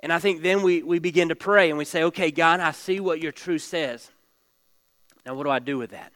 And 0.00 0.12
I 0.12 0.18
think 0.18 0.42
then 0.42 0.62
we, 0.62 0.82
we 0.82 0.98
begin 0.98 1.30
to 1.30 1.34
pray 1.34 1.70
and 1.70 1.78
we 1.78 1.86
say, 1.86 2.04
okay, 2.04 2.30
God, 2.30 2.60
I 2.60 2.72
see 2.72 3.00
what 3.00 3.20
your 3.20 3.32
truth 3.32 3.62
says. 3.62 4.10
Now, 5.24 5.34
what 5.34 5.44
do 5.44 5.50
I 5.50 5.60
do 5.60 5.78
with 5.78 5.90
that? 5.90 6.12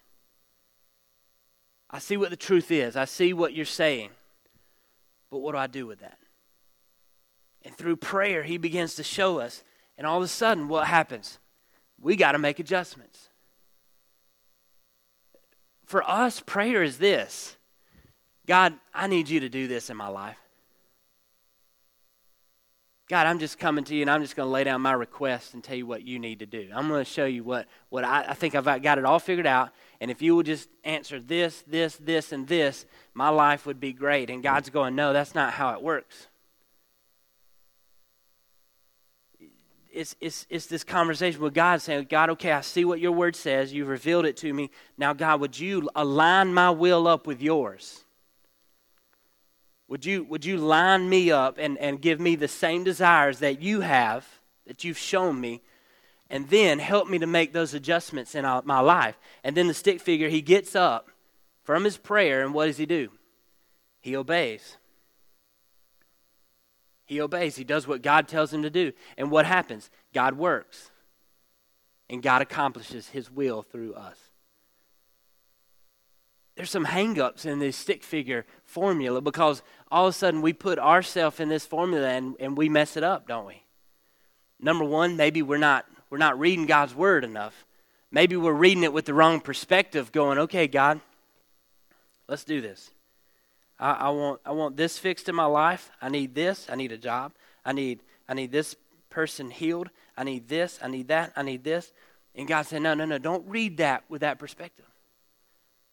I 1.91 2.01
see 2.01 2.19
what 2.19 2.29
the 2.29 2.37
truth 2.37 2.71
is, 2.71 2.97
I 2.97 3.07
see 3.07 3.33
what 3.33 3.55
you're 3.55 3.65
saying. 3.65 4.11
But 5.31 5.39
what 5.39 5.53
do 5.53 5.59
I 5.59 5.67
do 5.67 5.87
with 5.87 6.01
that? 6.01 6.19
And 7.63 7.75
through 7.75 7.97
prayer, 7.97 8.43
He 8.43 8.59
begins 8.59 8.95
to 8.97 9.03
show 9.03 9.41
us. 9.41 9.65
And 9.97 10.07
all 10.07 10.19
of 10.19 10.23
a 10.23 10.29
sudden, 10.29 10.69
what 10.69 10.87
happens? 10.87 11.39
We 11.99 12.15
got 12.15 12.33
to 12.33 12.39
make 12.39 12.59
adjustments. 12.59 13.31
For 15.85 16.09
us, 16.09 16.41
prayer 16.41 16.83
is 16.83 16.99
this 16.99 17.57
God, 18.47 18.75
I 18.93 19.07
need 19.07 19.29
you 19.29 19.41
to 19.41 19.49
do 19.49 19.67
this 19.67 19.91
in 19.91 19.97
my 19.97 20.09
life. 20.09 20.39
God, 23.09 23.27
I'm 23.27 23.39
just 23.39 23.59
coming 23.59 23.85
to 23.85 23.95
you 23.95 24.01
and 24.01 24.11
I'm 24.11 24.23
just 24.23 24.35
going 24.35 24.47
to 24.47 24.51
lay 24.51 24.65
down 24.65 24.81
my 24.81 24.93
request 24.93 25.53
and 25.53 25.63
tell 25.63 25.77
you 25.77 25.87
what 25.87 26.07
you 26.07 26.19
need 26.19 26.39
to 26.39 26.47
do. 26.47 26.71
I'm 26.75 26.89
going 26.89 27.05
to 27.05 27.11
show 27.11 27.27
you 27.27 27.45
what, 27.45 27.67
what 27.91 28.03
I, 28.03 28.25
I 28.29 28.35
think 28.35 28.55
I've 28.55 28.83
got 28.83 28.97
it 28.97 29.05
all 29.05 29.19
figured 29.19 29.47
out. 29.47 29.71
And 30.01 30.11
if 30.11 30.23
you 30.23 30.35
will 30.35 30.43
just 30.43 30.71
answer 30.85 31.21
this, 31.21 31.63
this, 31.67 31.97
this, 31.97 32.33
and 32.33 32.49
this, 32.49 32.87
my 33.13 33.29
life 33.29 33.67
would 33.67 33.79
be 33.79 33.93
great. 33.93 34.31
And 34.31 34.43
God's 34.43 34.71
going, 34.71 34.95
no, 34.95 35.13
that's 35.13 35.35
not 35.35 35.53
how 35.53 35.75
it 35.75 35.83
works. 35.83 36.29
It's, 39.95 40.17
it's, 40.21 40.47
it's 40.51 40.67
this 40.67 40.83
conversation 40.83 41.41
with 41.41 41.55
God 41.55 41.81
saying, 41.81 42.09
God, 42.11 42.31
okay, 42.31 42.51
I 42.51 42.63
see 42.63 42.85
what 42.85 42.99
your 42.99 43.13
word 43.13 43.37
says. 43.37 43.73
You've 43.73 43.89
revealed 43.89 44.27
it 44.27 44.37
to 44.39 44.53
me. 44.53 44.71
Now, 44.99 45.13
God, 45.13 45.41
would 45.41 45.59
you 45.59 45.89
align 45.95 46.53
my 46.53 46.71
will 46.71 47.07
up 47.07 47.27
with 47.27 47.41
yours? 47.41 48.03
Would 49.87 50.05
you, 50.05 50.25
would 50.25 50.45
you 50.45 50.57
line 50.57 51.09
me 51.09 51.31
up 51.31 51.59
and, 51.59 51.79
and 51.79 52.01
give 52.01 52.19
me 52.19 52.35
the 52.35 52.49
same 52.49 52.83
desires 52.83 53.39
that 53.39 53.63
you 53.63 53.83
have, 53.83 54.27
that 54.67 54.83
you've 54.83 54.99
shown 54.99 55.41
me, 55.41 55.63
and 56.29 56.49
then 56.49 56.81
help 56.81 57.09
me 57.09 57.19
to 57.19 57.27
make 57.27 57.53
those 57.53 57.75
adjustments 57.75 58.35
in 58.35 58.45
my 58.65 58.81
life? 58.81 59.17
And 59.45 59.57
then 59.57 59.69
the 59.69 59.75
stick 59.75 60.01
figure, 60.01 60.29
he 60.29 60.43
gets 60.43 60.75
up 60.75 61.11
from 61.63 61.85
his 61.85 61.97
prayer, 61.97 62.43
and 62.43 62.53
what 62.53 62.67
does 62.67 62.79
he 62.79 62.87
do? 62.87 63.11
He 64.01 64.17
obeys. 64.17 64.77
He 67.05 67.21
obeys. 67.21 67.57
He 67.57 67.65
does 67.65 67.87
what 67.87 68.03
God 68.03 68.29
tells 68.29 68.53
him 68.53 68.63
to 68.63 68.71
do. 68.71 68.93
And 69.17 69.31
what 69.31 69.47
happens? 69.47 69.91
God 70.13 70.37
works. 70.37 70.91
And 72.09 72.23
God 72.23 72.43
accomplishes 72.43 73.09
his 73.09 73.31
will 73.31 73.63
through 73.63 73.95
us 73.95 74.19
there's 76.57 76.71
some 76.71 76.87
hangups 76.87 77.47
in 77.47 77.59
this 77.59 77.77
stick 77.77 78.03
figure 78.03 78.47
formula 78.65 79.21
because 79.21 79.63
all 79.91 80.07
of 80.07 80.15
a 80.15 80.17
sudden 80.17 80.41
we 80.41 80.53
put 80.53 80.79
ourselves 80.79 81.41
in 81.41 81.49
this 81.49 81.67
formula 81.67 82.09
and, 82.09 82.37
and 82.39 82.57
we 82.57 82.69
mess 82.69 82.97
it 82.97 83.03
up, 83.03 83.27
don't 83.27 83.47
we? 83.47 83.63
Number 84.61 84.85
one, 84.85 85.17
maybe 85.17 85.43
we're 85.43 85.59
not 85.59 85.85
we're 86.11 86.19
not 86.19 86.39
reading 86.39 86.67
God's 86.67 86.95
word 86.95 87.25
enough. 87.25 87.67
Maybe 88.13 88.37
we're 88.37 88.53
reading 88.53 88.85
it 88.85 88.93
with 88.93 89.07
the 89.07 89.15
wrong 89.15 89.41
perspective, 89.41 90.13
going, 90.13 90.39
okay, 90.39 90.69
God, 90.69 91.01
let's 92.29 92.45
do 92.45 92.61
this. 92.61 92.93
I, 93.79 93.93
I 93.93 94.09
want 94.11 94.41
I 94.45 94.53
want 94.53 94.77
this 94.77 94.99
fixed 94.99 95.29
in 95.29 95.35
my 95.35 95.45
life. 95.45 95.91
I 96.01 96.09
need 96.09 96.35
this. 96.35 96.67
I 96.71 96.77
need 96.77 96.93
a 96.93 96.99
job. 96.99 97.33
I 97.65 97.73
need 97.73 98.01
I 98.29 98.35
need 98.35 98.53
this 98.53 98.77
person 99.11 99.51
healed. 99.51 99.91
I 100.17 100.25
need 100.25 100.49
this. 100.49 100.79
I 100.83 100.89
need 100.89 101.09
that. 101.09 101.33
I 101.37 101.43
need 101.43 101.65
this. 101.65 101.93
And 102.35 102.49
God 102.49 102.67
said, 102.67 102.83
no, 102.83 102.95
no, 102.95 103.05
no, 103.05 103.19
don't 103.19 103.47
read 103.49 103.77
that 103.77 104.05
with 104.09 104.23
that 104.23 104.39
perspective. 104.39 104.87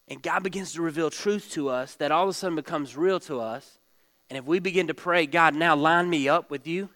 And 0.08 0.22
God 0.22 0.42
begins 0.42 0.72
to 0.72 0.82
reveal 0.82 1.10
truth 1.10 1.52
to 1.52 1.68
us 1.68 1.94
that 1.94 2.10
all 2.10 2.24
of 2.24 2.28
a 2.28 2.32
sudden 2.32 2.56
becomes 2.56 2.96
real 2.96 3.20
to 3.20 3.40
us. 3.40 3.78
And 4.28 4.36
if 4.36 4.44
we 4.44 4.58
begin 4.58 4.88
to 4.88 4.94
pray, 4.94 5.26
God, 5.26 5.54
now 5.54 5.76
line 5.76 6.10
me 6.10 6.28
up 6.28 6.50
with 6.50 6.66
you, 6.66 6.88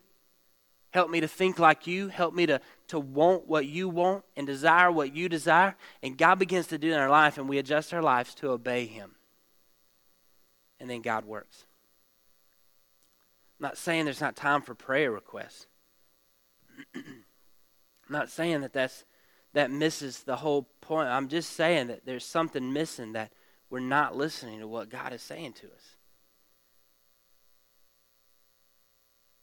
help 0.91 1.11
me 1.11 1.21
to 1.21 1.29
think 1.29 1.59
like 1.59 1.87
you, 1.87 2.09
help 2.09 2.35
me 2.35 2.47
to, 2.47 2.61
to 2.89 2.99
want 2.99 3.47
what 3.47 3.67
you 3.67 3.89
want 3.89 4.25
and 4.37 4.47
desire 4.47 4.91
what 4.91 5.15
you 5.15 5.29
desire. 5.29 5.77
And 6.03 6.19
God 6.19 6.39
begins 6.39 6.67
to 6.69 6.79
do 6.79 6.89
in 6.89 6.99
our 6.99 7.11
life, 7.11 7.39
and 7.39 7.49
we 7.49 7.59
adjust 7.59 7.95
our 7.95 8.03
lives 8.03 8.35
to 8.37 8.51
obey 8.51 8.87
Him. 8.87 9.16
And 10.81 10.91
then 10.91 11.03
God 11.03 11.25
works. 11.25 11.65
I'm 13.59 13.65
not 13.65 13.79
saying 13.79 14.05
there's 14.05 14.21
not 14.21 14.37
time 14.37 14.63
for 14.63 14.75
prayer 14.75 15.11
requests. 15.11 15.67
I'm 16.95 17.03
not 18.11 18.31
saying 18.31 18.61
that 18.61 18.73
that's 18.73 19.05
that 19.55 19.71
misses 19.71 20.23
the 20.25 20.37
whole 20.37 20.69
point. 20.83 21.09
I'm 21.09 21.29
just 21.29 21.55
saying 21.55 21.87
that 21.87 22.05
there's 22.05 22.27
something 22.27 22.75
missing 22.75 23.13
that 23.15 23.33
we're 23.71 23.81
not 23.81 24.15
listening 24.15 24.61
to 24.61 24.69
what 24.69 24.91
God 24.91 25.15
is 25.15 25.23
saying 25.23 25.55
to 25.55 25.67
us. 25.67 25.97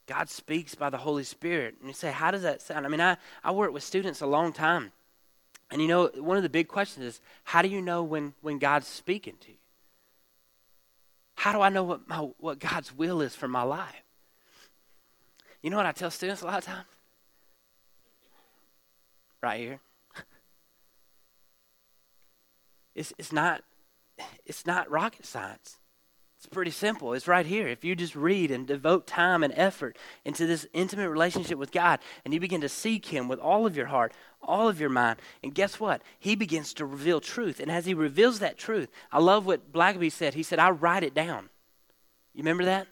God 0.05 0.29
speaks 0.29 0.75
by 0.75 0.91
the 0.91 0.97
Holy 0.97 1.23
Spirit. 1.23 1.75
And 1.79 1.87
you 1.87 1.93
say, 1.93 2.11
how 2.11 2.29
does 2.29 2.43
that 2.43 2.61
sound? 2.61 2.85
I 2.85 2.89
mean, 2.89 3.01
I, 3.01 3.17
I 3.43 3.51
work 3.51 3.73
with 3.73 3.83
students 3.83 4.21
a 4.21 4.27
long 4.27 4.53
time. 4.53 4.91
And 5.71 5.81
you 5.81 5.87
know, 5.87 6.11
one 6.17 6.37
of 6.37 6.43
the 6.43 6.49
big 6.49 6.67
questions 6.67 7.05
is, 7.05 7.21
how 7.45 7.63
do 7.63 7.67
you 7.67 7.81
know 7.81 8.03
when, 8.03 8.33
when 8.41 8.59
God's 8.59 8.87
speaking 8.87 9.35
to 9.41 9.51
you? 9.51 9.57
How 11.35 11.51
do 11.51 11.61
I 11.61 11.69
know 11.69 11.83
what, 11.83 12.07
my, 12.07 12.17
what 12.17 12.59
God's 12.59 12.95
will 12.95 13.21
is 13.21 13.35
for 13.35 13.47
my 13.47 13.63
life? 13.63 14.03
You 15.61 15.69
know 15.69 15.77
what 15.77 15.85
I 15.85 15.91
tell 15.91 16.11
students 16.11 16.41
a 16.41 16.45
lot 16.45 16.59
of 16.59 16.65
times? 16.65 16.87
Right 19.41 19.59
here. 19.59 19.79
It's, 22.95 23.11
it's, 23.17 23.31
not, 23.31 23.63
it's 24.45 24.67
not 24.67 24.91
rocket 24.91 25.25
science. 25.25 25.79
It's 26.43 26.53
pretty 26.53 26.71
simple. 26.71 27.13
It's 27.13 27.25
right 27.25 27.45
here. 27.45 27.69
If 27.69 27.85
you 27.85 27.95
just 27.95 28.17
read 28.17 28.51
and 28.51 28.67
devote 28.67 29.07
time 29.07 29.43
and 29.43 29.53
effort 29.55 29.95
into 30.25 30.45
this 30.45 30.67
intimate 30.73 31.09
relationship 31.09 31.57
with 31.57 31.71
God 31.71 32.01
and 32.25 32.33
you 32.33 32.41
begin 32.41 32.59
to 32.59 32.67
seek 32.67 33.05
Him 33.05 33.29
with 33.29 33.39
all 33.39 33.65
of 33.65 33.77
your 33.77 33.85
heart, 33.85 34.11
all 34.41 34.67
of 34.67 34.77
your 34.77 34.89
mind, 34.89 35.21
and 35.41 35.55
guess 35.55 35.79
what? 35.79 36.01
He 36.19 36.35
begins 36.35 36.73
to 36.73 36.85
reveal 36.85 37.21
truth. 37.21 37.61
And 37.61 37.71
as 37.71 37.85
He 37.85 37.93
reveals 37.93 38.39
that 38.39 38.57
truth, 38.57 38.91
I 39.09 39.19
love 39.19 39.45
what 39.45 39.71
Blackaby 39.71 40.11
said. 40.11 40.33
He 40.33 40.43
said, 40.43 40.59
I 40.59 40.71
write 40.71 41.03
it 41.03 41.13
down. 41.13 41.47
You 42.33 42.39
remember 42.39 42.65
that? 42.65 42.87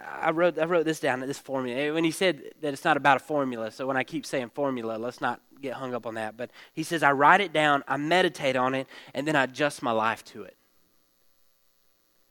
I 0.00 0.30
wrote, 0.30 0.60
I 0.60 0.64
wrote 0.66 0.84
this 0.84 1.00
down, 1.00 1.18
this 1.18 1.40
formula. 1.40 1.92
When 1.92 2.04
he 2.04 2.12
said 2.12 2.52
that 2.60 2.72
it's 2.72 2.84
not 2.84 2.96
about 2.96 3.16
a 3.16 3.24
formula, 3.24 3.72
so 3.72 3.84
when 3.84 3.96
I 3.96 4.04
keep 4.04 4.24
saying 4.24 4.50
formula, 4.54 4.96
let's 4.96 5.20
not 5.20 5.40
get 5.60 5.72
hung 5.72 5.92
up 5.92 6.06
on 6.06 6.14
that. 6.14 6.36
But 6.36 6.52
he 6.72 6.84
says, 6.84 7.02
I 7.02 7.10
write 7.10 7.40
it 7.40 7.52
down, 7.52 7.82
I 7.88 7.96
meditate 7.96 8.54
on 8.54 8.76
it, 8.76 8.86
and 9.12 9.26
then 9.26 9.34
I 9.34 9.42
adjust 9.42 9.82
my 9.82 9.90
life 9.90 10.24
to 10.26 10.44
it. 10.44 10.57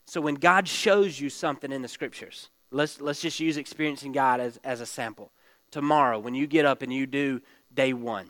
So 0.07 0.21
when 0.21 0.35
God 0.35 0.67
shows 0.67 1.19
you 1.19 1.29
something 1.29 1.71
in 1.71 1.81
the 1.81 1.87
scriptures, 1.89 2.49
let's, 2.71 3.01
let's 3.01 3.21
just 3.21 3.39
use 3.41 3.57
experiencing 3.57 4.13
God 4.13 4.39
as, 4.39 4.57
as 4.63 4.79
a 4.79 4.85
sample. 4.85 5.31
Tomorrow, 5.69 6.19
when 6.19 6.33
you 6.33 6.47
get 6.47 6.65
up 6.65 6.81
and 6.81 6.93
you 6.93 7.05
do 7.05 7.41
day 7.73 7.91
one, 7.91 8.29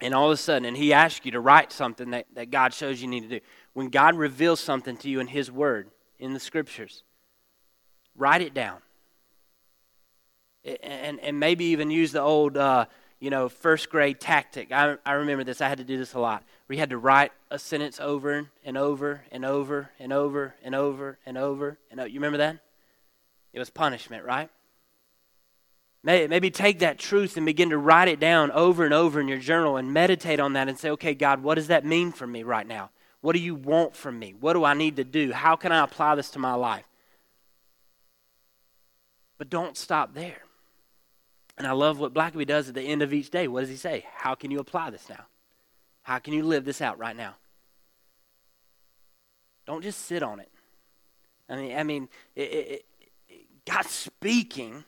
and 0.00 0.12
all 0.12 0.26
of 0.26 0.32
a 0.32 0.36
sudden, 0.36 0.64
and 0.64 0.76
he 0.76 0.92
asks 0.92 1.24
you 1.24 1.30
to 1.32 1.40
write 1.40 1.70
something 1.70 2.10
that, 2.10 2.26
that 2.34 2.50
God 2.50 2.74
shows 2.74 3.00
you 3.00 3.06
need 3.06 3.22
to 3.22 3.28
do. 3.28 3.40
When 3.72 3.88
God 3.88 4.16
reveals 4.16 4.58
something 4.58 4.96
to 4.98 5.08
you 5.08 5.20
in 5.20 5.28
his 5.28 5.50
word, 5.50 5.88
in 6.18 6.34
the 6.34 6.40
scriptures, 6.40 7.04
write 8.16 8.42
it 8.42 8.52
down. 8.52 8.78
And, 10.82 11.20
and 11.20 11.38
maybe 11.38 11.66
even 11.66 11.90
use 11.90 12.10
the 12.10 12.20
old, 12.20 12.56
uh, 12.56 12.86
you 13.20 13.30
know, 13.30 13.48
first 13.48 13.90
grade 13.90 14.18
tactic. 14.18 14.72
I, 14.72 14.96
I 15.06 15.12
remember 15.12 15.44
this. 15.44 15.60
I 15.60 15.68
had 15.68 15.78
to 15.78 15.84
do 15.84 15.96
this 15.96 16.14
a 16.14 16.18
lot. 16.18 16.42
We 16.66 16.78
had 16.78 16.90
to 16.90 16.98
write 16.98 17.32
a 17.50 17.58
sentence 17.58 18.00
over 18.00 18.48
and 18.64 18.78
over 18.78 19.24
and 19.30 19.44
over 19.44 19.90
and 19.98 20.12
over 20.12 20.54
and 20.62 20.74
over 20.74 21.18
and 21.26 21.36
over 21.36 21.78
and 21.90 22.00
over. 22.00 22.08
You 22.08 22.14
remember 22.14 22.38
that? 22.38 22.58
It 23.52 23.58
was 23.58 23.70
punishment, 23.70 24.24
right? 24.24 24.48
Maybe 26.02 26.50
take 26.50 26.80
that 26.80 26.98
truth 26.98 27.36
and 27.36 27.46
begin 27.46 27.70
to 27.70 27.78
write 27.78 28.08
it 28.08 28.20
down 28.20 28.50
over 28.50 28.84
and 28.84 28.92
over 28.92 29.20
in 29.20 29.28
your 29.28 29.38
journal 29.38 29.76
and 29.76 29.92
meditate 29.92 30.40
on 30.40 30.54
that 30.54 30.68
and 30.68 30.78
say, 30.78 30.90
okay, 30.90 31.14
God, 31.14 31.42
what 31.42 31.54
does 31.54 31.68
that 31.68 31.84
mean 31.84 32.12
for 32.12 32.26
me 32.26 32.42
right 32.42 32.66
now? 32.66 32.90
What 33.20 33.34
do 33.34 33.38
you 33.38 33.54
want 33.54 33.96
from 33.96 34.18
me? 34.18 34.34
What 34.38 34.52
do 34.52 34.64
I 34.64 34.74
need 34.74 34.96
to 34.96 35.04
do? 35.04 35.32
How 35.32 35.56
can 35.56 35.72
I 35.72 35.82
apply 35.82 36.14
this 36.14 36.30
to 36.30 36.38
my 36.38 36.54
life? 36.54 36.84
But 39.38 39.48
don't 39.48 39.76
stop 39.78 40.14
there. 40.14 40.42
And 41.56 41.66
I 41.66 41.72
love 41.72 41.98
what 41.98 42.12
Blackaby 42.12 42.46
does 42.46 42.68
at 42.68 42.74
the 42.74 42.82
end 42.82 43.00
of 43.00 43.14
each 43.14 43.30
day. 43.30 43.48
What 43.48 43.60
does 43.60 43.70
he 43.70 43.76
say? 43.76 44.04
How 44.14 44.34
can 44.34 44.50
you 44.50 44.58
apply 44.58 44.90
this 44.90 45.08
now? 45.08 45.24
How 46.04 46.18
can 46.18 46.34
you 46.34 46.44
live 46.44 46.64
this 46.64 46.80
out 46.80 46.98
right 46.98 47.16
now? 47.16 47.34
Don't 49.66 49.82
just 49.82 50.04
sit 50.06 50.22
on 50.22 50.38
it. 50.38 50.50
I 51.48 51.56
mean, 51.56 51.76
I 51.76 51.82
mean, 51.82 52.08
it, 52.36 52.42
it, 52.42 52.86
it, 53.28 53.46
God's 53.66 53.90
speaking 53.90 54.84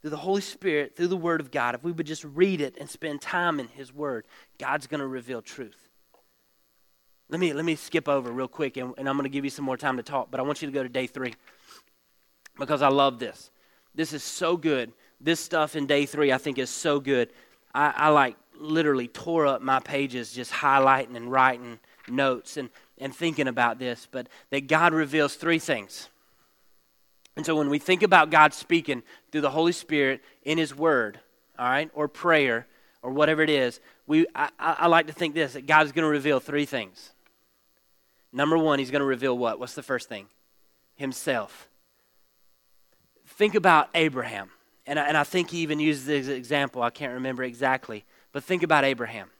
through 0.00 0.10
the 0.10 0.16
Holy 0.16 0.40
Spirit, 0.40 0.96
through 0.96 1.08
the 1.08 1.16
Word 1.16 1.40
of 1.40 1.50
God. 1.50 1.74
If 1.74 1.82
we 1.82 1.92
would 1.92 2.06
just 2.06 2.24
read 2.24 2.60
it 2.60 2.76
and 2.78 2.88
spend 2.88 3.20
time 3.20 3.58
in 3.58 3.68
His 3.68 3.92
Word, 3.92 4.24
God's 4.58 4.86
going 4.86 5.00
to 5.00 5.06
reveal 5.06 5.42
truth. 5.42 5.88
Let 7.28 7.40
me 7.40 7.52
let 7.52 7.64
me 7.64 7.74
skip 7.74 8.08
over 8.08 8.30
real 8.30 8.48
quick, 8.48 8.76
and, 8.76 8.94
and 8.96 9.08
I'm 9.08 9.16
going 9.16 9.24
to 9.24 9.28
give 9.28 9.44
you 9.44 9.50
some 9.50 9.64
more 9.64 9.76
time 9.76 9.96
to 9.98 10.02
talk. 10.02 10.30
But 10.30 10.40
I 10.40 10.44
want 10.44 10.62
you 10.62 10.68
to 10.68 10.72
go 10.72 10.82
to 10.82 10.88
day 10.88 11.06
three 11.06 11.34
because 12.56 12.80
I 12.80 12.88
love 12.88 13.18
this. 13.18 13.50
This 13.94 14.12
is 14.12 14.22
so 14.22 14.56
good. 14.56 14.92
This 15.20 15.40
stuff 15.40 15.74
in 15.74 15.86
day 15.86 16.06
three, 16.06 16.32
I 16.32 16.38
think, 16.38 16.58
is 16.58 16.70
so 16.70 17.00
good. 17.00 17.30
I, 17.74 17.92
I 17.96 18.08
like 18.10 18.36
literally 18.58 19.08
tore 19.08 19.46
up 19.46 19.62
my 19.62 19.80
pages 19.80 20.32
just 20.32 20.52
highlighting 20.52 21.16
and 21.16 21.30
writing 21.30 21.78
notes 22.08 22.56
and, 22.56 22.70
and 22.98 23.14
thinking 23.14 23.48
about 23.48 23.78
this, 23.78 24.08
but 24.10 24.28
that 24.50 24.66
God 24.66 24.92
reveals 24.92 25.34
three 25.34 25.58
things. 25.58 26.08
And 27.36 27.46
so 27.46 27.54
when 27.54 27.70
we 27.70 27.78
think 27.78 28.02
about 28.02 28.30
God 28.30 28.52
speaking 28.52 29.02
through 29.30 29.42
the 29.42 29.50
Holy 29.50 29.72
Spirit 29.72 30.22
in 30.42 30.58
His 30.58 30.74
Word, 30.74 31.20
all 31.58 31.68
right, 31.68 31.90
or 31.94 32.08
prayer, 32.08 32.66
or 33.00 33.12
whatever 33.12 33.42
it 33.42 33.50
is, 33.50 33.80
we, 34.06 34.26
I, 34.34 34.50
I 34.58 34.86
like 34.88 35.06
to 35.06 35.12
think 35.12 35.34
this 35.34 35.52
that 35.52 35.66
God's 35.66 35.92
going 35.92 36.02
to 36.02 36.10
reveal 36.10 36.40
three 36.40 36.64
things. 36.64 37.12
Number 38.32 38.58
one, 38.58 38.78
He's 38.78 38.90
going 38.90 39.00
to 39.00 39.06
reveal 39.06 39.38
what? 39.38 39.60
What's 39.60 39.74
the 39.74 39.82
first 39.82 40.08
thing? 40.08 40.26
Himself. 40.96 41.68
Think 43.26 43.54
about 43.54 43.88
Abraham. 43.94 44.50
And 44.84 44.98
I, 44.98 45.06
and 45.06 45.16
I 45.16 45.22
think 45.22 45.50
he 45.50 45.58
even 45.58 45.78
uses 45.78 46.06
this 46.06 46.28
example. 46.28 46.82
I 46.82 46.90
can't 46.90 47.12
remember 47.12 47.44
exactly. 47.44 48.04
But 48.32 48.44
think 48.44 48.62
about 48.62 48.84
Abraham. 48.84 49.30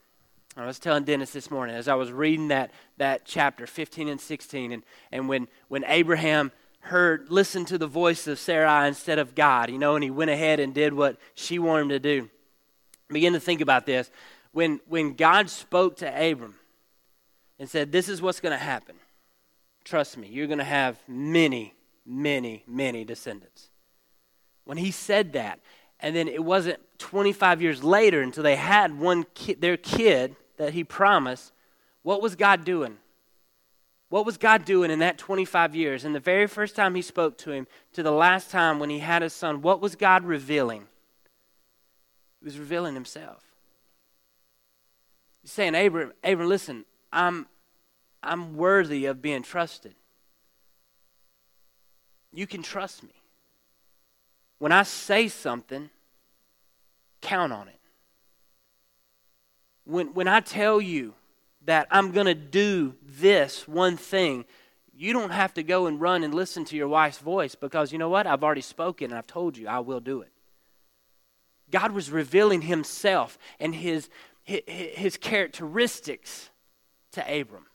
I 0.56 0.66
was 0.66 0.78
telling 0.78 1.04
Dennis 1.04 1.30
this 1.30 1.50
morning 1.50 1.76
as 1.76 1.86
I 1.86 1.94
was 1.94 2.10
reading 2.10 2.48
that, 2.48 2.72
that 2.96 3.24
chapter 3.24 3.66
15 3.66 4.08
and 4.08 4.20
16, 4.20 4.72
and, 4.72 4.82
and 5.12 5.28
when, 5.28 5.46
when 5.68 5.84
Abraham 5.86 6.50
heard, 6.80 7.30
listened 7.30 7.68
to 7.68 7.78
the 7.78 7.86
voice 7.86 8.26
of 8.26 8.38
Sarai 8.38 8.88
instead 8.88 9.18
of 9.18 9.34
God, 9.34 9.70
you 9.70 9.78
know, 9.78 9.94
and 9.94 10.02
he 10.02 10.10
went 10.10 10.30
ahead 10.30 10.58
and 10.58 10.74
did 10.74 10.94
what 10.94 11.16
she 11.34 11.58
wanted 11.58 11.82
him 11.82 11.88
to 11.90 11.98
do. 12.00 12.30
Begin 13.08 13.34
to 13.34 13.40
think 13.40 13.60
about 13.60 13.86
this. 13.86 14.10
When, 14.52 14.80
when 14.88 15.14
God 15.14 15.48
spoke 15.48 15.96
to 15.98 16.08
Abram 16.08 16.56
and 17.58 17.68
said, 17.68 17.92
This 17.92 18.08
is 18.08 18.20
what's 18.20 18.40
going 18.40 18.56
to 18.56 18.62
happen, 18.62 18.96
trust 19.84 20.16
me, 20.16 20.28
you're 20.28 20.46
going 20.46 20.58
to 20.58 20.64
have 20.64 20.98
many, 21.06 21.74
many, 22.04 22.64
many 22.66 23.04
descendants. 23.04 23.68
When 24.64 24.76
he 24.76 24.90
said 24.90 25.32
that, 25.32 25.60
and 26.00 26.14
then 26.14 26.28
it 26.28 26.44
wasn't 26.44 26.78
25 26.98 27.62
years 27.62 27.82
later 27.82 28.22
until 28.22 28.42
they 28.42 28.56
had 28.56 28.98
one 28.98 29.26
their 29.58 29.76
kid 29.76 30.36
that 30.56 30.72
he 30.72 30.84
promised. 30.84 31.52
What 32.02 32.22
was 32.22 32.36
God 32.36 32.64
doing? 32.64 32.98
What 34.08 34.24
was 34.24 34.38
God 34.38 34.64
doing 34.64 34.90
in 34.90 35.00
that 35.00 35.18
25 35.18 35.74
years? 35.74 36.04
And 36.04 36.14
the 36.14 36.20
very 36.20 36.46
first 36.46 36.74
time 36.74 36.94
he 36.94 37.02
spoke 37.02 37.36
to 37.38 37.50
him, 37.50 37.66
to 37.92 38.02
the 38.02 38.10
last 38.10 38.50
time 38.50 38.78
when 38.78 38.90
he 38.90 39.00
had 39.00 39.22
his 39.22 39.34
son, 39.34 39.60
what 39.60 39.80
was 39.80 39.96
God 39.96 40.24
revealing? 40.24 40.86
He 42.40 42.44
was 42.44 42.58
revealing 42.58 42.94
himself. 42.94 43.44
He's 45.42 45.52
saying, 45.52 45.74
Abram, 45.74 46.12
Abram, 46.24 46.48
listen, 46.48 46.84
I'm, 47.12 47.46
I'm 48.22 48.56
worthy 48.56 49.06
of 49.06 49.20
being 49.20 49.42
trusted. 49.42 49.94
You 52.32 52.46
can 52.46 52.62
trust 52.62 53.02
me. 53.02 53.17
When 54.58 54.72
I 54.72 54.82
say 54.82 55.28
something, 55.28 55.90
count 57.20 57.52
on 57.52 57.68
it. 57.68 57.74
When, 59.84 60.14
when 60.14 60.28
I 60.28 60.40
tell 60.40 60.80
you 60.80 61.14
that 61.64 61.86
I'm 61.90 62.12
going 62.12 62.26
to 62.26 62.34
do 62.34 62.94
this 63.02 63.66
one 63.66 63.96
thing, 63.96 64.44
you 64.96 65.12
don't 65.12 65.30
have 65.30 65.54
to 65.54 65.62
go 65.62 65.86
and 65.86 66.00
run 66.00 66.24
and 66.24 66.34
listen 66.34 66.64
to 66.66 66.76
your 66.76 66.88
wife's 66.88 67.18
voice 67.18 67.54
because 67.54 67.92
you 67.92 67.98
know 67.98 68.08
what? 68.08 68.26
I've 68.26 68.42
already 68.42 68.60
spoken 68.60 69.10
and 69.10 69.18
I've 69.18 69.26
told 69.26 69.56
you 69.56 69.68
I 69.68 69.78
will 69.78 70.00
do 70.00 70.22
it. 70.22 70.32
God 71.70 71.92
was 71.92 72.10
revealing 72.10 72.62
himself 72.62 73.38
and 73.60 73.74
his, 73.74 74.08
his, 74.42 74.62
his 74.66 75.16
characteristics 75.16 76.50
to 77.12 77.40
Abram. 77.40 77.66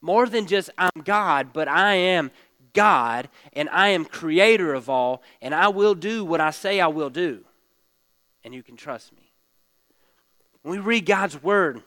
More 0.00 0.28
than 0.28 0.46
just 0.46 0.70
I'm 0.76 1.02
God, 1.04 1.52
but 1.52 1.68
I 1.68 1.94
am 1.94 2.30
God 2.78 3.28
and 3.54 3.68
I 3.70 3.88
am 3.88 4.04
creator 4.04 4.72
of 4.72 4.88
all 4.88 5.20
and 5.42 5.52
I 5.52 5.66
will 5.66 5.96
do 5.96 6.24
what 6.24 6.40
I 6.40 6.52
say 6.52 6.80
I 6.80 6.86
will 6.86 7.10
do. 7.10 7.44
And 8.44 8.54
you 8.54 8.62
can 8.62 8.76
trust 8.76 9.12
me. 9.12 9.32
When 10.62 10.78
we 10.78 10.78
read 10.78 11.04
God's 11.04 11.42
word, 11.42 11.82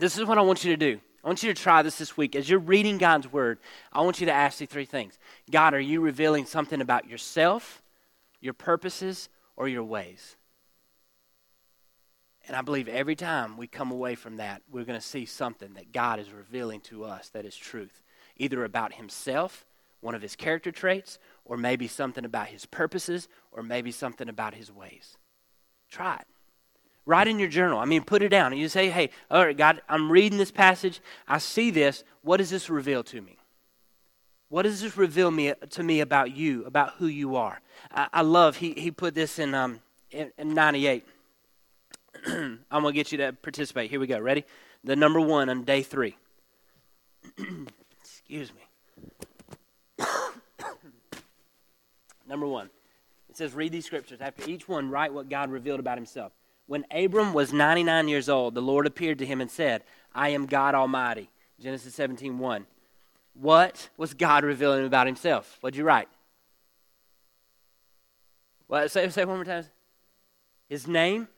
this 0.00 0.18
is 0.18 0.24
what 0.24 0.36
I 0.36 0.40
want 0.40 0.64
you 0.64 0.72
to 0.72 0.76
do. 0.76 1.00
I 1.22 1.28
want 1.28 1.44
you 1.44 1.54
to 1.54 1.62
try 1.62 1.82
this 1.82 1.96
this 1.96 2.16
week. 2.16 2.34
As 2.34 2.50
you're 2.50 2.58
reading 2.58 2.98
God's 2.98 3.32
word, 3.32 3.60
I 3.92 4.00
want 4.00 4.18
you 4.18 4.26
to 4.26 4.32
ask 4.32 4.58
these 4.58 4.68
three 4.68 4.84
things 4.84 5.16
God, 5.48 5.74
are 5.74 5.80
you 5.80 6.00
revealing 6.00 6.44
something 6.44 6.80
about 6.80 7.08
yourself, 7.08 7.80
your 8.40 8.54
purposes, 8.54 9.28
or 9.54 9.68
your 9.68 9.84
ways? 9.84 10.36
And 12.48 12.56
I 12.56 12.62
believe 12.62 12.88
every 12.88 13.14
time 13.14 13.56
we 13.56 13.68
come 13.68 13.92
away 13.92 14.16
from 14.16 14.38
that, 14.38 14.62
we're 14.72 14.84
going 14.84 14.98
to 14.98 15.06
see 15.06 15.24
something 15.24 15.74
that 15.74 15.92
God 15.92 16.18
is 16.18 16.32
revealing 16.32 16.80
to 16.82 17.04
us 17.04 17.28
that 17.28 17.44
is 17.44 17.54
truth, 17.54 18.02
either 18.36 18.64
about 18.64 18.94
Himself, 18.94 19.66
one 20.00 20.14
of 20.14 20.22
His 20.22 20.36
character 20.36 20.72
traits, 20.72 21.18
or 21.44 21.56
maybe 21.56 21.86
something 21.86 22.24
about 22.24 22.48
His 22.48 22.66
purposes, 22.66 23.28
or 23.52 23.62
maybe 23.62 23.92
something 23.92 24.28
about 24.28 24.54
His 24.54 24.72
ways. 24.72 25.16
Try 25.90 26.16
it. 26.16 26.26
Write 27.06 27.28
in 27.28 27.38
your 27.38 27.48
journal. 27.48 27.78
I 27.78 27.86
mean, 27.86 28.02
put 28.02 28.22
it 28.22 28.28
down. 28.28 28.52
And 28.52 28.60
you 28.60 28.68
say, 28.68 28.88
hey, 28.90 29.10
all 29.30 29.44
right, 29.44 29.56
God, 29.56 29.82
I'm 29.88 30.12
reading 30.12 30.38
this 30.38 30.50
passage. 30.50 31.00
I 31.26 31.38
see 31.38 31.70
this. 31.70 32.04
What 32.22 32.36
does 32.36 32.50
this 32.50 32.70
reveal 32.70 33.02
to 33.04 33.20
me? 33.20 33.36
What 34.48 34.62
does 34.62 34.80
this 34.80 34.96
reveal 34.96 35.30
me, 35.30 35.52
to 35.70 35.82
me 35.82 36.00
about 36.00 36.36
you, 36.36 36.64
about 36.64 36.94
who 36.98 37.06
you 37.06 37.36
are? 37.36 37.60
I, 37.92 38.08
I 38.12 38.22
love, 38.22 38.56
he, 38.56 38.72
he 38.72 38.90
put 38.90 39.14
this 39.14 39.38
in, 39.38 39.54
um, 39.54 39.80
in, 40.10 40.30
in 40.38 40.54
98. 40.54 41.04
I'm 42.26 42.58
going 42.70 42.84
to 42.84 42.92
get 42.92 43.12
you 43.12 43.18
to 43.18 43.32
participate. 43.32 43.90
Here 43.90 44.00
we 44.00 44.06
go. 44.06 44.18
Ready? 44.18 44.44
The 44.84 44.96
number 44.96 45.20
one 45.20 45.48
on 45.48 45.64
day 45.64 45.82
three. 45.82 46.16
Excuse 48.02 48.52
me. 48.54 48.62
Number 52.30 52.46
one. 52.46 52.70
It 53.28 53.36
says, 53.36 53.54
read 53.54 53.72
these 53.72 53.84
scriptures. 53.84 54.20
After 54.20 54.48
each 54.48 54.68
one, 54.68 54.90
write 54.90 55.12
what 55.12 55.28
God 55.28 55.50
revealed 55.50 55.80
about 55.80 55.98
himself. 55.98 56.32
When 56.66 56.86
Abram 56.90 57.34
was 57.34 57.52
99 57.52 58.08
years 58.08 58.28
old, 58.28 58.54
the 58.54 58.62
Lord 58.62 58.86
appeared 58.86 59.18
to 59.18 59.26
him 59.26 59.40
and 59.40 59.50
said, 59.50 59.82
I 60.14 60.30
am 60.30 60.46
God 60.46 60.74
Almighty. 60.74 61.28
Genesis 61.60 61.94
17 61.94 62.38
1. 62.38 62.66
What 63.34 63.90
was 63.96 64.14
God 64.14 64.44
revealing 64.44 64.86
about 64.86 65.06
himself? 65.06 65.58
What'd 65.60 65.76
you 65.76 65.84
write? 65.84 66.08
What, 68.66 68.90
say, 68.90 69.08
say 69.08 69.24
one 69.24 69.36
more 69.36 69.44
time. 69.44 69.66
His 70.68 70.86
name? 70.86 71.28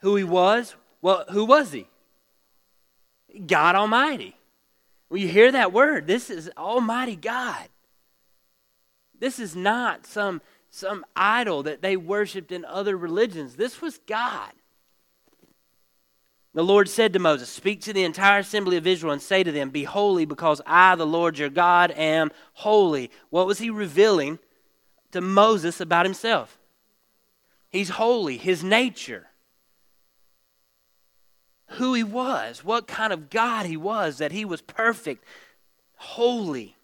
Who 0.00 0.16
he 0.16 0.24
was? 0.24 0.76
Well, 1.02 1.24
who 1.30 1.44
was 1.44 1.72
he? 1.72 1.88
God 3.46 3.74
Almighty. 3.74 4.36
When 5.08 5.20
you 5.20 5.28
hear 5.28 5.52
that 5.52 5.72
word, 5.72 6.06
this 6.06 6.30
is 6.30 6.50
Almighty 6.56 7.16
God. 7.16 7.68
This 9.18 9.38
is 9.38 9.56
not 9.56 10.06
some 10.06 10.40
some 10.70 11.06
idol 11.14 11.62
that 11.62 11.80
they 11.80 11.96
worshiped 11.96 12.52
in 12.52 12.64
other 12.64 12.96
religions. 12.96 13.56
This 13.56 13.80
was 13.80 13.98
God. 14.06 14.52
The 16.52 16.64
Lord 16.64 16.88
said 16.88 17.12
to 17.12 17.18
Moses, 17.18 17.48
Speak 17.48 17.82
to 17.82 17.92
the 17.92 18.04
entire 18.04 18.40
assembly 18.40 18.76
of 18.76 18.86
Israel 18.86 19.12
and 19.12 19.22
say 19.22 19.42
to 19.42 19.52
them, 19.52 19.70
Be 19.70 19.84
holy, 19.84 20.24
because 20.24 20.60
I, 20.66 20.94
the 20.96 21.06
Lord 21.06 21.38
your 21.38 21.50
God, 21.50 21.90
am 21.92 22.30
holy. 22.54 23.10
What 23.30 23.46
was 23.46 23.58
he 23.58 23.70
revealing 23.70 24.38
to 25.12 25.20
Moses 25.20 25.80
about 25.80 26.06
himself? 26.06 26.58
He's 27.68 27.90
holy, 27.90 28.38
his 28.38 28.64
nature, 28.64 29.26
who 31.72 31.92
he 31.92 32.04
was, 32.04 32.64
what 32.64 32.86
kind 32.86 33.12
of 33.12 33.28
God 33.28 33.66
he 33.66 33.76
was, 33.76 34.18
that 34.18 34.32
he 34.32 34.44
was 34.44 34.62
perfect, 34.62 35.24
holy. 35.96 36.76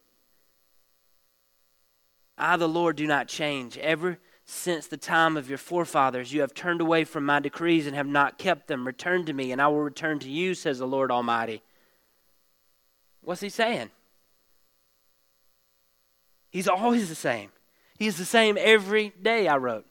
I, 2.43 2.57
the 2.57 2.69
Lord, 2.69 2.97
do 2.97 3.07
not 3.07 3.29
change. 3.29 3.79
Ever 3.79 4.19
since 4.45 4.87
the 4.87 4.97
time 4.97 5.37
of 5.37 5.49
your 5.49 5.59
forefathers. 5.59 6.33
You 6.33 6.41
have 6.41 6.55
turned 6.55 6.81
away 6.81 7.05
from 7.05 7.25
my 7.25 7.41
decrees 7.41 7.87
and 7.87 7.97
have 7.97 8.07
not 8.07 8.39
kept 8.39 8.67
them. 8.67 8.87
Return 8.87 9.25
to 9.27 9.33
me, 9.33 9.53
and 9.53 9.61
I 9.61 9.69
will 9.69 9.81
return 9.81 10.19
to 10.21 10.31
you, 10.31 10.55
says 10.55 10.79
the 10.79 10.87
Lord 10.87 11.11
Almighty. 11.11 11.63
What's 13.23 13.41
he 13.41 13.49
saying? 13.49 13.91
He's 16.51 16.69
always 16.69 17.09
the 17.09 17.15
same. 17.15 17.51
He's 17.99 18.19
the 18.19 18.25
same 18.25 18.59
every 18.59 19.13
day, 19.23 19.47
I 19.47 19.57
wrote, 19.57 19.87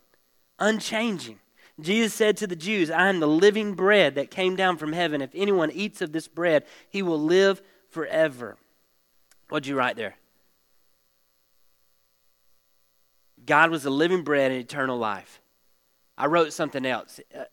unchanging. 0.59 1.39
Jesus 1.79 2.13
said 2.13 2.37
to 2.37 2.47
the 2.47 2.55
Jews, 2.55 2.91
I 2.91 3.07
am 3.07 3.19
the 3.19 3.27
living 3.27 3.73
bread 3.73 4.15
that 4.15 4.29
came 4.29 4.55
down 4.55 4.77
from 4.77 4.93
heaven. 4.93 5.21
If 5.21 5.31
anyone 5.33 5.71
eats 5.71 6.01
of 6.01 6.11
this 6.11 6.27
bread, 6.27 6.65
he 6.89 7.01
will 7.01 7.19
live 7.19 7.61
forever. 7.89 8.57
What'd 9.49 9.65
you 9.65 9.75
write 9.75 9.95
there? 9.95 10.17
God 13.45 13.71
was 13.71 13.83
the 13.83 13.89
living 13.89 14.23
bread 14.23 14.51
and 14.51 14.59
eternal 14.59 14.97
life. 14.97 15.41
I 16.17 16.27
wrote 16.27 16.53
something 16.53 16.85
else. 16.85 17.19
Uh, 17.35 17.45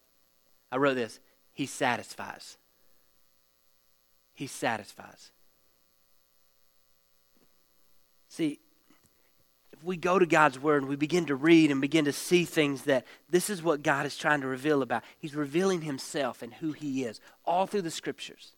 I 0.70 0.77
wrote 0.77 0.94
this 0.94 1.20
He 1.53 1.66
satisfies. 1.66 2.57
He 4.35 4.46
satisfies. 4.46 5.33
See, 8.29 8.61
if 9.72 9.83
we 9.83 9.96
go 9.96 10.18
to 10.18 10.27
God's 10.27 10.59
Word 10.59 10.83
and 10.83 10.88
we 10.88 10.96
begin 10.96 11.27
to 11.27 11.35
read 11.35 11.70
and 11.70 11.81
begin 11.81 12.05
to 12.05 12.12
see 12.12 12.44
things 12.44 12.83
that 12.83 13.07
this 13.31 13.48
is 13.48 13.62
what 13.62 13.83
God 13.83 14.07
is 14.07 14.16
trying 14.16 14.40
to 14.42 14.46
reveal 14.46 14.83
about, 14.83 15.03
He's 15.18 15.35
revealing 15.35 15.83
Himself 15.83 16.42
and 16.42 16.55
who 16.55 16.72
He 16.72 17.05
is 17.05 17.20
all 17.44 17.66
through 17.66 17.83
the 17.83 17.90
Scriptures. 17.90 18.53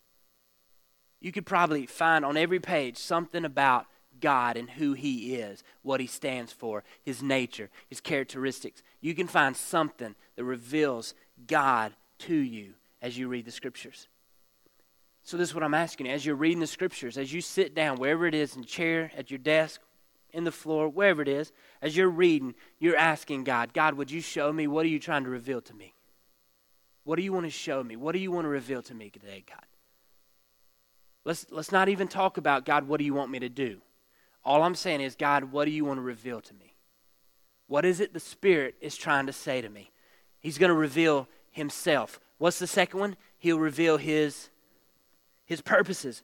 You 1.20 1.32
could 1.32 1.46
probably 1.46 1.86
find 1.86 2.24
on 2.24 2.36
every 2.36 2.60
page 2.60 2.96
something 2.96 3.44
about 3.44 3.86
God 4.20 4.56
and 4.56 4.70
who 4.70 4.92
He 4.92 5.34
is, 5.34 5.62
what 5.82 6.00
He 6.00 6.06
stands 6.06 6.52
for, 6.52 6.84
His 7.02 7.22
nature, 7.22 7.70
His 7.88 8.00
characteristics. 8.00 8.82
You 9.00 9.14
can 9.14 9.26
find 9.26 9.56
something 9.56 10.14
that 10.36 10.44
reveals 10.44 11.14
God 11.46 11.92
to 12.20 12.34
you 12.34 12.74
as 13.02 13.16
you 13.16 13.28
read 13.28 13.44
the 13.44 13.50
Scriptures. 13.50 14.08
So, 15.22 15.36
this 15.36 15.50
is 15.50 15.54
what 15.54 15.64
I'm 15.64 15.74
asking 15.74 16.06
you. 16.06 16.12
As 16.12 16.24
you're 16.24 16.34
reading 16.34 16.60
the 16.60 16.66
Scriptures, 16.66 17.18
as 17.18 17.32
you 17.32 17.40
sit 17.40 17.74
down, 17.74 17.98
wherever 17.98 18.26
it 18.26 18.34
is, 18.34 18.56
in 18.56 18.64
chair, 18.64 19.12
at 19.16 19.30
your 19.30 19.38
desk, 19.38 19.80
in 20.32 20.44
the 20.44 20.52
floor, 20.52 20.88
wherever 20.88 21.22
it 21.22 21.28
is, 21.28 21.52
as 21.82 21.96
you're 21.96 22.08
reading, 22.08 22.54
you're 22.78 22.96
asking 22.96 23.44
God, 23.44 23.72
God, 23.72 23.94
would 23.94 24.10
you 24.10 24.20
show 24.20 24.52
me? 24.52 24.66
What 24.66 24.84
are 24.86 24.88
you 24.90 24.98
trying 24.98 25.24
to 25.24 25.30
reveal 25.30 25.60
to 25.62 25.74
me? 25.74 25.94
What 27.04 27.16
do 27.16 27.22
you 27.22 27.32
want 27.32 27.46
to 27.46 27.50
show 27.50 27.82
me? 27.82 27.96
What 27.96 28.12
do 28.12 28.18
you 28.18 28.30
want 28.30 28.44
to 28.44 28.48
reveal 28.48 28.82
to 28.82 28.94
me 28.94 29.10
today, 29.10 29.44
God? 29.48 29.64
Let's, 31.24 31.46
let's 31.50 31.72
not 31.72 31.88
even 31.88 32.08
talk 32.08 32.36
about, 32.36 32.64
God, 32.64 32.88
what 32.88 32.98
do 32.98 33.04
you 33.04 33.14
want 33.14 33.30
me 33.30 33.40
to 33.40 33.48
do? 33.48 33.80
All 34.44 34.62
I'm 34.62 34.74
saying 34.74 35.00
is, 35.00 35.14
God, 35.14 35.44
what 35.44 35.66
do 35.66 35.70
you 35.70 35.84
want 35.84 35.98
to 35.98 36.02
reveal 36.02 36.40
to 36.40 36.54
me? 36.54 36.74
What 37.66 37.84
is 37.84 38.00
it 38.00 38.12
the 38.12 38.20
Spirit 38.20 38.74
is 38.80 38.96
trying 38.96 39.26
to 39.26 39.32
say 39.32 39.60
to 39.60 39.68
me? 39.68 39.90
He's 40.40 40.58
going 40.58 40.70
to 40.70 40.74
reveal 40.74 41.28
Himself. 41.50 42.18
What's 42.38 42.58
the 42.58 42.66
second 42.66 43.00
one? 43.00 43.16
He'll 43.38 43.58
reveal 43.58 43.96
His, 43.96 44.48
his 45.44 45.60
purposes. 45.60 46.22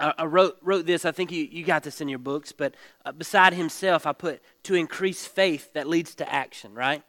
I, 0.00 0.14
I 0.18 0.24
wrote, 0.24 0.56
wrote 0.62 0.86
this, 0.86 1.04
I 1.04 1.12
think 1.12 1.30
you, 1.30 1.44
you 1.44 1.64
got 1.64 1.82
this 1.82 2.00
in 2.00 2.08
your 2.08 2.18
books, 2.18 2.52
but 2.52 2.74
uh, 3.04 3.12
beside 3.12 3.52
Himself, 3.52 4.06
I 4.06 4.12
put 4.12 4.42
to 4.64 4.74
increase 4.74 5.26
faith 5.26 5.72
that 5.74 5.86
leads 5.86 6.14
to 6.16 6.32
action, 6.32 6.74
right? 6.74 7.02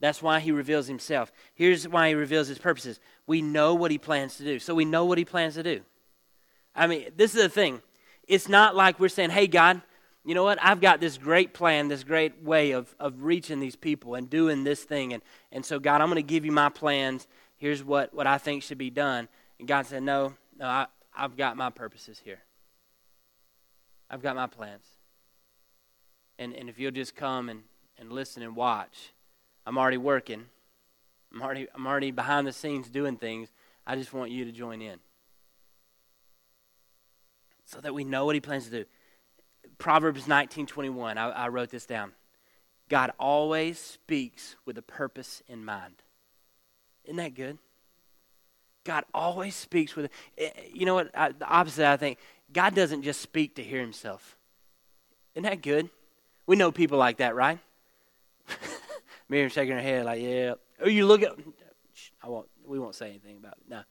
That's 0.00 0.22
why 0.22 0.40
He 0.40 0.52
reveals 0.52 0.86
Himself. 0.86 1.32
Here's 1.54 1.88
why 1.88 2.08
He 2.08 2.14
reveals 2.14 2.48
His 2.48 2.58
purposes. 2.58 3.00
We 3.26 3.42
know 3.42 3.74
what 3.74 3.90
He 3.90 3.98
plans 3.98 4.36
to 4.36 4.44
do. 4.44 4.58
So 4.58 4.74
we 4.74 4.84
know 4.84 5.04
what 5.04 5.18
He 5.18 5.24
plans 5.24 5.54
to 5.54 5.62
do. 5.62 5.80
I 6.74 6.86
mean, 6.86 7.06
this 7.16 7.34
is 7.34 7.42
the 7.42 7.48
thing 7.48 7.80
it's 8.28 8.48
not 8.48 8.74
like 8.74 8.98
we're 8.98 9.08
saying, 9.08 9.30
hey, 9.30 9.46
God, 9.46 9.82
you 10.24 10.34
know 10.34 10.44
what? 10.44 10.58
I've 10.62 10.80
got 10.80 11.00
this 11.00 11.18
great 11.18 11.52
plan, 11.52 11.88
this 11.88 12.04
great 12.04 12.42
way 12.42 12.72
of, 12.72 12.94
of 12.98 13.22
reaching 13.22 13.60
these 13.60 13.76
people 13.76 14.14
and 14.14 14.28
doing 14.30 14.64
this 14.64 14.82
thing. 14.82 15.12
And, 15.12 15.22
and 15.52 15.64
so, 15.64 15.78
God, 15.78 16.00
I'm 16.00 16.08
going 16.08 16.16
to 16.16 16.22
give 16.22 16.44
you 16.44 16.52
my 16.52 16.70
plans. 16.70 17.26
Here's 17.56 17.84
what, 17.84 18.14
what 18.14 18.26
I 18.26 18.38
think 18.38 18.62
should 18.62 18.78
be 18.78 18.90
done. 18.90 19.28
And 19.58 19.68
God 19.68 19.86
said, 19.86 20.02
no, 20.02 20.34
no, 20.58 20.66
I, 20.66 20.86
I've 21.16 21.36
got 21.36 21.56
my 21.56 21.70
purposes 21.70 22.20
here. 22.24 22.40
I've 24.08 24.22
got 24.22 24.34
my 24.34 24.46
plans. 24.46 24.84
And, 26.38 26.54
and 26.54 26.68
if 26.68 26.78
you'll 26.78 26.90
just 26.90 27.14
come 27.14 27.48
and, 27.48 27.62
and 27.98 28.10
listen 28.10 28.42
and 28.42 28.56
watch, 28.56 29.12
I'm 29.66 29.78
already 29.78 29.98
working. 29.98 30.46
I'm 31.32 31.42
already, 31.42 31.68
I'm 31.74 31.86
already 31.86 32.10
behind 32.10 32.46
the 32.46 32.52
scenes 32.52 32.88
doing 32.88 33.16
things. 33.16 33.50
I 33.86 33.96
just 33.96 34.12
want 34.12 34.30
you 34.30 34.44
to 34.46 34.52
join 34.52 34.80
in 34.80 34.98
so 37.74 37.80
that 37.80 37.92
we 37.92 38.04
know 38.04 38.24
what 38.24 38.36
he 38.36 38.40
plans 38.40 38.66
to 38.66 38.70
do. 38.70 38.84
Proverbs 39.78 40.26
19:21. 40.26 41.16
I, 41.16 41.30
I 41.30 41.48
wrote 41.48 41.70
this 41.70 41.86
down. 41.86 42.12
God 42.88 43.10
always 43.18 43.78
speaks 43.78 44.54
with 44.64 44.78
a 44.78 44.82
purpose 44.82 45.42
in 45.48 45.64
mind. 45.64 46.02
Isn't 47.04 47.16
that 47.16 47.34
good? 47.34 47.58
God 48.84 49.04
always 49.12 49.56
speaks 49.56 49.96
with. 49.96 50.10
Eh, 50.38 50.50
you 50.72 50.86
know 50.86 50.94
what? 50.94 51.10
I, 51.14 51.32
the 51.32 51.48
opposite. 51.48 51.86
I 51.86 51.96
think 51.96 52.18
God 52.52 52.74
doesn't 52.74 53.02
just 53.02 53.20
speak 53.20 53.56
to 53.56 53.62
hear 53.62 53.80
Himself. 53.80 54.36
Isn't 55.34 55.44
that 55.44 55.60
good? 55.60 55.90
We 56.46 56.54
know 56.54 56.70
people 56.70 56.98
like 56.98 57.16
that, 57.16 57.34
right? 57.34 57.58
Miriam 59.28 59.50
shaking 59.50 59.74
her 59.74 59.82
head 59.82 60.04
like, 60.04 60.22
"Yeah." 60.22 60.54
Oh, 60.80 60.88
you 60.88 61.06
look 61.06 61.22
at. 61.22 61.32
I 62.22 62.28
won't. 62.28 62.48
We 62.64 62.78
won't 62.78 62.94
say 62.94 63.08
anything 63.08 63.38
about 63.38 63.54
it. 63.54 63.68
No. 63.68 63.82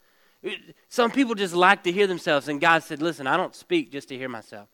Some 0.90 1.12
people 1.12 1.36
just 1.36 1.54
like 1.54 1.84
to 1.84 1.92
hear 1.92 2.08
themselves, 2.08 2.48
and 2.48 2.60
God 2.60 2.84
said, 2.84 3.02
Listen, 3.02 3.28
I 3.28 3.38
don't 3.38 3.56
speak 3.56 3.92
just 3.92 4.10
to 4.10 4.18
hear 4.18 4.30
myself. 4.30 4.68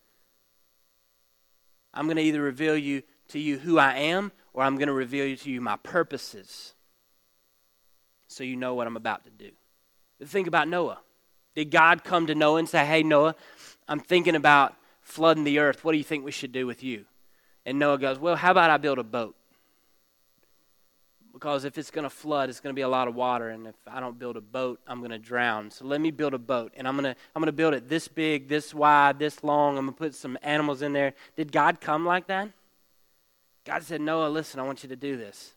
I'm 1.93 2.05
going 2.05 2.17
to 2.17 2.23
either 2.23 2.41
reveal 2.41 2.77
you 2.77 3.03
to 3.29 3.39
you 3.39 3.57
who 3.59 3.77
I 3.77 3.93
am, 3.93 4.31
or 4.53 4.63
I'm 4.63 4.75
going 4.75 4.87
to 4.87 4.93
reveal 4.93 5.25
you 5.25 5.35
to 5.37 5.49
you 5.49 5.61
my 5.61 5.75
purposes 5.77 6.73
so 8.27 8.43
you 8.43 8.55
know 8.55 8.75
what 8.75 8.87
I'm 8.87 8.97
about 8.97 9.23
to 9.25 9.31
do. 9.31 9.51
Think 10.23 10.47
about 10.47 10.67
Noah. 10.67 10.99
Did 11.55 11.71
God 11.71 12.03
come 12.03 12.27
to 12.27 12.35
Noah 12.35 12.59
and 12.59 12.69
say, 12.69 12.85
Hey, 12.85 13.03
Noah, 13.03 13.35
I'm 13.87 13.99
thinking 13.99 14.35
about 14.35 14.75
flooding 15.01 15.43
the 15.43 15.59
earth. 15.59 15.83
What 15.83 15.93
do 15.93 15.97
you 15.97 16.03
think 16.03 16.23
we 16.23 16.31
should 16.31 16.51
do 16.51 16.67
with 16.67 16.83
you? 16.83 17.05
And 17.65 17.79
Noah 17.79 17.97
goes, 17.97 18.19
Well, 18.19 18.35
how 18.35 18.51
about 18.51 18.69
I 18.69 18.77
build 18.77 18.99
a 18.99 19.03
boat? 19.03 19.35
Because 21.33 21.63
if 21.65 21.77
it's 21.77 21.91
going 21.91 22.03
to 22.03 22.09
flood, 22.09 22.49
it's 22.49 22.59
going 22.59 22.73
to 22.73 22.75
be 22.75 22.81
a 22.81 22.89
lot 22.89 23.07
of 23.07 23.15
water, 23.15 23.49
and 23.49 23.67
if 23.67 23.75
I 23.87 23.99
don't 23.99 24.17
build 24.17 24.37
a 24.37 24.41
boat, 24.41 24.79
I'm 24.87 24.99
going 24.99 25.11
to 25.11 25.19
drown. 25.19 25.71
So 25.71 25.85
let 25.85 26.01
me 26.01 26.11
build 26.11 26.33
a 26.33 26.39
boat, 26.39 26.73
and 26.75 26.87
I'm 26.87 26.95
going 26.95 27.13
to 27.13 27.19
I'm 27.35 27.41
going 27.41 27.47
to 27.47 27.51
build 27.51 27.73
it 27.73 27.87
this 27.87 28.07
big, 28.07 28.47
this 28.47 28.73
wide, 28.73 29.19
this 29.19 29.43
long. 29.43 29.77
I'm 29.77 29.85
going 29.85 29.93
to 29.93 29.97
put 29.97 30.15
some 30.15 30.37
animals 30.41 30.81
in 30.81 30.93
there. 30.93 31.13
Did 31.35 31.51
God 31.51 31.79
come 31.81 32.05
like 32.05 32.27
that? 32.27 32.49
God 33.65 33.83
said, 33.83 34.01
Noah, 34.01 34.29
listen, 34.29 34.59
I 34.59 34.63
want 34.63 34.83
you 34.83 34.89
to 34.89 34.95
do 34.95 35.17
this, 35.17 35.53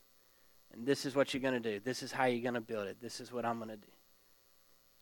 and 0.73 0.87
this 0.87 1.07
is 1.07 1.15
what 1.15 1.33
you're 1.33 1.41
going 1.41 1.61
to 1.61 1.73
do. 1.73 1.81
This 1.83 2.03
is 2.03 2.13
how 2.13 2.27
you're 2.27 2.43
going 2.43 2.55
to 2.55 2.61
build 2.61 2.87
it. 2.87 2.99
This 3.01 3.21
is 3.21 3.33
what 3.33 3.45
I'm 3.45 3.57
going 3.59 3.71
to 3.71 3.77
do. 3.77 3.89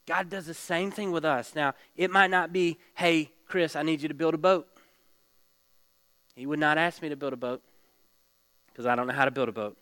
God 0.06 0.28
does 0.28 0.46
the 0.46 0.54
same 0.54 0.90
thing 0.90 1.12
with 1.12 1.24
us. 1.24 1.54
Now, 1.54 1.74
it 1.96 2.10
might 2.10 2.30
not 2.30 2.52
be, 2.52 2.78
hey, 2.94 3.30
Chris, 3.46 3.76
I 3.76 3.82
need 3.82 4.02
you 4.02 4.08
to 4.08 4.14
build 4.14 4.34
a 4.34 4.38
boat. 4.38 4.66
He 6.34 6.46
would 6.46 6.58
not 6.58 6.78
ask 6.78 7.02
me 7.02 7.08
to 7.10 7.16
build 7.16 7.32
a 7.32 7.36
boat 7.36 7.62
because 8.68 8.86
I 8.86 8.96
don't 8.96 9.06
know 9.06 9.12
how 9.12 9.24
to 9.24 9.30
build 9.30 9.48
a 9.48 9.52
boat. 9.52 9.76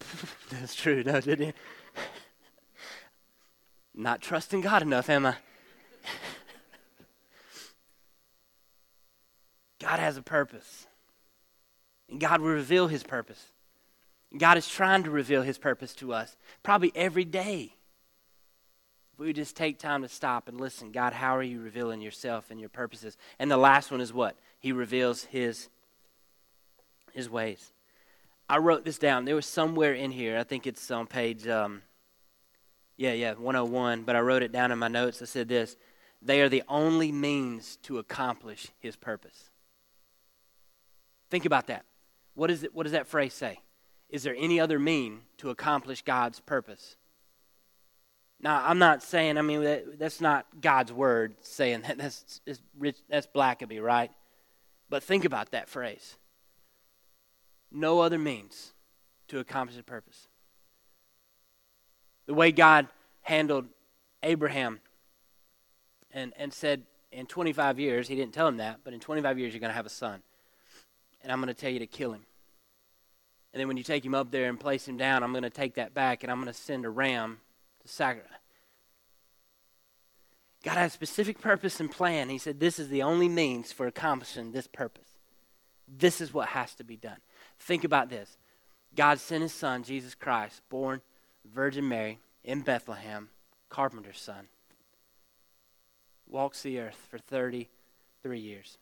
That's 0.50 0.74
true, 0.74 1.02
no, 1.04 1.20
did 1.20 1.40
it? 1.40 1.56
Not 3.94 4.20
trusting 4.20 4.60
God 4.60 4.82
enough, 4.82 5.10
am 5.10 5.26
I? 5.26 5.36
God 9.80 9.98
has 9.98 10.16
a 10.16 10.22
purpose. 10.22 10.86
And 12.08 12.20
God 12.20 12.40
will 12.40 12.50
reveal 12.50 12.88
his 12.88 13.02
purpose. 13.02 13.42
God 14.36 14.56
is 14.56 14.68
trying 14.68 15.02
to 15.04 15.10
reveal 15.10 15.42
his 15.42 15.58
purpose 15.58 15.94
to 15.96 16.12
us, 16.12 16.36
probably 16.62 16.92
every 16.94 17.24
day. 17.24 17.74
If 19.12 19.18
we 19.18 19.32
just 19.32 19.56
take 19.56 19.78
time 19.78 20.02
to 20.02 20.08
stop 20.08 20.48
and 20.48 20.60
listen, 20.60 20.92
God, 20.92 21.12
how 21.12 21.36
are 21.36 21.42
you 21.42 21.60
revealing 21.60 22.00
yourself 22.00 22.50
and 22.50 22.60
your 22.60 22.68
purposes? 22.68 23.16
And 23.38 23.50
the 23.50 23.56
last 23.56 23.90
one 23.90 24.00
is 24.00 24.12
what? 24.12 24.36
He 24.60 24.70
reveals 24.70 25.24
his, 25.24 25.68
his 27.12 27.28
ways. 27.28 27.72
I 28.50 28.58
wrote 28.58 28.84
this 28.84 28.98
down. 28.98 29.26
There 29.26 29.36
was 29.36 29.46
somewhere 29.46 29.94
in 29.94 30.10
here. 30.10 30.36
I 30.36 30.42
think 30.42 30.66
it's 30.66 30.90
on 30.90 31.06
page, 31.06 31.46
um, 31.46 31.82
yeah, 32.96 33.12
yeah, 33.12 33.34
101. 33.34 34.02
But 34.02 34.16
I 34.16 34.20
wrote 34.20 34.42
it 34.42 34.50
down 34.50 34.72
in 34.72 34.78
my 34.80 34.88
notes. 34.88 35.22
I 35.22 35.26
said 35.26 35.48
this 35.48 35.76
They 36.20 36.40
are 36.40 36.48
the 36.48 36.64
only 36.68 37.12
means 37.12 37.76
to 37.84 37.98
accomplish 37.98 38.66
his 38.80 38.96
purpose. 38.96 39.50
Think 41.30 41.44
about 41.44 41.68
that. 41.68 41.84
What, 42.34 42.50
is 42.50 42.64
it, 42.64 42.74
what 42.74 42.82
does 42.82 42.92
that 42.92 43.06
phrase 43.06 43.34
say? 43.34 43.60
Is 44.08 44.24
there 44.24 44.34
any 44.36 44.58
other 44.58 44.80
mean 44.80 45.20
to 45.36 45.50
accomplish 45.50 46.02
God's 46.02 46.40
purpose? 46.40 46.96
Now, 48.40 48.64
I'm 48.66 48.80
not 48.80 49.04
saying, 49.04 49.38
I 49.38 49.42
mean, 49.42 49.62
that, 49.62 49.96
that's 49.96 50.20
not 50.20 50.46
God's 50.60 50.92
word 50.92 51.36
saying 51.42 51.82
that. 51.82 51.98
That's, 51.98 52.40
rich, 52.76 52.96
that's 53.08 53.28
Blackaby, 53.28 53.80
right? 53.80 54.10
But 54.88 55.04
think 55.04 55.24
about 55.24 55.52
that 55.52 55.68
phrase. 55.68 56.16
No 57.72 58.00
other 58.00 58.18
means 58.18 58.72
to 59.28 59.38
accomplish 59.38 59.76
the 59.76 59.82
purpose. 59.82 60.28
The 62.26 62.34
way 62.34 62.52
God 62.52 62.88
handled 63.22 63.66
Abraham 64.22 64.80
and, 66.12 66.32
and 66.36 66.52
said, 66.52 66.82
in 67.12 67.26
25 67.26 67.78
years, 67.78 68.08
he 68.08 68.14
didn't 68.14 68.34
tell 68.34 68.46
him 68.46 68.58
that, 68.58 68.80
but 68.84 68.92
in 68.92 69.00
25 69.00 69.38
years, 69.38 69.52
you're 69.52 69.60
going 69.60 69.70
to 69.70 69.76
have 69.76 69.86
a 69.86 69.90
son. 69.90 70.22
And 71.22 71.32
I'm 71.32 71.40
going 71.40 71.52
to 71.52 71.60
tell 71.60 71.70
you 71.70 71.80
to 71.80 71.86
kill 71.86 72.12
him. 72.12 72.24
And 73.52 73.60
then 73.60 73.68
when 73.68 73.76
you 73.76 73.82
take 73.82 74.04
him 74.04 74.14
up 74.14 74.30
there 74.30 74.48
and 74.48 74.58
place 74.58 74.86
him 74.86 74.96
down, 74.96 75.22
I'm 75.22 75.32
going 75.32 75.42
to 75.42 75.50
take 75.50 75.74
that 75.74 75.92
back 75.92 76.22
and 76.22 76.30
I'm 76.30 76.40
going 76.40 76.52
to 76.52 76.58
send 76.58 76.84
a 76.84 76.90
ram 76.90 77.40
to 77.82 77.88
sacrifice. 77.88 78.30
God 80.62 80.74
had 80.74 80.86
a 80.86 80.90
specific 80.90 81.40
purpose 81.40 81.80
and 81.80 81.90
plan. 81.90 82.28
He 82.28 82.38
said, 82.38 82.60
This 82.60 82.78
is 82.78 82.88
the 82.88 83.02
only 83.02 83.28
means 83.28 83.72
for 83.72 83.86
accomplishing 83.86 84.52
this 84.52 84.66
purpose. 84.66 85.08
This 85.88 86.20
is 86.20 86.34
what 86.34 86.48
has 86.48 86.74
to 86.76 86.84
be 86.84 86.96
done. 86.96 87.16
Think 87.60 87.84
about 87.84 88.08
this. 88.08 88.36
God 88.96 89.20
sent 89.20 89.42
his 89.42 89.52
son, 89.52 89.84
Jesus 89.84 90.14
Christ, 90.14 90.62
born 90.68 91.00
Virgin 91.44 91.88
Mary 91.88 92.18
in 92.42 92.62
Bethlehem, 92.62 93.28
carpenter's 93.68 94.18
son, 94.18 94.48
walks 96.26 96.62
the 96.62 96.80
earth 96.80 97.06
for 97.08 97.18
33 97.18 98.38
years, 98.40 98.78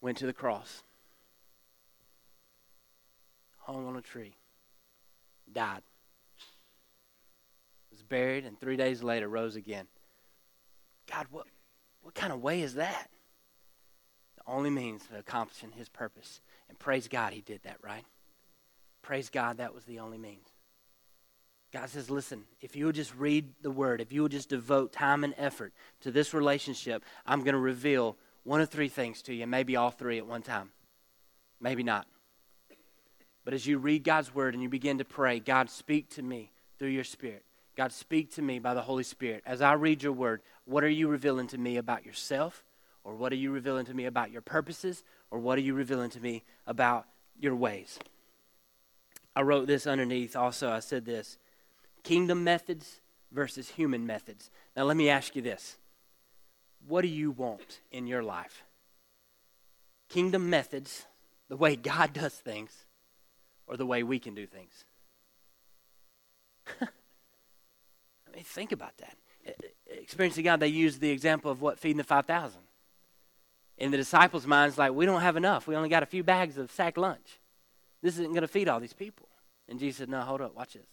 went 0.00 0.16
to 0.18 0.26
the 0.26 0.32
cross, 0.32 0.82
hung 3.58 3.86
on 3.86 3.96
a 3.96 4.00
tree, 4.00 4.34
died. 5.52 5.82
Was 7.90 8.02
buried, 8.02 8.44
and 8.44 8.58
three 8.58 8.76
days 8.76 9.02
later 9.02 9.28
rose 9.28 9.56
again. 9.56 9.86
God, 11.12 11.26
what, 11.30 11.46
what 12.02 12.14
kind 12.14 12.32
of 12.32 12.40
way 12.40 12.62
is 12.62 12.74
that? 12.74 13.10
The 14.44 14.52
only 14.52 14.70
means 14.70 15.02
of 15.12 15.18
accomplishing 15.18 15.72
his 15.72 15.88
purpose. 15.88 16.40
And 16.68 16.78
praise 16.78 17.08
God, 17.08 17.32
he 17.32 17.40
did 17.40 17.62
that, 17.64 17.76
right? 17.82 18.04
Praise 19.02 19.30
God, 19.30 19.58
that 19.58 19.74
was 19.74 19.84
the 19.84 19.98
only 20.00 20.18
means. 20.18 20.46
God 21.72 21.88
says, 21.88 22.10
listen, 22.10 22.44
if 22.60 22.74
you 22.74 22.86
would 22.86 22.96
just 22.96 23.14
read 23.14 23.48
the 23.62 23.70
word, 23.70 24.00
if 24.00 24.12
you 24.12 24.22
would 24.22 24.32
just 24.32 24.48
devote 24.48 24.92
time 24.92 25.22
and 25.22 25.34
effort 25.36 25.72
to 26.00 26.10
this 26.10 26.34
relationship, 26.34 27.04
I'm 27.24 27.40
going 27.40 27.54
to 27.54 27.60
reveal 27.60 28.16
one 28.42 28.60
of 28.60 28.70
three 28.70 28.88
things 28.88 29.22
to 29.22 29.34
you, 29.34 29.46
maybe 29.46 29.76
all 29.76 29.90
three 29.90 30.18
at 30.18 30.26
one 30.26 30.42
time. 30.42 30.70
Maybe 31.60 31.82
not. 31.82 32.06
But 33.44 33.54
as 33.54 33.66
you 33.66 33.78
read 33.78 34.02
God's 34.02 34.34
word 34.34 34.54
and 34.54 34.62
you 34.62 34.68
begin 34.68 34.98
to 34.98 35.04
pray, 35.04 35.38
God, 35.38 35.70
speak 35.70 36.10
to 36.10 36.22
me 36.22 36.50
through 36.78 36.88
your 36.88 37.04
spirit. 37.04 37.44
God, 37.76 37.92
speak 37.92 38.34
to 38.34 38.42
me 38.42 38.58
by 38.58 38.74
the 38.74 38.82
Holy 38.82 39.04
Spirit. 39.04 39.42
As 39.46 39.62
I 39.62 39.74
read 39.74 40.02
your 40.02 40.12
word, 40.12 40.42
what 40.64 40.84
are 40.84 40.88
you 40.88 41.08
revealing 41.08 41.46
to 41.48 41.58
me 41.58 41.76
about 41.76 42.04
yourself? 42.04 42.64
Or 43.10 43.16
what 43.16 43.32
are 43.32 43.36
you 43.36 43.50
revealing 43.50 43.86
to 43.86 43.94
me 43.94 44.04
about 44.04 44.30
your 44.30 44.40
purposes? 44.40 45.02
Or 45.32 45.40
what 45.40 45.58
are 45.58 45.62
you 45.62 45.74
revealing 45.74 46.10
to 46.10 46.20
me 46.20 46.44
about 46.64 47.06
your 47.40 47.56
ways? 47.56 47.98
I 49.34 49.42
wrote 49.42 49.66
this 49.66 49.84
underneath 49.84 50.36
also. 50.36 50.70
I 50.70 50.78
said 50.78 51.04
this 51.04 51.36
kingdom 52.04 52.44
methods 52.44 53.00
versus 53.32 53.70
human 53.70 54.06
methods. 54.06 54.52
Now, 54.76 54.84
let 54.84 54.96
me 54.96 55.08
ask 55.08 55.34
you 55.34 55.42
this 55.42 55.76
What 56.86 57.02
do 57.02 57.08
you 57.08 57.32
want 57.32 57.80
in 57.90 58.06
your 58.06 58.22
life? 58.22 58.62
Kingdom 60.08 60.48
methods, 60.48 61.06
the 61.48 61.56
way 61.56 61.74
God 61.74 62.12
does 62.12 62.34
things, 62.34 62.84
or 63.66 63.76
the 63.76 63.86
way 63.86 64.04
we 64.04 64.20
can 64.20 64.36
do 64.36 64.46
things? 64.46 64.84
I 66.80 66.86
mean, 68.32 68.44
think 68.44 68.70
about 68.70 68.96
that. 68.98 69.16
Experiencing 69.88 70.44
God, 70.44 70.60
they 70.60 70.68
use 70.68 71.00
the 71.00 71.10
example 71.10 71.50
of 71.50 71.60
what 71.60 71.80
feeding 71.80 71.96
the 71.96 72.04
5,000. 72.04 72.60
In 73.80 73.90
the 73.90 73.96
disciples' 73.96 74.46
minds, 74.46 74.78
like, 74.78 74.92
we 74.92 75.06
don't 75.06 75.22
have 75.22 75.36
enough. 75.36 75.66
We 75.66 75.74
only 75.74 75.88
got 75.88 76.02
a 76.02 76.06
few 76.06 76.22
bags 76.22 76.58
of 76.58 76.70
sack 76.70 76.96
lunch. 76.96 77.40
This 78.02 78.14
isn't 78.14 78.32
going 78.32 78.42
to 78.42 78.48
feed 78.48 78.68
all 78.68 78.78
these 78.78 78.92
people. 78.92 79.26
And 79.68 79.80
Jesus 79.80 79.98
said, 79.98 80.08
No, 80.08 80.20
hold 80.20 80.42
up, 80.42 80.54
watch 80.54 80.74
this. 80.74 80.86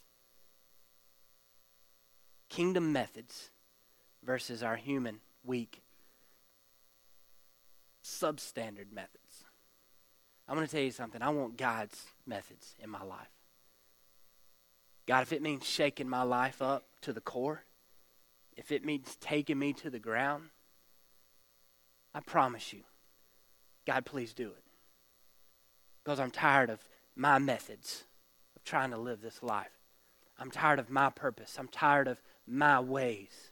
Kingdom 2.50 2.94
methods 2.94 3.52
versus 4.24 4.64
our 4.64 4.78
human, 4.78 5.20
weak, 5.44 5.82
substandard 8.04 8.92
methods. 8.92 9.44
I'm 10.48 10.56
going 10.56 10.66
to 10.66 10.72
tell 10.72 10.82
you 10.82 10.92
something. 10.92 11.22
I 11.22 11.30
want 11.30 11.58
God's 11.58 12.06
methods 12.26 12.76
in 12.80 12.90
my 12.90 13.04
life. 13.04 13.28
God, 15.06 15.24
if 15.24 15.34
it 15.34 15.42
means 15.42 15.66
shaking 15.66 16.08
my 16.08 16.24
life 16.24 16.62
up 16.62 16.86
to 17.02 17.12
the 17.12 17.22
core, 17.22 17.64
if 18.56 18.72
it 18.72 18.86
means 18.86 19.18
taking 19.20 19.60
me 19.60 19.74
to 19.74 19.90
the 19.90 20.00
ground, 20.00 20.50
I 22.18 22.22
promise 22.22 22.74
you, 22.74 22.82
God, 23.86 24.06
please 24.06 24.34
do 24.34 24.48
it. 24.48 24.64
Because 26.04 26.20
I'm 26.20 26.32
tired 26.32 26.70
of 26.70 26.80
my 27.16 27.38
methods 27.38 28.06
of 28.56 28.64
trying 28.64 28.92
to 28.92 28.98
live 28.98 29.22
this 29.22 29.44
life. 29.44 29.72
I'm 30.40 30.50
tired 30.50 30.80
of 30.80 30.90
my 30.90 31.10
purpose. 31.10 31.58
I'm 31.60 31.68
tired 31.68 32.08
of 32.08 32.22
my 32.48 32.80
ways. 32.80 33.52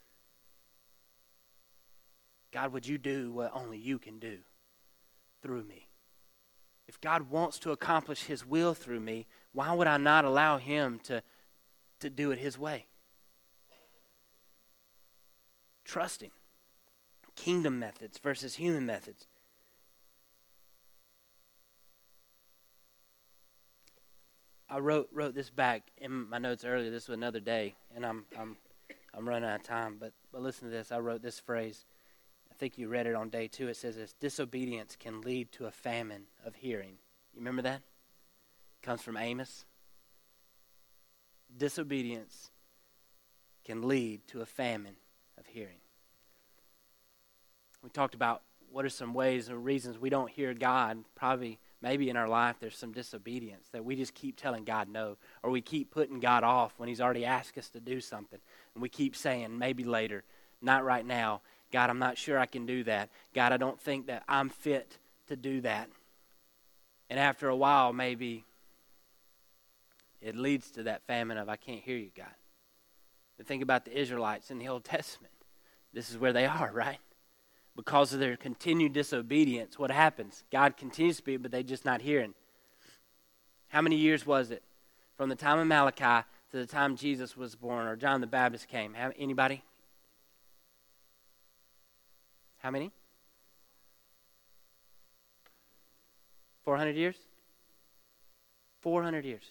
God, 2.51 2.73
would 2.73 2.87
you 2.87 2.97
do 2.97 3.31
what 3.31 3.51
only 3.53 3.77
you 3.77 3.99
can 3.99 4.17
do 4.17 4.37
through 5.41 5.63
me? 5.63 5.87
If 6.87 6.99
God 7.01 7.29
wants 7.29 7.59
to 7.59 7.71
accomplish 7.71 8.23
his 8.23 8.45
will 8.45 8.73
through 8.73 9.01
me, 9.01 9.27
why 9.51 9.73
would 9.73 9.87
I 9.87 9.97
not 9.97 10.25
allow 10.25 10.57
him 10.57 10.99
to 11.03 11.21
to 11.99 12.09
do 12.09 12.31
it 12.31 12.39
His 12.39 12.57
way. 12.57 12.85
Trusting. 15.83 16.31
Kingdom 17.35 17.79
methods 17.79 18.17
versus 18.17 18.55
human 18.55 18.85
methods. 18.85 19.27
I 24.69 24.79
wrote 24.79 25.09
wrote 25.13 25.35
this 25.35 25.49
back 25.49 25.83
in 25.97 26.29
my 26.29 26.37
notes 26.37 26.65
earlier. 26.65 26.89
This 26.89 27.07
was 27.07 27.17
another 27.17 27.39
day, 27.39 27.75
and 27.95 28.05
I'm 28.05 28.25
I'm 28.37 28.57
I'm 29.13 29.27
running 29.27 29.47
out 29.49 29.59
of 29.59 29.63
time. 29.63 29.97
But 29.99 30.13
but 30.31 30.41
listen 30.41 30.69
to 30.69 30.75
this. 30.75 30.91
I 30.91 30.99
wrote 30.99 31.21
this 31.21 31.39
phrase. 31.39 31.85
I 32.51 32.55
think 32.55 32.77
you 32.77 32.87
read 32.87 33.05
it 33.05 33.15
on 33.15 33.29
day 33.29 33.47
two. 33.47 33.67
It 33.67 33.77
says 33.77 33.95
this: 33.95 34.13
disobedience 34.13 34.95
can 34.95 35.21
lead 35.21 35.51
to 35.53 35.65
a 35.65 35.71
famine 35.71 36.23
of 36.45 36.55
hearing. 36.55 36.97
You 37.33 37.39
remember 37.39 37.61
that? 37.61 37.81
It 38.81 38.85
comes 38.85 39.01
from 39.01 39.17
Amos 39.17 39.65
disobedience 41.57 42.51
can 43.63 43.87
lead 43.87 44.27
to 44.27 44.41
a 44.41 44.45
famine 44.45 44.95
of 45.37 45.45
hearing. 45.47 45.79
We 47.85 47.91
talked 47.91 48.15
about 48.15 48.41
what 48.71 48.83
are 48.83 48.89
some 48.89 49.13
ways 49.13 49.47
or 49.47 49.59
reasons 49.59 49.99
we 49.99 50.09
don't 50.09 50.31
hear 50.31 50.55
God. 50.55 51.05
Probably, 51.13 51.59
maybe 51.83 52.09
in 52.09 52.17
our 52.17 52.27
life, 52.27 52.55
there's 52.59 52.75
some 52.75 52.91
disobedience 52.91 53.67
that 53.73 53.85
we 53.85 53.95
just 53.95 54.15
keep 54.15 54.37
telling 54.37 54.63
God 54.63 54.89
no, 54.89 55.17
or 55.43 55.51
we 55.51 55.61
keep 55.61 55.91
putting 55.91 56.19
God 56.19 56.43
off 56.43 56.73
when 56.77 56.89
He's 56.89 56.99
already 56.99 57.25
asked 57.25 57.59
us 57.59 57.69
to 57.69 57.79
do 57.79 58.01
something. 58.01 58.39
And 58.73 58.81
we 58.81 58.89
keep 58.89 59.15
saying, 59.15 59.55
maybe 59.55 59.83
later, 59.83 60.23
not 60.63 60.83
right 60.83 61.05
now. 61.05 61.41
God, 61.71 61.91
I'm 61.91 61.99
not 61.99 62.17
sure 62.17 62.39
I 62.39 62.47
can 62.47 62.65
do 62.65 62.83
that. 62.85 63.11
God, 63.35 63.51
I 63.51 63.57
don't 63.57 63.79
think 63.79 64.07
that 64.07 64.23
I'm 64.27 64.49
fit 64.49 64.97
to 65.27 65.35
do 65.35 65.61
that. 65.61 65.87
And 67.11 67.19
after 67.19 67.49
a 67.49 67.55
while, 67.55 67.93
maybe 67.93 68.45
it 70.21 70.35
leads 70.35 70.71
to 70.71 70.83
that 70.83 71.03
famine 71.03 71.37
of, 71.37 71.49
I 71.49 71.55
can't 71.55 71.81
hear 71.81 71.97
you, 71.97 72.09
God. 72.17 72.25
But 73.37 73.45
think 73.45 73.61
about 73.61 73.85
the 73.85 73.95
Israelites 73.95 74.49
in 74.49 74.57
the 74.57 74.69
Old 74.69 74.83
Testament. 74.85 75.33
This 75.93 76.09
is 76.09 76.17
where 76.17 76.33
they 76.33 76.47
are, 76.47 76.71
right? 76.73 76.97
Because 77.75 78.13
of 78.13 78.19
their 78.19 78.37
continued 78.37 78.93
disobedience, 78.93 79.77
what 79.77 79.91
happens? 79.91 80.43
God 80.51 80.77
continues 80.77 81.17
to 81.17 81.21
speak, 81.21 81.41
but 81.41 81.51
they're 81.51 81.61
just 81.61 81.83
not 81.83 82.01
hearing. 82.01 82.33
How 83.67 83.81
many 83.81 83.97
years 83.97 84.25
was 84.25 84.51
it 84.51 84.63
from 85.17 85.27
the 85.27 85.35
time 85.35 85.59
of 85.59 85.67
Malachi 85.67 86.25
to 86.51 86.57
the 86.57 86.65
time 86.65 86.95
Jesus 86.95 87.35
was 87.35 87.55
born 87.55 87.85
or 87.87 87.97
John 87.97 88.21
the 88.21 88.27
Baptist 88.27 88.69
came? 88.69 88.95
Anybody? 89.17 89.61
How 92.59 92.71
many? 92.71 92.91
400 96.63 96.95
years? 96.95 97.17
400 98.81 99.25
years. 99.25 99.43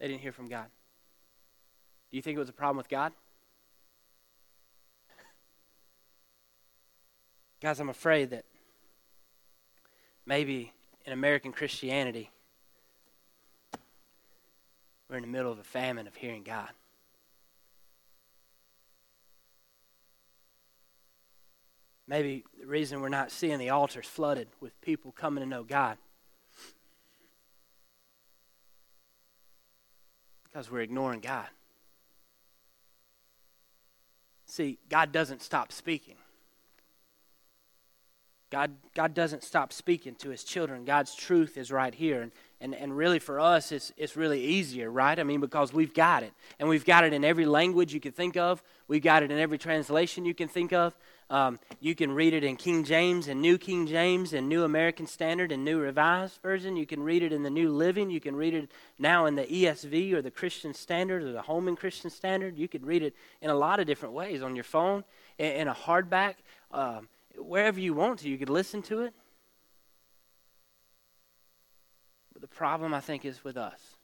They 0.00 0.08
didn't 0.08 0.20
hear 0.20 0.32
from 0.32 0.48
God. 0.48 0.66
Do 2.10 2.16
you 2.16 2.22
think 2.22 2.36
it 2.36 2.40
was 2.40 2.48
a 2.48 2.52
problem 2.52 2.76
with 2.78 2.88
God? 2.88 3.12
Guys, 7.60 7.80
I'm 7.80 7.88
afraid 7.88 8.30
that 8.30 8.44
maybe 10.26 10.72
in 11.04 11.12
American 11.12 11.52
Christianity, 11.52 12.30
we're 15.08 15.16
in 15.16 15.22
the 15.22 15.28
middle 15.28 15.52
of 15.52 15.58
a 15.58 15.64
famine 15.64 16.06
of 16.06 16.16
hearing 16.16 16.42
God. 16.42 16.70
Maybe 22.08 22.44
the 22.60 22.66
reason 22.66 23.00
we're 23.00 23.08
not 23.08 23.32
seeing 23.32 23.58
the 23.58 23.70
altars 23.70 24.06
flooded 24.06 24.48
with 24.60 24.80
people 24.80 25.10
coming 25.12 25.42
to 25.42 25.48
know 25.48 25.64
God 25.64 25.98
Because 30.56 30.70
we're 30.70 30.80
ignoring 30.80 31.20
God. 31.20 31.48
See, 34.46 34.78
God 34.88 35.12
doesn't 35.12 35.42
stop 35.42 35.70
speaking. 35.70 36.14
God, 38.50 38.76
God 38.94 39.12
doesn't 39.12 39.42
stop 39.42 39.72
speaking 39.72 40.14
to 40.16 40.30
his 40.30 40.44
children. 40.44 40.84
God's 40.84 41.14
truth 41.14 41.56
is 41.56 41.72
right 41.72 41.92
here. 41.92 42.22
And, 42.22 42.32
and, 42.60 42.74
and 42.74 42.96
really, 42.96 43.18
for 43.18 43.40
us, 43.40 43.72
it's, 43.72 43.92
it's 43.96 44.16
really 44.16 44.40
easier, 44.40 44.88
right? 44.88 45.18
I 45.18 45.24
mean, 45.24 45.40
because 45.40 45.72
we've 45.72 45.92
got 45.92 46.22
it. 46.22 46.32
And 46.60 46.68
we've 46.68 46.84
got 46.84 47.02
it 47.02 47.12
in 47.12 47.24
every 47.24 47.44
language 47.44 47.92
you 47.92 48.00
can 48.00 48.12
think 48.12 48.36
of, 48.36 48.62
we've 48.86 49.02
got 49.02 49.24
it 49.24 49.32
in 49.32 49.38
every 49.38 49.58
translation 49.58 50.24
you 50.24 50.34
can 50.34 50.48
think 50.48 50.72
of. 50.72 50.96
Um, 51.28 51.58
you 51.80 51.96
can 51.96 52.12
read 52.12 52.34
it 52.34 52.44
in 52.44 52.54
King 52.54 52.84
James 52.84 53.26
and 53.26 53.42
New 53.42 53.58
King 53.58 53.88
James 53.88 54.32
and 54.32 54.48
New 54.48 54.62
American 54.62 55.08
Standard 55.08 55.50
and 55.50 55.64
New 55.64 55.80
Revised 55.80 56.40
Version. 56.40 56.76
You 56.76 56.86
can 56.86 57.02
read 57.02 57.24
it 57.24 57.32
in 57.32 57.42
the 57.42 57.50
New 57.50 57.70
Living. 57.70 58.10
You 58.10 58.20
can 58.20 58.36
read 58.36 58.54
it 58.54 58.70
now 58.96 59.26
in 59.26 59.34
the 59.34 59.44
ESV 59.44 60.12
or 60.12 60.22
the 60.22 60.30
Christian 60.30 60.72
Standard 60.72 61.24
or 61.24 61.32
the 61.32 61.42
Holman 61.42 61.74
Christian 61.74 62.10
Standard. 62.10 62.56
You 62.56 62.68
could 62.68 62.86
read 62.86 63.02
it 63.02 63.16
in 63.42 63.50
a 63.50 63.56
lot 63.56 63.80
of 63.80 63.88
different 63.88 64.14
ways 64.14 64.40
on 64.40 64.54
your 64.54 64.62
phone, 64.62 65.02
in, 65.36 65.52
in 65.52 65.68
a 65.68 65.74
hardback. 65.74 66.34
Um, 66.70 67.08
wherever 67.38 67.80
you 67.80 67.94
want 67.94 68.20
to. 68.20 68.28
You 68.28 68.38
could 68.38 68.50
listen 68.50 68.82
to 68.82 69.02
it. 69.02 69.14
But 72.32 72.42
the 72.42 72.48
problem, 72.48 72.92
I 72.92 73.00
think, 73.00 73.24
is 73.24 73.42
with 73.44 73.56
us 73.56 73.96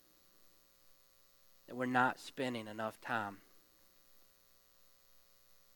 that 1.66 1.76
we're 1.76 1.86
not 1.86 2.18
spending 2.18 2.66
enough 2.66 3.00
time 3.00 3.38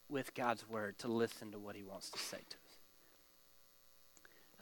with 0.09 0.35
God's 0.35 0.69
word 0.69 0.99
to 0.99 1.09
listen 1.09 1.53
to 1.53 1.59
what 1.59 1.77
He 1.77 1.83
wants 1.83 2.11
to 2.11 2.19
say 2.19 2.39
to 2.39 2.57
us. 2.57 2.79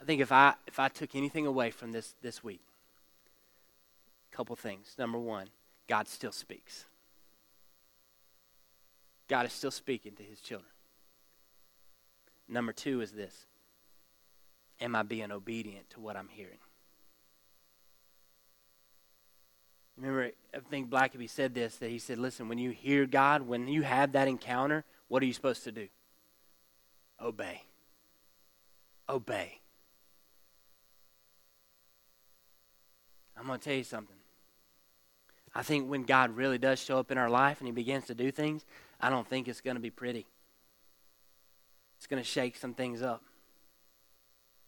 I 0.01 0.05
think 0.05 0.21
if 0.21 0.31
I 0.31 0.55
if 0.67 0.79
I 0.79 0.89
took 0.89 1.15
anything 1.15 1.45
away 1.45 1.71
from 1.71 1.91
this 1.91 2.15
this 2.21 2.43
week, 2.43 2.61
a 4.31 4.35
couple 4.35 4.55
things. 4.55 4.95
Number 4.97 5.17
one, 5.17 5.47
God 5.87 6.07
still 6.07 6.31
speaks. 6.31 6.85
God 9.27 9.45
is 9.45 9.53
still 9.53 9.71
speaking 9.71 10.13
to 10.13 10.23
His 10.23 10.41
children. 10.41 10.74
Number 12.47 12.73
two 12.73 13.01
is 13.01 13.11
this 13.11 13.45
Am 14.79 14.95
I 14.95 15.03
being 15.03 15.31
obedient 15.31 15.89
to 15.91 15.99
what 15.99 16.15
I'm 16.15 16.27
hearing? 16.27 16.59
Remember, 19.97 20.31
I 20.53 20.59
think 20.69 20.89
Blackaby 20.89 21.29
said 21.29 21.53
this 21.53 21.77
that 21.77 21.89
he 21.89 21.99
said, 21.99 22.17
Listen, 22.17 22.49
when 22.49 22.57
you 22.57 22.71
hear 22.71 23.05
God, 23.05 23.43
when 23.43 23.67
you 23.67 23.83
have 23.83 24.11
that 24.11 24.27
encounter, 24.27 24.83
what 25.07 25.23
are 25.23 25.25
you 25.25 25.33
supposed 25.33 25.63
to 25.63 25.71
do? 25.71 25.87
Obey. 27.21 27.63
Obey. 29.07 29.59
I'm 33.37 33.47
going 33.47 33.59
to 33.59 33.63
tell 33.63 33.77
you 33.77 33.83
something. 33.83 34.15
I 35.53 35.63
think 35.63 35.89
when 35.89 36.03
God 36.03 36.35
really 36.35 36.57
does 36.57 36.79
show 36.79 36.99
up 36.99 37.11
in 37.11 37.17
our 37.17 37.29
life 37.29 37.59
and 37.59 37.67
he 37.67 37.71
begins 37.71 38.05
to 38.07 38.15
do 38.15 38.31
things, 38.31 38.65
I 38.99 39.09
don't 39.09 39.27
think 39.27 39.47
it's 39.47 39.61
going 39.61 39.75
to 39.75 39.81
be 39.81 39.89
pretty. 39.89 40.25
It's 41.97 42.07
going 42.07 42.21
to 42.21 42.27
shake 42.27 42.55
some 42.55 42.73
things 42.73 43.01
up. 43.01 43.23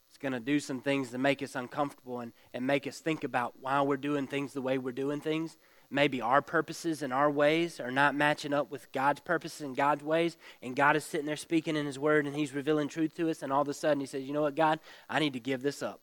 It's 0.10 0.18
going 0.18 0.34
to 0.34 0.40
do 0.40 0.60
some 0.60 0.82
things 0.82 1.12
to 1.12 1.18
make 1.18 1.44
us 1.44 1.56
uncomfortable 1.56 2.22
and, 2.22 2.34
and 2.54 2.66
make 2.66 2.88
us 2.88 3.00
think 3.00 3.24
about 3.24 3.54
why 3.62 3.82
we're 3.82 3.98
doing 3.98 4.26
things 4.26 4.54
the 4.54 4.62
way 4.62 4.78
we're 4.78 4.92
doing 4.92 5.22
things. 5.22 5.58
Maybe 5.90 6.22
our 6.22 6.42
purposes 6.42 7.02
and 7.02 7.14
our 7.14 7.30
ways 7.30 7.80
are 7.80 7.92
not 7.92 8.16
matching 8.16 8.52
up 8.52 8.72
with 8.72 8.92
God's 8.92 9.22
purposes 9.22 9.62
and 9.62 9.76
God's 9.76 10.04
ways. 10.04 10.38
And 10.62 10.76
God 10.76 10.96
is 10.96 11.06
sitting 11.06 11.26
there 11.26 11.36
speaking 11.36 11.76
in 11.76 11.86
His 11.86 12.00
Word 12.00 12.26
and 12.26 12.36
He's 12.36 12.54
revealing 12.54 12.88
truth 12.88 13.14
to 13.16 13.30
us. 13.30 13.42
And 13.42 13.54
all 13.54 13.62
of 13.62 13.70
a 13.70 13.74
sudden 13.74 14.00
He 14.00 14.06
says, 14.06 14.24
You 14.24 14.34
know 14.34 14.42
what, 14.42 14.56
God? 14.56 14.80
I 15.10 15.20
need 15.20 15.34
to 15.34 15.40
give 15.40 15.62
this 15.62 15.84
up. 15.84 16.02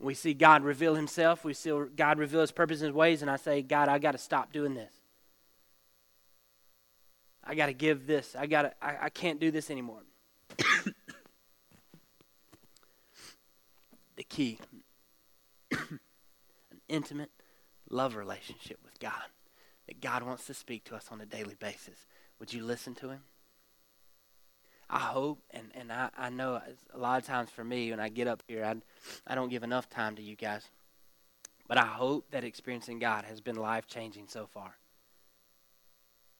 We 0.00 0.14
see 0.14 0.34
God 0.34 0.64
reveal 0.64 0.94
Himself. 0.94 1.44
We 1.44 1.54
see 1.54 1.70
God 1.94 2.18
reveal 2.18 2.40
His 2.40 2.50
purpose 2.50 2.80
and 2.80 2.88
His 2.88 2.94
ways. 2.94 3.22
And 3.22 3.30
I 3.30 3.36
say, 3.36 3.62
God, 3.62 3.88
I 3.88 3.98
got 3.98 4.12
to 4.12 4.18
stop 4.18 4.52
doing 4.52 4.74
this. 4.74 4.92
I 7.46 7.54
got 7.54 7.66
to 7.66 7.72
give 7.72 8.06
this. 8.06 8.34
I 8.36 8.46
got 8.46 8.62
to 8.62 8.72
I, 8.82 9.04
I 9.04 9.08
can't 9.08 9.38
do 9.40 9.50
this 9.50 9.70
anymore. 9.70 10.02
the 14.16 14.24
key 14.28 14.58
an 15.72 16.00
intimate 16.88 17.30
love 17.88 18.16
relationship 18.16 18.78
with 18.84 18.98
God 18.98 19.12
that 19.86 20.00
God 20.00 20.22
wants 20.22 20.46
to 20.46 20.54
speak 20.54 20.84
to 20.84 20.96
us 20.96 21.08
on 21.10 21.20
a 21.20 21.26
daily 21.26 21.54
basis. 21.58 22.06
Would 22.38 22.52
you 22.52 22.64
listen 22.64 22.94
to 22.96 23.10
him? 23.10 23.20
I 24.88 25.00
hope, 25.00 25.40
and, 25.50 25.70
and 25.74 25.92
I, 25.92 26.10
I 26.16 26.30
know 26.30 26.60
a 26.94 26.98
lot 26.98 27.18
of 27.20 27.26
times 27.26 27.50
for 27.50 27.64
me 27.64 27.90
when 27.90 27.98
I 27.98 28.08
get 28.08 28.28
up 28.28 28.42
here, 28.46 28.64
I, 28.64 28.76
I 29.26 29.34
don't 29.34 29.48
give 29.48 29.64
enough 29.64 29.88
time 29.88 30.14
to 30.16 30.22
you 30.22 30.36
guys. 30.36 30.62
But 31.66 31.78
I 31.78 31.86
hope 31.86 32.30
that 32.30 32.44
experiencing 32.44 33.00
God 33.00 33.24
has 33.24 33.40
been 33.40 33.56
life 33.56 33.88
changing 33.88 34.28
so 34.28 34.46
far. 34.46 34.76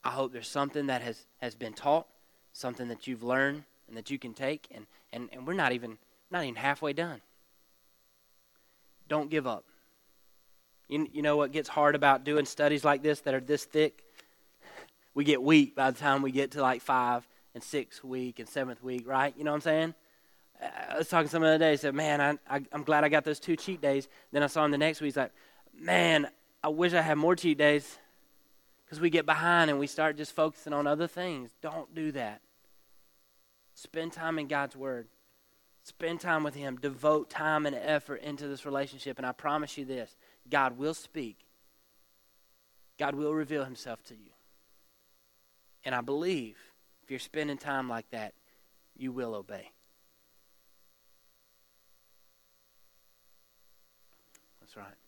I 0.07 0.11
hope 0.11 0.33
there's 0.33 0.47
something 0.47 0.87
that 0.87 1.03
has, 1.03 1.27
has 1.39 1.57
been 1.57 1.73
taught, 1.73 2.07
something 2.53 2.87
that 2.89 3.09
you've 3.09 3.25
learned 3.25 3.65
and 3.89 3.97
that 3.97 4.09
you 4.09 4.21
can 4.21 4.35
take, 4.35 4.69
and, 4.73 4.87
and, 5.13 5.29
and 5.33 5.45
we're 5.45 5.53
not 5.53 5.73
even 5.73 5.99
not 6.31 6.45
even 6.45 6.55
halfway 6.55 6.93
done. 6.93 7.21
Don't 9.09 9.31
give 9.31 9.49
up. 9.49 9.65
You, 10.89 11.09
you 11.13 11.23
know 11.23 11.37
what 11.37 11.51
gets 11.51 11.69
hard 11.69 11.97
about 11.97 12.23
doing 12.23 12.47
studies 12.47 12.85
like 12.85 13.03
this 13.03 13.21
that 13.23 13.35
are 13.35 13.41
this 13.41 13.65
thick? 13.65 14.05
We 15.15 15.25
get 15.25 15.43
weak 15.43 15.75
by 15.75 15.91
the 15.91 15.99
time 15.99 16.23
we 16.23 16.31
get 16.31 16.53
to 16.53 16.63
like 16.63 16.83
five 16.83 17.27
and 17.55 17.63
sixth 17.63 18.05
week 18.05 18.39
and 18.39 18.49
seventh 18.49 18.85
week, 18.85 19.09
right? 19.09 19.35
You 19.37 19.43
know 19.43 19.51
what 19.51 19.57
I'm 19.57 19.61
saying? 19.63 19.95
Uh, 20.63 20.69
I 20.91 20.99
was 20.99 21.09
talking 21.09 21.27
to 21.27 21.31
someone 21.33 21.51
the 21.51 21.55
other 21.57 21.65
day. 21.65 21.77
Said, 21.77 21.97
"Man, 21.97 22.21
I, 22.21 22.39
I, 22.49 22.63
am 22.73 22.85
glad 22.85 23.03
I 23.03 23.09
got 23.09 23.25
those 23.25 23.41
two 23.41 23.57
cheat 23.57 23.81
days." 23.81 24.07
Then 24.31 24.45
I 24.45 24.47
saw 24.47 24.65
him 24.65 24.71
the 24.71 24.79
next 24.79 25.01
week. 25.01 25.09
He's 25.09 25.17
like, 25.17 25.33
"Man, 25.77 26.29
I 26.63 26.69
wish 26.69 26.95
I 26.95 27.01
had 27.01 27.19
more 27.19 27.35
cheat 27.35 27.59
days." 27.59 27.99
Because 28.87 29.01
we 29.01 29.11
get 29.11 29.27
behind 29.27 29.69
and 29.69 29.81
we 29.81 29.89
start 29.89 30.17
just 30.17 30.33
focusing 30.33 30.73
on 30.73 30.87
other 30.87 31.09
things. 31.09 31.51
Don't 31.61 31.93
do 31.93 32.13
that. 32.13 32.41
Spend 33.75 34.13
time 34.13 34.39
in 34.39 34.47
God's 34.47 34.77
Word. 34.77 35.09
Spend 35.83 36.21
time 36.21 36.45
with 36.45 36.55
Him. 36.55 36.77
Devote 36.77 37.29
time 37.29 37.67
and 37.67 37.75
effort 37.75 38.23
into 38.23 38.47
this 38.47 38.65
relationship. 38.65 39.19
And 39.19 39.27
I 39.27 39.33
promise 39.33 39.77
you 39.77 39.85
this 39.85 40.15
God 40.49 40.79
will 40.79 40.95
speak, 40.95 41.39
God 42.99 43.17
will 43.17 43.35
reveal 43.35 43.65
Himself 43.65 44.03
to 44.05 44.15
you. 44.15 44.31
And 45.85 45.95
I 45.95 46.01
believe 46.01 46.57
if 47.03 47.11
you're 47.11 47.21
spending 47.21 47.59
time 47.59 47.89
like 47.89 48.09
that, 48.11 48.35
you 48.97 49.13
will 49.13 49.35
obey. 49.35 49.71
That's 54.61 54.77
right. 54.77 55.06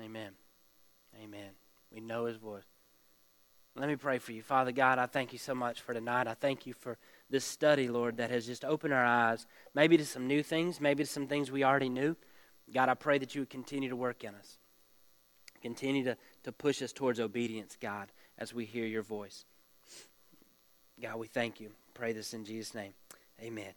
Amen. 0.00 0.32
Amen. 1.22 1.50
We 1.92 2.00
know 2.00 2.26
his 2.26 2.36
voice. 2.36 2.64
Let 3.76 3.88
me 3.88 3.96
pray 3.96 4.18
for 4.18 4.32
you. 4.32 4.42
Father 4.42 4.72
God, 4.72 4.98
I 4.98 5.06
thank 5.06 5.32
you 5.32 5.38
so 5.38 5.54
much 5.54 5.80
for 5.80 5.94
tonight. 5.94 6.26
I 6.26 6.34
thank 6.34 6.66
you 6.66 6.74
for 6.74 6.98
this 7.28 7.44
study, 7.44 7.88
Lord, 7.88 8.16
that 8.16 8.30
has 8.30 8.46
just 8.46 8.64
opened 8.64 8.92
our 8.92 9.04
eyes, 9.04 9.46
maybe 9.74 9.96
to 9.96 10.04
some 10.04 10.26
new 10.26 10.42
things, 10.42 10.80
maybe 10.80 11.04
to 11.04 11.10
some 11.10 11.26
things 11.28 11.50
we 11.50 11.64
already 11.64 11.88
knew. 11.88 12.16
God, 12.72 12.88
I 12.88 12.94
pray 12.94 13.18
that 13.18 13.34
you 13.34 13.42
would 13.42 13.50
continue 13.50 13.88
to 13.88 13.96
work 13.96 14.24
in 14.24 14.34
us. 14.34 14.58
Continue 15.62 16.04
to, 16.04 16.16
to 16.44 16.52
push 16.52 16.82
us 16.82 16.92
towards 16.92 17.20
obedience, 17.20 17.76
God, 17.80 18.10
as 18.38 18.52
we 18.52 18.64
hear 18.64 18.86
your 18.86 19.02
voice. 19.02 19.44
God, 21.00 21.16
we 21.16 21.26
thank 21.26 21.60
you. 21.60 21.70
Pray 21.94 22.12
this 22.12 22.34
in 22.34 22.44
Jesus' 22.44 22.74
name. 22.74 22.92
Amen. 23.40 23.72